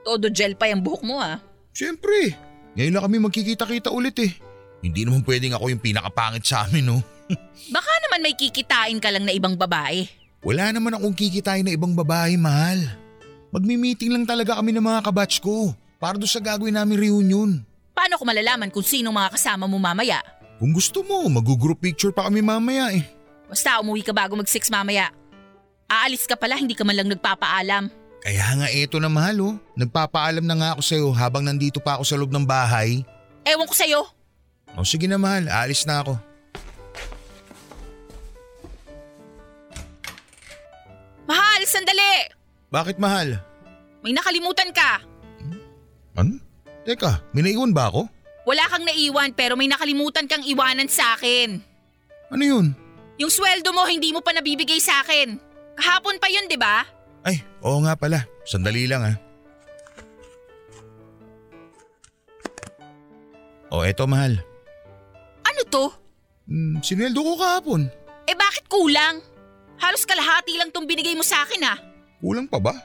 Todo 0.03 0.27
gel 0.27 0.59
pa 0.59 0.67
yung 0.67 0.83
buhok 0.83 1.03
mo 1.07 1.23
ah. 1.23 1.39
Siyempre, 1.71 2.35
ngayon 2.75 2.91
lang 2.91 3.03
kami 3.07 3.23
magkikita-kita 3.23 3.87
ulit 3.87 4.19
eh. 4.19 4.51
Hindi 4.83 5.07
naman 5.07 5.23
pwedeng 5.23 5.55
ako 5.55 5.71
yung 5.71 5.79
pinakapangit 5.79 6.43
sa 6.43 6.67
amin 6.67 6.83
no. 6.83 6.99
Baka 7.75 7.91
naman 8.03 8.19
may 8.19 8.35
kikitain 8.35 8.99
ka 8.99 9.07
lang 9.07 9.23
na 9.23 9.31
ibang 9.31 9.55
babae. 9.55 10.03
Wala 10.43 10.75
naman 10.75 10.99
akong 10.99 11.15
kikitain 11.15 11.63
na 11.63 11.71
ibang 11.71 11.95
babae, 11.95 12.35
mahal. 12.35 12.83
Magmi-meeting 13.55 14.11
lang 14.11 14.27
talaga 14.27 14.59
kami 14.59 14.75
ng 14.75 14.83
mga 14.83 15.07
kabatch 15.07 15.39
ko 15.39 15.71
para 16.03 16.19
doon 16.19 16.27
sa 16.27 16.43
gagawin 16.43 16.75
namin 16.75 16.99
reunion. 16.99 17.63
Paano 17.95 18.19
ko 18.19 18.27
malalaman 18.27 18.67
kung 18.67 18.83
sino 18.83 19.07
mga 19.15 19.39
kasama 19.39 19.71
mo 19.71 19.79
mamaya? 19.79 20.19
Kung 20.59 20.75
gusto 20.75 20.99
mo, 20.99 21.23
mag-group 21.31 21.79
picture 21.79 22.11
pa 22.11 22.27
kami 22.27 22.43
mamaya 22.43 22.91
eh. 22.91 23.07
Basta 23.47 23.79
umuwi 23.79 24.03
ka 24.03 24.11
bago 24.11 24.35
mag-six 24.35 24.67
mamaya. 24.67 25.15
Aalis 25.87 26.27
ka 26.27 26.35
pala, 26.35 26.59
hindi 26.59 26.75
ka 26.75 26.83
man 26.83 26.99
lang 26.99 27.07
nagpapaalam. 27.07 27.87
Kaya 28.23 28.45
nga 28.59 28.67
eto 28.71 28.99
na 28.99 29.07
mahal 29.07 29.37
oh. 29.39 29.55
Nagpapaalam 29.79 30.43
na 30.43 30.55
nga 30.59 30.69
ako 30.75 30.81
sa'yo 30.83 31.07
habang 31.15 31.43
nandito 31.43 31.79
pa 31.79 31.95
ako 31.95 32.03
sa 32.03 32.15
loob 32.19 32.31
ng 32.35 32.43
bahay. 32.43 33.03
Ewan 33.47 33.67
ko 33.67 33.75
sa'yo. 33.75 34.01
O 34.73 34.81
sige 34.81 35.05
na 35.05 35.21
mahal, 35.21 35.45
aalis 35.45 35.85
na 35.85 36.01
ako. 36.01 36.17
Mahal, 41.29 41.61
sandali! 41.69 42.33
Bakit 42.73 42.97
mahal? 42.97 43.37
May 44.01 44.11
nakalimutan 44.17 44.73
ka. 44.73 44.99
Ano? 46.17 46.41
Teka, 46.83 47.21
may 47.31 47.45
naiwan 47.45 47.71
ba 47.71 47.87
ako? 47.87 48.09
Wala 48.43 48.67
kang 48.67 48.83
naiwan 48.83 49.31
pero 49.31 49.55
may 49.55 49.71
nakalimutan 49.71 50.27
kang 50.27 50.43
iwanan 50.43 50.89
sa 50.91 51.15
akin. 51.15 51.63
Ano 52.27 52.43
yun? 52.43 52.67
Yung 53.21 53.31
sweldo 53.31 53.71
mo 53.71 53.87
hindi 53.87 54.11
mo 54.11 54.19
pa 54.19 54.35
nabibigay 54.35 54.81
sa 54.83 54.99
akin. 55.05 55.39
Kahapon 55.79 56.19
pa 56.19 56.27
yun, 56.27 56.49
di 56.49 56.57
ba? 56.59 56.83
Ay, 57.23 57.39
oo 57.63 57.79
nga 57.87 57.95
pala. 57.95 58.27
Sandali 58.43 58.83
lang 58.89 59.05
ha. 59.05 59.13
O 63.71 63.81
eto 63.81 64.05
mahal. 64.05 64.37
To? 65.73 65.89
Hmm, 66.45 66.77
sinweldo 66.85 67.17
ko 67.17 67.33
kahapon. 67.33 67.89
Eh 68.29 68.37
bakit 68.37 68.69
kulang? 68.69 69.25
Halos 69.81 70.05
kalahati 70.05 70.53
lang 70.61 70.69
tong 70.69 70.85
binigay 70.85 71.17
mo 71.17 71.25
sa 71.25 71.41
akin 71.41 71.65
ah. 71.65 71.77
Kulang 72.21 72.45
pa 72.45 72.61
ba? 72.61 72.77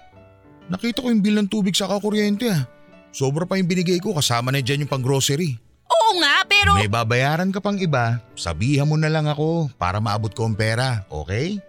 Nakita 0.73 1.05
ko 1.05 1.13
yung 1.13 1.21
bill 1.21 1.37
ng 1.37 1.53
tubig 1.53 1.77
sa 1.77 1.85
kuryente 2.01 2.49
ha. 2.49 2.65
Sobra 3.13 3.45
pa 3.45 3.61
yung 3.61 3.69
binigay 3.69 4.01
ko 4.01 4.17
kasama 4.17 4.49
na 4.49 4.65
dyan 4.65 4.89
yung 4.89 4.93
pang 4.93 5.05
grocery. 5.05 5.61
Oo 5.89 6.21
nga, 6.21 6.45
pero... 6.49 6.77
May 6.81 6.89
babayaran 6.89 7.53
ka 7.53 7.61
pang 7.61 7.77
iba, 7.77 8.25
sabihan 8.37 8.89
mo 8.89 8.97
na 8.97 9.13
lang 9.13 9.29
ako 9.29 9.69
para 9.77 10.01
maabot 10.01 10.33
ko 10.33 10.49
ang 10.49 10.57
pera, 10.57 11.05
okay? 11.13 11.61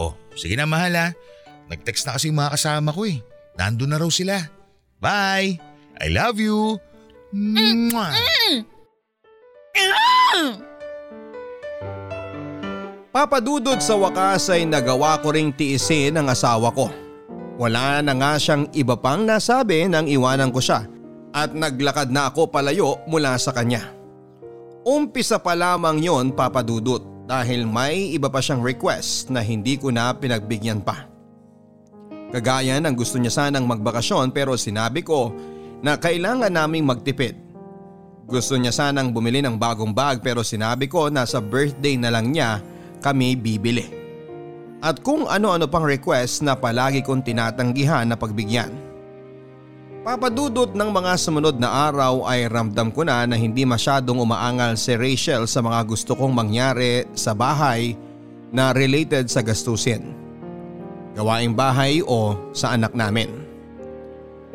Oh, 0.00 0.16
sige 0.32 0.56
na 0.56 0.64
mahal 0.64 0.96
ha. 0.96 1.08
Nag-text 1.68 2.08
na 2.08 2.16
kasi 2.16 2.32
yung 2.32 2.40
mga 2.40 2.56
kasama 2.56 2.96
ko 2.96 3.04
eh. 3.04 3.20
Nandun 3.60 3.92
na 3.92 4.00
raw 4.00 4.08
sila. 4.08 4.48
Bye! 4.96 5.60
I 6.00 6.08
love 6.08 6.40
you! 6.40 6.80
Mwah! 7.36 8.16
Papadudod 13.08 13.82
sa 13.82 13.98
wakas 13.98 14.46
ay 14.52 14.62
nagawa 14.62 15.18
ko 15.18 15.34
ring 15.34 15.50
tiisin 15.50 16.14
ang 16.14 16.30
asawa 16.30 16.70
ko. 16.70 16.86
Wala 17.58 17.98
na 17.98 18.14
nga 18.14 18.38
siyang 18.38 18.70
iba 18.70 18.94
pang 18.94 19.26
nasabi 19.26 19.90
nang 19.90 20.06
iwanan 20.06 20.54
ko 20.54 20.62
siya 20.62 20.86
at 21.34 21.50
naglakad 21.50 22.14
na 22.14 22.30
ako 22.30 22.46
palayo 22.46 23.02
mula 23.10 23.34
sa 23.34 23.50
kanya. 23.50 23.90
Umpisa 24.86 25.42
pa 25.42 25.58
lamang 25.58 25.98
yon 25.98 26.30
papadudot 26.30 27.02
dahil 27.26 27.66
may 27.66 28.14
iba 28.14 28.30
pa 28.30 28.38
siyang 28.38 28.62
request 28.62 29.34
na 29.34 29.42
hindi 29.42 29.74
ko 29.74 29.90
na 29.90 30.14
pinagbigyan 30.14 30.80
pa. 30.80 31.10
Kagaya 32.30 32.76
ng 32.78 32.94
gusto 32.94 33.18
niya 33.18 33.34
sanang 33.34 33.66
magbakasyon 33.66 34.30
pero 34.30 34.54
sinabi 34.54 35.02
ko 35.02 35.34
na 35.80 35.98
kailangan 35.98 36.52
naming 36.52 36.86
magtipid. 36.86 37.47
Gusto 38.28 38.60
niya 38.60 38.76
sanang 38.76 39.08
bumili 39.08 39.40
ng 39.40 39.56
bagong 39.56 39.96
bag 39.96 40.20
pero 40.20 40.44
sinabi 40.44 40.84
ko 40.84 41.08
na 41.08 41.24
sa 41.24 41.40
birthday 41.40 41.96
na 41.96 42.12
lang 42.12 42.28
niya 42.28 42.60
kami 43.00 43.32
bibili. 43.32 43.88
At 44.84 45.00
kung 45.00 45.24
ano-ano 45.24 45.64
pang 45.64 45.88
request 45.88 46.44
na 46.44 46.52
palagi 46.52 47.00
kong 47.00 47.24
tinatanggihan 47.24 48.04
na 48.04 48.20
pagbigyan. 48.20 48.70
Papadudot 50.04 50.76
ng 50.76 50.90
mga 50.92 51.12
sumunod 51.16 51.56
na 51.56 51.88
araw 51.88 52.28
ay 52.28 52.52
ramdam 52.52 52.92
ko 52.92 53.02
na 53.02 53.24
na 53.24 53.34
hindi 53.34 53.64
masyadong 53.64 54.20
umaangal 54.20 54.76
si 54.76 54.92
Rachel 54.92 55.48
sa 55.48 55.64
mga 55.64 55.88
gusto 55.88 56.12
kong 56.12 56.30
mangyari 56.30 57.08
sa 57.16 57.32
bahay 57.32 57.96
na 58.52 58.76
related 58.76 59.32
sa 59.32 59.40
gastusin. 59.40 60.12
Gawaing 61.16 61.56
bahay 61.56 62.04
o 62.04 62.36
sa 62.52 62.76
anak 62.76 62.92
namin. 62.92 63.47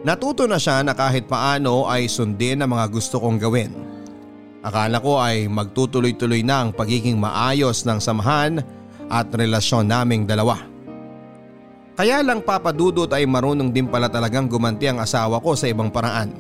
Natuto 0.04 0.44
na 0.44 0.60
siya 0.60 0.84
na 0.84 0.92
kahit 0.92 1.32
paano 1.32 1.88
ay 1.88 2.12
sundin 2.12 2.60
ang 2.60 2.76
mga 2.76 2.92
gusto 2.92 3.24
kong 3.24 3.40
gawin. 3.40 3.72
Akala 4.60 5.00
ko 5.00 5.16
ay 5.16 5.48
magtutuloy-tuloy 5.48 6.44
na 6.44 6.64
ang 6.64 6.76
pagiging 6.76 7.16
maayos 7.16 7.88
ng 7.88 8.04
samahan 8.04 8.60
at 9.08 9.32
relasyon 9.32 9.88
naming 9.88 10.28
dalawa. 10.28 10.60
Kaya 11.96 12.20
lang 12.20 12.44
papadudot 12.44 13.08
ay 13.16 13.24
marunong 13.24 13.72
din 13.72 13.88
pala 13.88 14.12
talagang 14.12 14.52
gumanti 14.52 14.92
ang 14.92 15.00
asawa 15.00 15.40
ko 15.40 15.56
sa 15.56 15.72
ibang 15.72 15.88
paraan. 15.88 16.36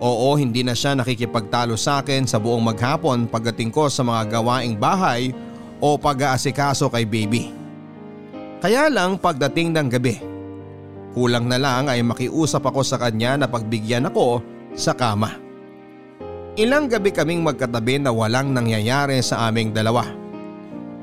Oo 0.00 0.34
hindi 0.34 0.66
na 0.66 0.74
siya 0.74 0.98
nakikipagtalo 0.98 1.78
sa 1.78 2.02
akin 2.02 2.26
sa 2.26 2.40
buong 2.40 2.66
maghapon 2.66 3.30
pagdating 3.30 3.70
ko 3.70 3.86
sa 3.86 4.02
mga 4.02 4.40
gawaing 4.40 4.74
bahay 4.74 5.30
o 5.78 5.94
pag-aasikaso 5.94 6.90
kay 6.90 7.06
baby. 7.06 7.52
Kaya 8.58 8.90
lang 8.90 9.20
pagdating 9.20 9.76
ng 9.76 9.88
gabi, 9.92 10.29
kulang 11.12 11.50
na 11.50 11.58
lang 11.58 11.90
ay 11.90 12.02
makiusap 12.02 12.62
ako 12.62 12.86
sa 12.86 12.98
kanya 12.98 13.34
na 13.40 13.46
pagbigyan 13.50 14.06
ako 14.06 14.42
sa 14.74 14.94
kama. 14.94 15.34
Ilang 16.58 16.90
gabi 16.90 17.14
kaming 17.14 17.46
magkatabi 17.46 18.02
na 18.02 18.10
walang 18.10 18.50
nangyayari 18.50 19.22
sa 19.22 19.48
aming 19.48 19.70
dalawa. 19.70 20.06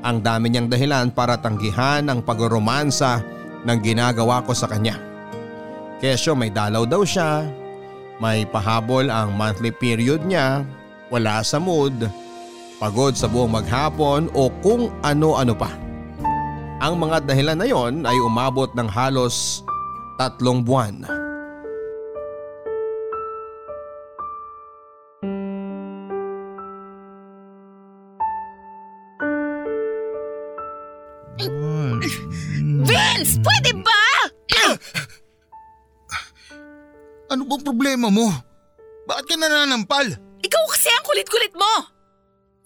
Ang 0.04 0.22
dami 0.22 0.52
niyang 0.52 0.70
dahilan 0.70 1.10
para 1.10 1.34
tanggihan 1.40 2.06
ang 2.06 2.22
pagromansa 2.22 3.24
ng 3.66 3.78
ginagawa 3.82 4.44
ko 4.46 4.54
sa 4.54 4.70
kanya. 4.70 4.94
Kesyo 5.98 6.38
may 6.38 6.54
dalaw 6.54 6.86
daw 6.86 7.02
siya, 7.02 7.42
may 8.22 8.46
pahabol 8.46 9.10
ang 9.10 9.34
monthly 9.34 9.74
period 9.74 10.22
niya, 10.22 10.62
wala 11.10 11.42
sa 11.42 11.58
mood, 11.58 12.06
pagod 12.78 13.18
sa 13.18 13.26
buong 13.26 13.50
maghapon 13.50 14.30
o 14.30 14.46
kung 14.62 14.94
ano-ano 15.02 15.58
pa. 15.58 15.74
Ang 16.78 17.02
mga 17.02 17.26
dahilan 17.26 17.58
na 17.58 17.66
yon 17.66 18.06
ay 18.06 18.14
umabot 18.22 18.70
ng 18.78 18.86
halos 18.86 19.66
tatlong 20.18 20.66
buwan. 20.66 21.06
Vince! 32.82 33.38
Pwede 33.38 33.70
ba? 33.78 34.02
Ano 37.30 37.46
bang 37.46 37.62
problema 37.62 38.10
mo? 38.10 38.26
Bakit 39.06 39.24
ka 39.30 39.36
nananampal? 39.38 40.18
Ikaw 40.42 40.64
kasi 40.74 40.90
ang 40.90 41.06
kulit-kulit 41.06 41.54
mo! 41.54 41.94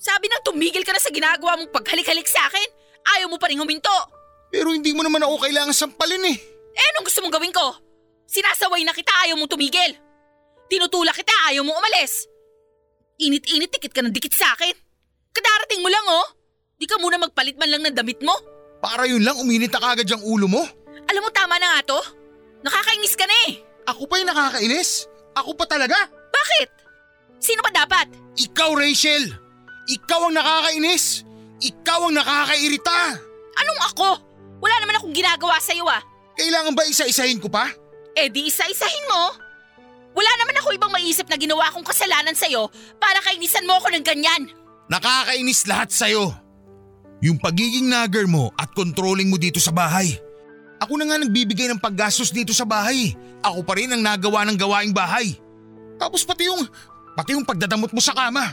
Sabi 0.01 0.27
nang 0.27 0.43
tumigil 0.43 0.83
ka 0.83 0.97
na 0.97 0.99
sa 0.99 1.13
ginagawa 1.13 1.61
mong 1.61 1.71
paghalik-halik 1.71 2.27
sa 2.27 2.49
akin, 2.49 2.69
ayaw 3.15 3.31
mo 3.31 3.39
pa 3.39 3.53
rin 3.53 3.61
huminto. 3.61 3.93
Pero 4.51 4.75
hindi 4.75 4.91
mo 4.97 5.05
naman 5.05 5.23
ako 5.23 5.47
kailangan 5.47 5.77
sampalin 5.77 6.33
eh. 6.33 6.52
Eh 6.73 6.85
anong 6.93 7.07
gusto 7.07 7.21
mong 7.21 7.35
gawin 7.37 7.53
ko? 7.53 7.67
Sinasaway 8.29 8.83
na 8.85 8.97
kita, 8.97 9.13
ayaw 9.29 9.37
mong 9.37 9.53
tumigil. 9.53 9.93
Tinutulak 10.73 11.17
kita, 11.17 11.35
ayaw 11.53 11.63
mong 11.65 11.79
umalis. 11.79 12.25
Init-init, 13.21 13.69
tikit 13.69 13.93
ka 13.93 14.01
ng 14.01 14.13
dikit 14.13 14.33
sa 14.33 14.57
akin. 14.57 14.73
Kadarating 15.33 15.85
mo 15.85 15.89
lang 15.93 16.07
oh. 16.09 16.27
Di 16.81 16.89
ka 16.89 16.97
muna 16.99 17.21
magpalit 17.21 17.61
man 17.61 17.71
lang 17.71 17.83
ng 17.87 17.95
damit 17.97 18.21
mo. 18.25 18.35
Para 18.83 19.07
yun 19.07 19.23
lang 19.23 19.39
uminit 19.39 19.71
na 19.71 19.79
kagad 19.79 20.09
yung 20.11 20.25
ulo 20.27 20.51
mo. 20.51 20.63
Alam 21.07 21.23
mo 21.23 21.31
tama 21.31 21.61
na 21.61 21.79
nga 21.79 21.95
to? 21.95 22.01
Nakakainis 22.67 23.15
ka 23.15 23.25
na 23.29 23.37
eh. 23.47 23.63
Ako 23.87 24.11
pa 24.11 24.19
yung 24.19 24.31
nakakainis. 24.31 25.07
Ako 25.39 25.55
pa 25.55 25.65
talaga. 25.67 25.97
Bakit? 26.11 26.69
Sino 27.39 27.63
ba 27.63 27.71
dapat? 27.71 28.11
Ikaw 28.39 28.71
Rachel. 28.75 29.31
Ikaw 29.87 30.21
ang 30.31 30.35
nakakainis. 30.39 31.27
Ikaw 31.63 32.11
ang 32.11 32.15
nakakairita. 32.19 32.99
Anong 33.59 33.81
ako? 33.93 34.09
Wala 34.63 34.75
naman 34.83 34.99
akong 34.99 35.15
ginagawa 35.15 35.59
sa'yo 35.59 35.87
ah. 35.87 36.03
Kailangan 36.37 36.73
ba 36.73 36.89
isa-isahin 36.89 37.39
ko 37.39 37.49
pa? 37.53 37.69
Eh 38.17 38.29
di 38.29 38.49
isa-isahin 38.49 39.07
mo. 39.09 39.23
Wala 40.13 40.33
naman 40.45 40.57
ako 40.61 40.77
ibang 40.77 40.93
maisip 40.93 41.25
na 41.29 41.41
ginawa 41.41 41.73
kong 41.73 41.89
kasalanan 41.89 42.37
sa'yo 42.37 42.69
para 43.01 43.21
kainisan 43.25 43.65
mo 43.65 43.81
ako 43.81 43.89
ng 43.97 44.05
ganyan. 44.05 44.43
Nakakainis 44.93 45.65
lahat 45.65 45.89
sa'yo. 45.89 46.37
Yung 47.25 47.41
pagiging 47.41 47.89
nagger 47.89 48.29
mo 48.29 48.53
at 48.61 48.69
controlling 48.77 49.33
mo 49.33 49.41
dito 49.41 49.57
sa 49.57 49.73
bahay. 49.73 50.13
Ako 50.85 50.99
na 50.99 51.09
nga 51.09 51.17
nagbibigay 51.23 51.71
ng 51.73 51.81
paggastos 51.81 52.35
dito 52.35 52.53
sa 52.53 52.69
bahay. 52.69 53.15
Ako 53.41 53.65
pa 53.65 53.79
rin 53.79 53.89
ang 53.89 54.03
nagawa 54.03 54.45
ng 54.45 54.59
gawaing 54.59 54.93
bahay. 54.93 55.39
Tapos 55.97 56.27
pati 56.27 56.51
yung, 56.51 56.67
pati 57.15 57.33
yung 57.33 57.47
pagdadamot 57.47 57.95
mo 57.95 58.03
sa 58.03 58.13
kama. 58.13 58.53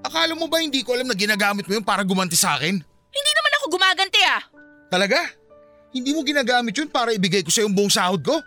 Akala 0.00 0.32
mo 0.32 0.48
ba 0.48 0.62
hindi 0.64 0.80
ko 0.80 0.96
alam 0.96 1.10
na 1.10 1.18
ginagamit 1.18 1.68
mo 1.68 1.76
yun 1.76 1.84
para 1.84 2.06
gumanti 2.06 2.38
sa 2.38 2.56
akin? 2.56 2.78
Hindi 3.10 3.32
naman 3.36 3.52
ako 3.60 3.64
gumaganti 3.74 4.20
ah. 4.24 4.42
Talaga? 4.88 5.18
Hindi 5.90 6.14
mo 6.14 6.22
ginagamit 6.22 6.74
yun 6.78 6.86
para 6.86 7.10
ibigay 7.10 7.42
ko 7.42 7.50
sa 7.50 7.66
yung 7.66 7.74
buong 7.74 7.90
sahod 7.90 8.22
ko? 8.22 8.38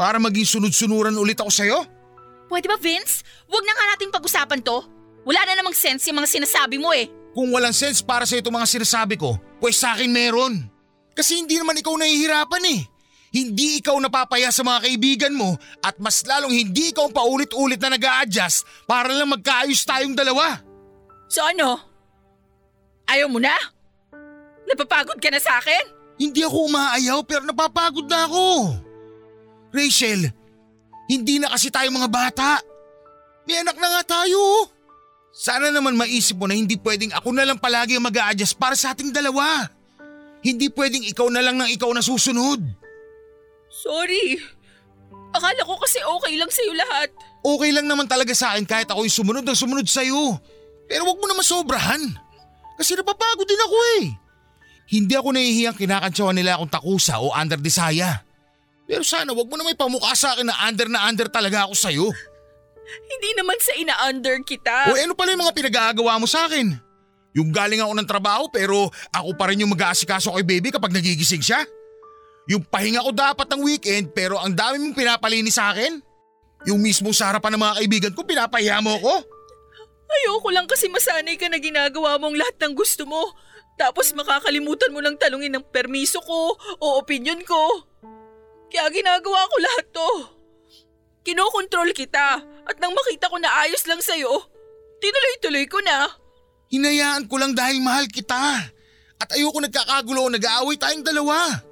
Para 0.00 0.16
maging 0.16 0.48
sunod-sunuran 0.48 1.12
ulit 1.20 1.36
ako 1.36 1.52
sa'yo? 1.52 1.84
Pwede 2.48 2.66
ba 2.72 2.80
Vince? 2.80 3.20
Huwag 3.44 3.64
na 3.68 3.76
nga 3.76 3.86
nating 3.94 4.10
pag-usapan 4.10 4.64
to. 4.64 4.80
Wala 5.28 5.44
na 5.44 5.60
namang 5.60 5.76
sense 5.76 6.08
yung 6.08 6.16
mga 6.16 6.40
sinasabi 6.40 6.80
mo 6.80 6.88
eh. 6.96 7.12
Kung 7.36 7.52
walang 7.52 7.76
sense 7.76 8.00
para 8.00 8.24
sa 8.24 8.40
itong 8.40 8.56
mga 8.56 8.80
sinasabi 8.80 9.20
ko, 9.20 9.36
pues 9.60 9.76
sa 9.76 9.92
akin 9.92 10.08
meron. 10.08 10.66
Kasi 11.12 11.36
hindi 11.36 11.60
naman 11.60 11.76
ikaw 11.76 11.92
nahihirapan 12.00 12.64
eh. 12.72 12.80
Hindi 13.30 13.78
ikaw 13.78 13.94
napapaya 14.00 14.50
sa 14.50 14.66
mga 14.66 14.88
kaibigan 14.88 15.36
mo 15.36 15.54
at 15.84 15.94
mas 16.02 16.24
lalong 16.26 16.50
hindi 16.50 16.90
ikaw 16.90 17.06
paulit-ulit 17.12 17.78
na 17.78 17.94
nag 17.94 18.02
adjust 18.26 18.66
para 18.88 19.12
lang 19.12 19.30
magkaayos 19.30 19.86
tayong 19.86 20.18
dalawa. 20.18 20.58
So 21.30 21.44
ano? 21.44 21.78
Ayaw 23.06 23.30
mo 23.30 23.38
na? 23.38 23.54
Napapagod 24.66 25.22
ka 25.22 25.30
na 25.30 25.38
sa 25.38 25.62
akin? 25.62 25.99
Hindi 26.20 26.44
ako 26.44 26.68
umaayaw 26.68 27.24
pero 27.24 27.48
napapagod 27.48 28.04
na 28.04 28.28
ako. 28.28 28.76
Rachel, 29.72 30.28
hindi 31.08 31.40
na 31.40 31.48
kasi 31.48 31.72
tayo 31.72 31.88
mga 31.88 32.12
bata. 32.12 32.60
May 33.48 33.64
anak 33.64 33.80
na 33.80 33.88
nga 33.88 34.20
tayo. 34.20 34.68
Sana 35.32 35.72
naman 35.72 35.96
maisip 35.96 36.36
mo 36.36 36.44
na 36.44 36.52
hindi 36.52 36.76
pwedeng 36.76 37.16
ako 37.16 37.32
na 37.32 37.48
lang 37.48 37.56
palagi 37.56 37.96
ang 37.96 38.04
mag 38.04 38.18
adjust 38.30 38.60
para 38.60 38.76
sa 38.76 38.92
ating 38.92 39.08
dalawa. 39.08 39.64
Hindi 40.44 40.68
pwedeng 40.68 41.08
ikaw 41.08 41.32
na 41.32 41.40
lang 41.40 41.56
ng 41.56 41.72
ikaw 41.72 41.88
na 41.96 42.04
susunod. 42.04 42.60
Sorry. 43.72 44.36
Akala 45.32 45.62
ko 45.64 45.78
kasi 45.80 46.02
okay 46.04 46.34
lang 46.36 46.50
sa'yo 46.52 46.72
lahat. 46.76 47.08
Okay 47.40 47.70
lang 47.72 47.86
naman 47.88 48.04
talaga 48.04 48.34
sa 48.36 48.52
akin 48.52 48.68
kahit 48.68 48.90
ako 48.92 49.08
yung 49.08 49.18
sumunod 49.24 49.44
ng 49.46 49.56
sumunod 49.56 49.88
sa'yo. 49.88 50.36
Pero 50.84 51.06
wag 51.06 51.16
mo 51.16 51.26
na 51.30 51.38
masobrahan. 51.38 52.02
Kasi 52.76 52.98
napapagod 52.98 53.46
din 53.46 53.64
ako 53.64 53.76
eh. 54.02 54.04
Hindi 54.90 55.14
ako 55.14 55.30
nahihiyang 55.30 55.78
kinakantsawan 55.78 56.34
nila 56.34 56.58
akong 56.58 56.72
takusa 56.74 57.22
o 57.22 57.30
under 57.30 57.62
desaya. 57.62 58.26
Pero 58.90 59.06
sana 59.06 59.30
wag 59.30 59.46
mo 59.46 59.54
na 59.54 59.62
may 59.62 59.78
pamukha 59.78 60.10
sa 60.18 60.34
akin 60.34 60.50
na 60.50 60.66
under 60.66 60.90
na 60.90 61.06
under 61.06 61.30
talaga 61.30 61.70
ako 61.70 61.78
sa'yo. 61.78 62.06
Hindi 63.06 63.30
naman 63.38 63.54
sa 63.62 63.72
ina-under 63.78 64.42
kita. 64.42 64.90
O 64.90 64.98
ano 64.98 65.14
pala 65.14 65.30
yung 65.30 65.46
mga 65.46 65.54
pinag-aagawa 65.54 66.18
mo 66.18 66.26
sa 66.26 66.50
akin? 66.50 66.74
Yung 67.38 67.54
galing 67.54 67.78
ako 67.78 67.94
ng 67.94 68.08
trabaho 68.10 68.50
pero 68.50 68.90
ako 69.14 69.30
pa 69.38 69.54
rin 69.54 69.62
yung 69.62 69.70
mag-aasikaso 69.70 70.34
kay 70.34 70.42
baby 70.42 70.74
kapag 70.74 70.90
nagigising 70.90 71.38
siya? 71.38 71.62
Yung 72.50 72.66
pahinga 72.66 73.06
ko 73.06 73.14
dapat 73.14 73.46
ng 73.46 73.62
weekend 73.62 74.10
pero 74.10 74.42
ang 74.42 74.50
dami 74.50 74.82
mong 74.82 74.98
pinapalinis 74.98 75.54
sa 75.54 75.70
akin? 75.70 76.02
Yung 76.66 76.82
mismo 76.82 77.14
sa 77.14 77.30
harapan 77.30 77.54
ng 77.54 77.62
mga 77.62 77.74
kaibigan 77.78 78.12
ko 78.18 78.26
pinapahiya 78.26 78.82
mo 78.82 78.98
ko? 78.98 79.14
Ayoko 80.10 80.50
lang 80.50 80.66
kasi 80.66 80.90
masanay 80.90 81.38
ka 81.38 81.46
na 81.46 81.62
ginagawa 81.62 82.18
mong 82.18 82.34
lahat 82.34 82.58
ng 82.58 82.74
gusto 82.74 83.06
mo. 83.06 83.30
Tapos 83.80 84.12
makakalimutan 84.12 84.92
mo 84.92 85.00
lang 85.00 85.16
talungin 85.16 85.56
ng 85.56 85.64
permiso 85.72 86.20
ko 86.20 86.52
o 86.76 86.86
opinion 87.00 87.40
ko. 87.48 87.88
Kaya 88.68 88.92
ginagawa 88.92 89.48
ko 89.48 89.56
lahat 89.56 89.86
to. 89.88 90.10
Kinokontrol 91.24 91.88
kita 91.96 92.44
at 92.44 92.76
nang 92.76 92.92
makita 92.92 93.32
ko 93.32 93.40
na 93.40 93.48
ayos 93.64 93.88
lang 93.88 94.04
sa'yo, 94.04 94.28
tinuloy-tuloy 95.00 95.64
ko 95.64 95.80
na. 95.80 96.12
Hinayaan 96.68 97.24
ko 97.24 97.40
lang 97.40 97.56
dahil 97.56 97.80
mahal 97.80 98.04
kita. 98.04 98.68
At 99.16 99.32
ayoko 99.32 99.64
nagkakagulo 99.64 100.28
o 100.28 100.32
nag-aaway 100.32 100.76
tayong 100.76 101.04
dalawa. 101.04 101.64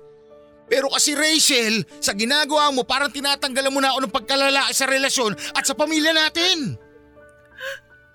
Pero 0.69 0.89
kasi 0.89 1.13
Rachel, 1.13 1.85
sa 2.01 2.17
ginagawa 2.17 2.73
mo 2.73 2.89
parang 2.89 3.13
tinatanggalan 3.13 3.73
mo 3.73 3.81
na 3.85 3.93
ako 3.93 4.05
ng 4.05 4.17
pagkalalaki 4.17 4.73
sa 4.73 4.89
relasyon 4.89 5.37
at 5.53 5.65
sa 5.65 5.77
pamilya 5.77 6.13
natin. 6.17 6.77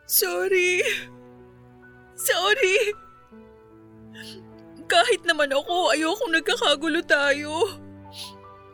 Sorry. 0.09 0.81
Sorry. 2.17 2.93
Kahit 4.87 5.23
naman 5.23 5.49
ako, 5.51 5.95
ayoko 5.95 6.25
nagkakagulo 6.29 7.01
tayo. 7.07 7.67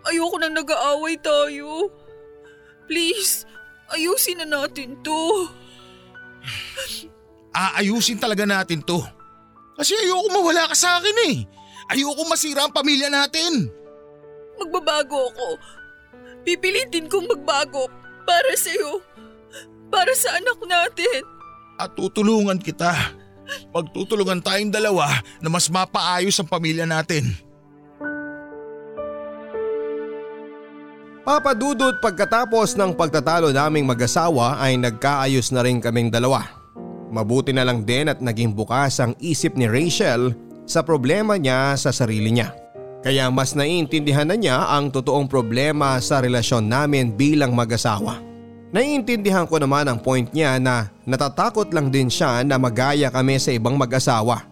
Ayoko 0.08 0.36
nang 0.40 0.56
nag-aaway 0.58 1.20
tayo. 1.20 1.92
Please, 2.90 3.46
ayusin 3.94 4.42
na 4.42 4.48
natin 4.48 4.98
to. 5.06 5.48
Aayusin 7.54 8.18
talaga 8.18 8.48
natin 8.48 8.82
to. 8.82 9.02
Kasi 9.78 9.96
ayoko 9.96 10.28
mawala 10.34 10.68
ka 10.72 10.76
sa 10.76 10.98
akin 11.00 11.18
eh. 11.30 11.36
Ayoko 11.90 12.26
masira 12.30 12.66
ang 12.66 12.74
pamilya 12.74 13.10
natin. 13.10 13.70
Magbabago 14.60 15.30
ako. 15.34 15.48
Pipilitin 16.44 17.08
kong 17.08 17.28
magbago 17.30 17.88
para 18.28 18.54
sa'yo. 18.54 19.02
Para 19.90 20.14
sa 20.14 20.38
anak 20.38 20.60
natin. 20.66 21.22
At 21.80 21.96
tutulungan 21.96 22.60
kita. 22.62 22.92
Pagtutulungan 23.70 24.42
tayong 24.42 24.74
dalawa 24.74 25.22
na 25.40 25.48
mas 25.48 25.70
mapaayos 25.70 26.38
ang 26.40 26.50
pamilya 26.50 26.86
natin. 26.86 27.30
Papadudot 31.30 32.02
pagkatapos 32.02 32.74
ng 32.74 32.98
pagtatalo 32.98 33.54
naming 33.54 33.86
mag-asawa 33.86 34.58
ay 34.58 34.82
nagkaayos 34.82 35.54
na 35.54 35.62
rin 35.62 35.78
kaming 35.78 36.10
dalawa. 36.10 36.42
Mabuti 37.14 37.54
na 37.54 37.62
lang 37.66 37.86
din 37.86 38.10
at 38.10 38.18
naging 38.18 38.54
bukas 38.54 38.98
ang 38.98 39.14
isip 39.22 39.54
ni 39.54 39.70
Rachel 39.70 40.34
sa 40.66 40.82
problema 40.82 41.38
niya 41.38 41.78
sa 41.78 41.94
sarili 41.94 42.34
niya. 42.34 42.54
Kaya 43.06 43.30
mas 43.30 43.54
naiintindihan 43.54 44.26
na 44.26 44.38
niya 44.38 44.74
ang 44.74 44.90
totoong 44.90 45.30
problema 45.30 45.98
sa 46.02 46.22
relasyon 46.22 46.66
namin 46.66 47.14
bilang 47.14 47.54
mag-asawa. 47.54 48.29
Naiintindihan 48.70 49.50
ko 49.50 49.58
naman 49.58 49.90
ang 49.90 49.98
point 49.98 50.30
niya 50.30 50.62
na 50.62 50.94
natatakot 51.02 51.74
lang 51.74 51.90
din 51.90 52.06
siya 52.06 52.46
na 52.46 52.62
magaya 52.62 53.10
kami 53.10 53.42
sa 53.42 53.50
ibang 53.50 53.74
mag-asawa 53.74 54.46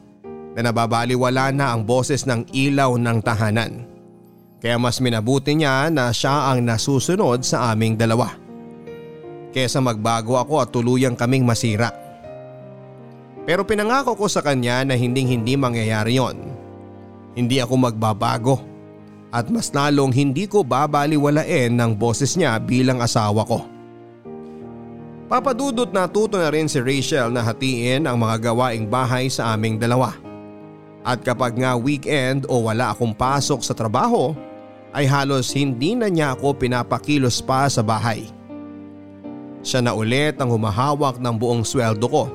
na 0.57 0.65
nababaliwala 0.65 1.53
na 1.53 1.69
ang 1.69 1.85
boses 1.85 2.25
ng 2.25 2.49
ilaw 2.49 2.97
ng 2.97 3.17
tahanan. 3.21 3.85
Kaya 4.57 4.81
mas 4.81 4.97
minabuti 4.97 5.53
niya 5.53 5.93
na 5.93 6.09
siya 6.09 6.49
ang 6.49 6.65
nasusunod 6.65 7.45
sa 7.45 7.69
aming 7.69 7.93
dalawa. 7.93 8.33
Kesa 9.53 9.85
magbago 9.85 10.33
ako 10.41 10.65
at 10.65 10.73
tuluyang 10.73 11.13
kaming 11.13 11.45
masira. 11.45 11.93
Pero 13.45 13.69
pinangako 13.69 14.17
ko 14.17 14.25
sa 14.25 14.41
kanya 14.41 14.81
na 14.81 14.97
hinding 14.97 15.29
hindi 15.29 15.53
mangyayari 15.53 16.17
yon. 16.17 16.41
Hindi 17.37 17.61
ako 17.61 17.73
magbabago 17.85 18.65
at 19.29 19.45
mas 19.53 19.69
lalong 19.69 20.09
hindi 20.09 20.49
ko 20.49 20.65
babaliwalain 20.65 21.69
ng 21.69 21.93
boses 21.93 22.33
niya 22.33 22.57
bilang 22.57 22.97
asawa 22.97 23.45
ko. 23.45 23.76
Papadudot 25.27 25.91
na 25.91 26.07
tuto 26.07 26.39
na 26.39 26.47
rin 26.47 26.71
si 26.71 26.79
Rachel 26.79 27.27
na 27.35 27.43
hatiin 27.43 28.07
ang 28.07 28.15
mga 28.15 28.51
gawaing 28.51 28.87
bahay 28.87 29.27
sa 29.27 29.51
aming 29.51 29.75
dalawa. 29.75 30.15
At 31.03 31.23
kapag 31.23 31.59
nga 31.59 31.75
weekend 31.75 32.47
o 32.47 32.67
wala 32.67 32.95
akong 32.95 33.11
pasok 33.11 33.59
sa 33.59 33.75
trabaho, 33.75 34.31
ay 34.95 35.03
halos 35.03 35.51
hindi 35.51 35.99
na 35.99 36.07
niya 36.07 36.31
ako 36.35 36.55
pinapakilos 36.55 37.43
pa 37.43 37.67
sa 37.67 37.83
bahay. 37.83 38.31
Siya 39.59 39.83
na 39.83 39.91
ulit 39.91 40.39
ang 40.39 40.47
humahawak 40.47 41.19
ng 41.19 41.35
buong 41.35 41.67
sweldo 41.67 42.07
ko 42.07 42.25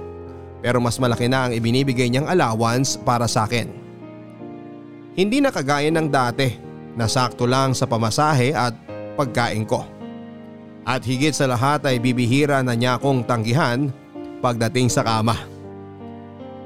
pero 0.63 0.79
mas 0.79 0.97
malaki 0.97 1.27
na 1.27 1.51
ang 1.51 1.53
ibinibigay 1.53 2.07
niyang 2.07 2.31
allowance 2.31 2.95
para 2.95 3.27
sa 3.27 3.45
akin. 3.45 3.67
Hindi 5.19 5.43
na 5.43 5.51
kagaya 5.51 5.91
ng 5.91 6.09
dati 6.09 6.55
na 6.95 7.11
sakto 7.11 7.45
lang 7.45 7.75
sa 7.75 7.85
pamasahe 7.85 8.55
at 8.55 8.73
pagkain 9.19 9.67
ko. 9.67 9.85
At 10.83 11.07
higit 11.07 11.35
sa 11.35 11.47
lahat 11.47 11.87
ay 11.87 12.03
bibihira 12.03 12.59
na 12.61 12.75
niya 12.75 12.99
akong 12.99 13.23
tanggihan 13.23 13.91
pagdating 14.43 14.91
sa 14.91 15.07
kama. 15.07 15.39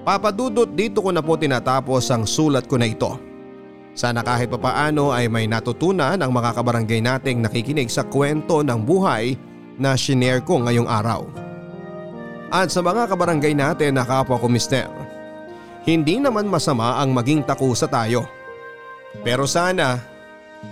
Papadudot 0.07 0.71
dito 0.71 1.05
ko 1.05 1.13
na 1.13 1.21
po 1.21 1.37
tinatapos 1.37 2.09
ang 2.15 2.25
sulat 2.25 2.65
ko 2.65 2.81
na 2.81 2.89
ito. 2.89 3.19
Sana 3.97 4.21
kahit 4.21 4.53
papaano 4.53 5.13
ay 5.13 5.29
may 5.29 5.49
natutunan 5.49 6.21
ang 6.21 6.33
mga 6.33 6.53
kabarangay 6.57 7.01
nating 7.01 7.41
nakikinig 7.45 7.89
sa 7.89 8.05
kwento 8.05 8.61
ng 8.61 8.81
buhay 8.85 9.37
na 9.77 9.97
shinare 9.97 10.45
ko 10.45 10.65
ngayong 10.65 10.89
araw. 10.89 11.25
At 12.49 12.71
sa 12.73 12.81
mga 12.81 13.11
kabarangay 13.11 13.53
natin 13.53 13.99
na 13.99 14.05
kapwa 14.07 14.39
ko 14.39 14.47
mister, 14.47 14.89
hindi 15.85 16.23
naman 16.23 16.49
masama 16.49 17.03
ang 17.03 17.13
maging 17.13 17.45
takusa 17.45 17.91
tayo. 17.91 18.25
Pero 19.27 19.45
sana 19.45 20.16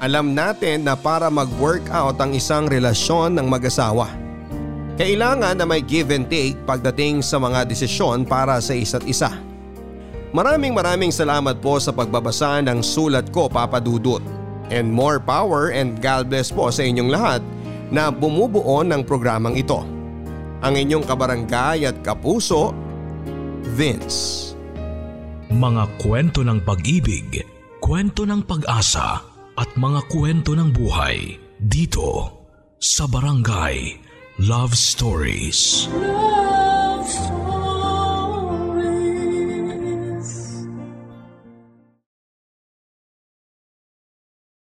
alam 0.02 0.34
natin 0.34 0.82
na 0.82 0.98
para 0.98 1.30
mag-workout 1.30 2.18
ang 2.18 2.34
isang 2.34 2.66
relasyon 2.66 3.38
ng 3.38 3.46
mag-asawa. 3.46 4.10
Kailangan 4.94 5.58
na 5.58 5.66
may 5.66 5.82
give 5.82 6.14
and 6.14 6.26
take 6.30 6.54
pagdating 6.66 7.18
sa 7.22 7.38
mga 7.38 7.66
desisyon 7.66 8.22
para 8.22 8.58
sa 8.62 8.74
isa't 8.74 9.02
isa. 9.06 9.30
Maraming 10.34 10.74
maraming 10.74 11.14
salamat 11.14 11.62
po 11.62 11.78
sa 11.78 11.94
pagbabasa 11.94 12.62
ng 12.62 12.82
sulat 12.82 13.30
ko 13.30 13.46
Papa 13.46 13.78
Dudut. 13.78 14.22
And 14.70 14.90
more 14.90 15.22
power 15.22 15.70
and 15.70 15.98
God 16.02 16.30
bless 16.30 16.50
po 16.50 16.70
sa 16.74 16.82
inyong 16.82 17.10
lahat 17.10 17.42
na 17.90 18.10
bumubuo 18.10 18.82
ng 18.82 19.02
programang 19.06 19.54
ito. 19.54 19.82
Ang 20.64 20.74
inyong 20.74 21.04
kabarangay 21.04 21.86
at 21.86 22.00
kapuso, 22.02 22.72
Vince. 23.74 24.54
Mga 25.54 25.84
kwento 26.02 26.40
ng 26.42 26.58
pag-ibig, 26.64 27.46
kwento 27.78 28.26
ng 28.26 28.42
pag-asa 28.42 29.33
at 29.54 29.70
mga 29.78 30.10
kwento 30.10 30.52
ng 30.58 30.70
buhay 30.74 31.38
dito 31.62 32.30
sa 32.82 33.06
Barangay 33.06 33.98
Love 34.42 34.74
Stories. 34.74 35.86
Love. 35.88 36.63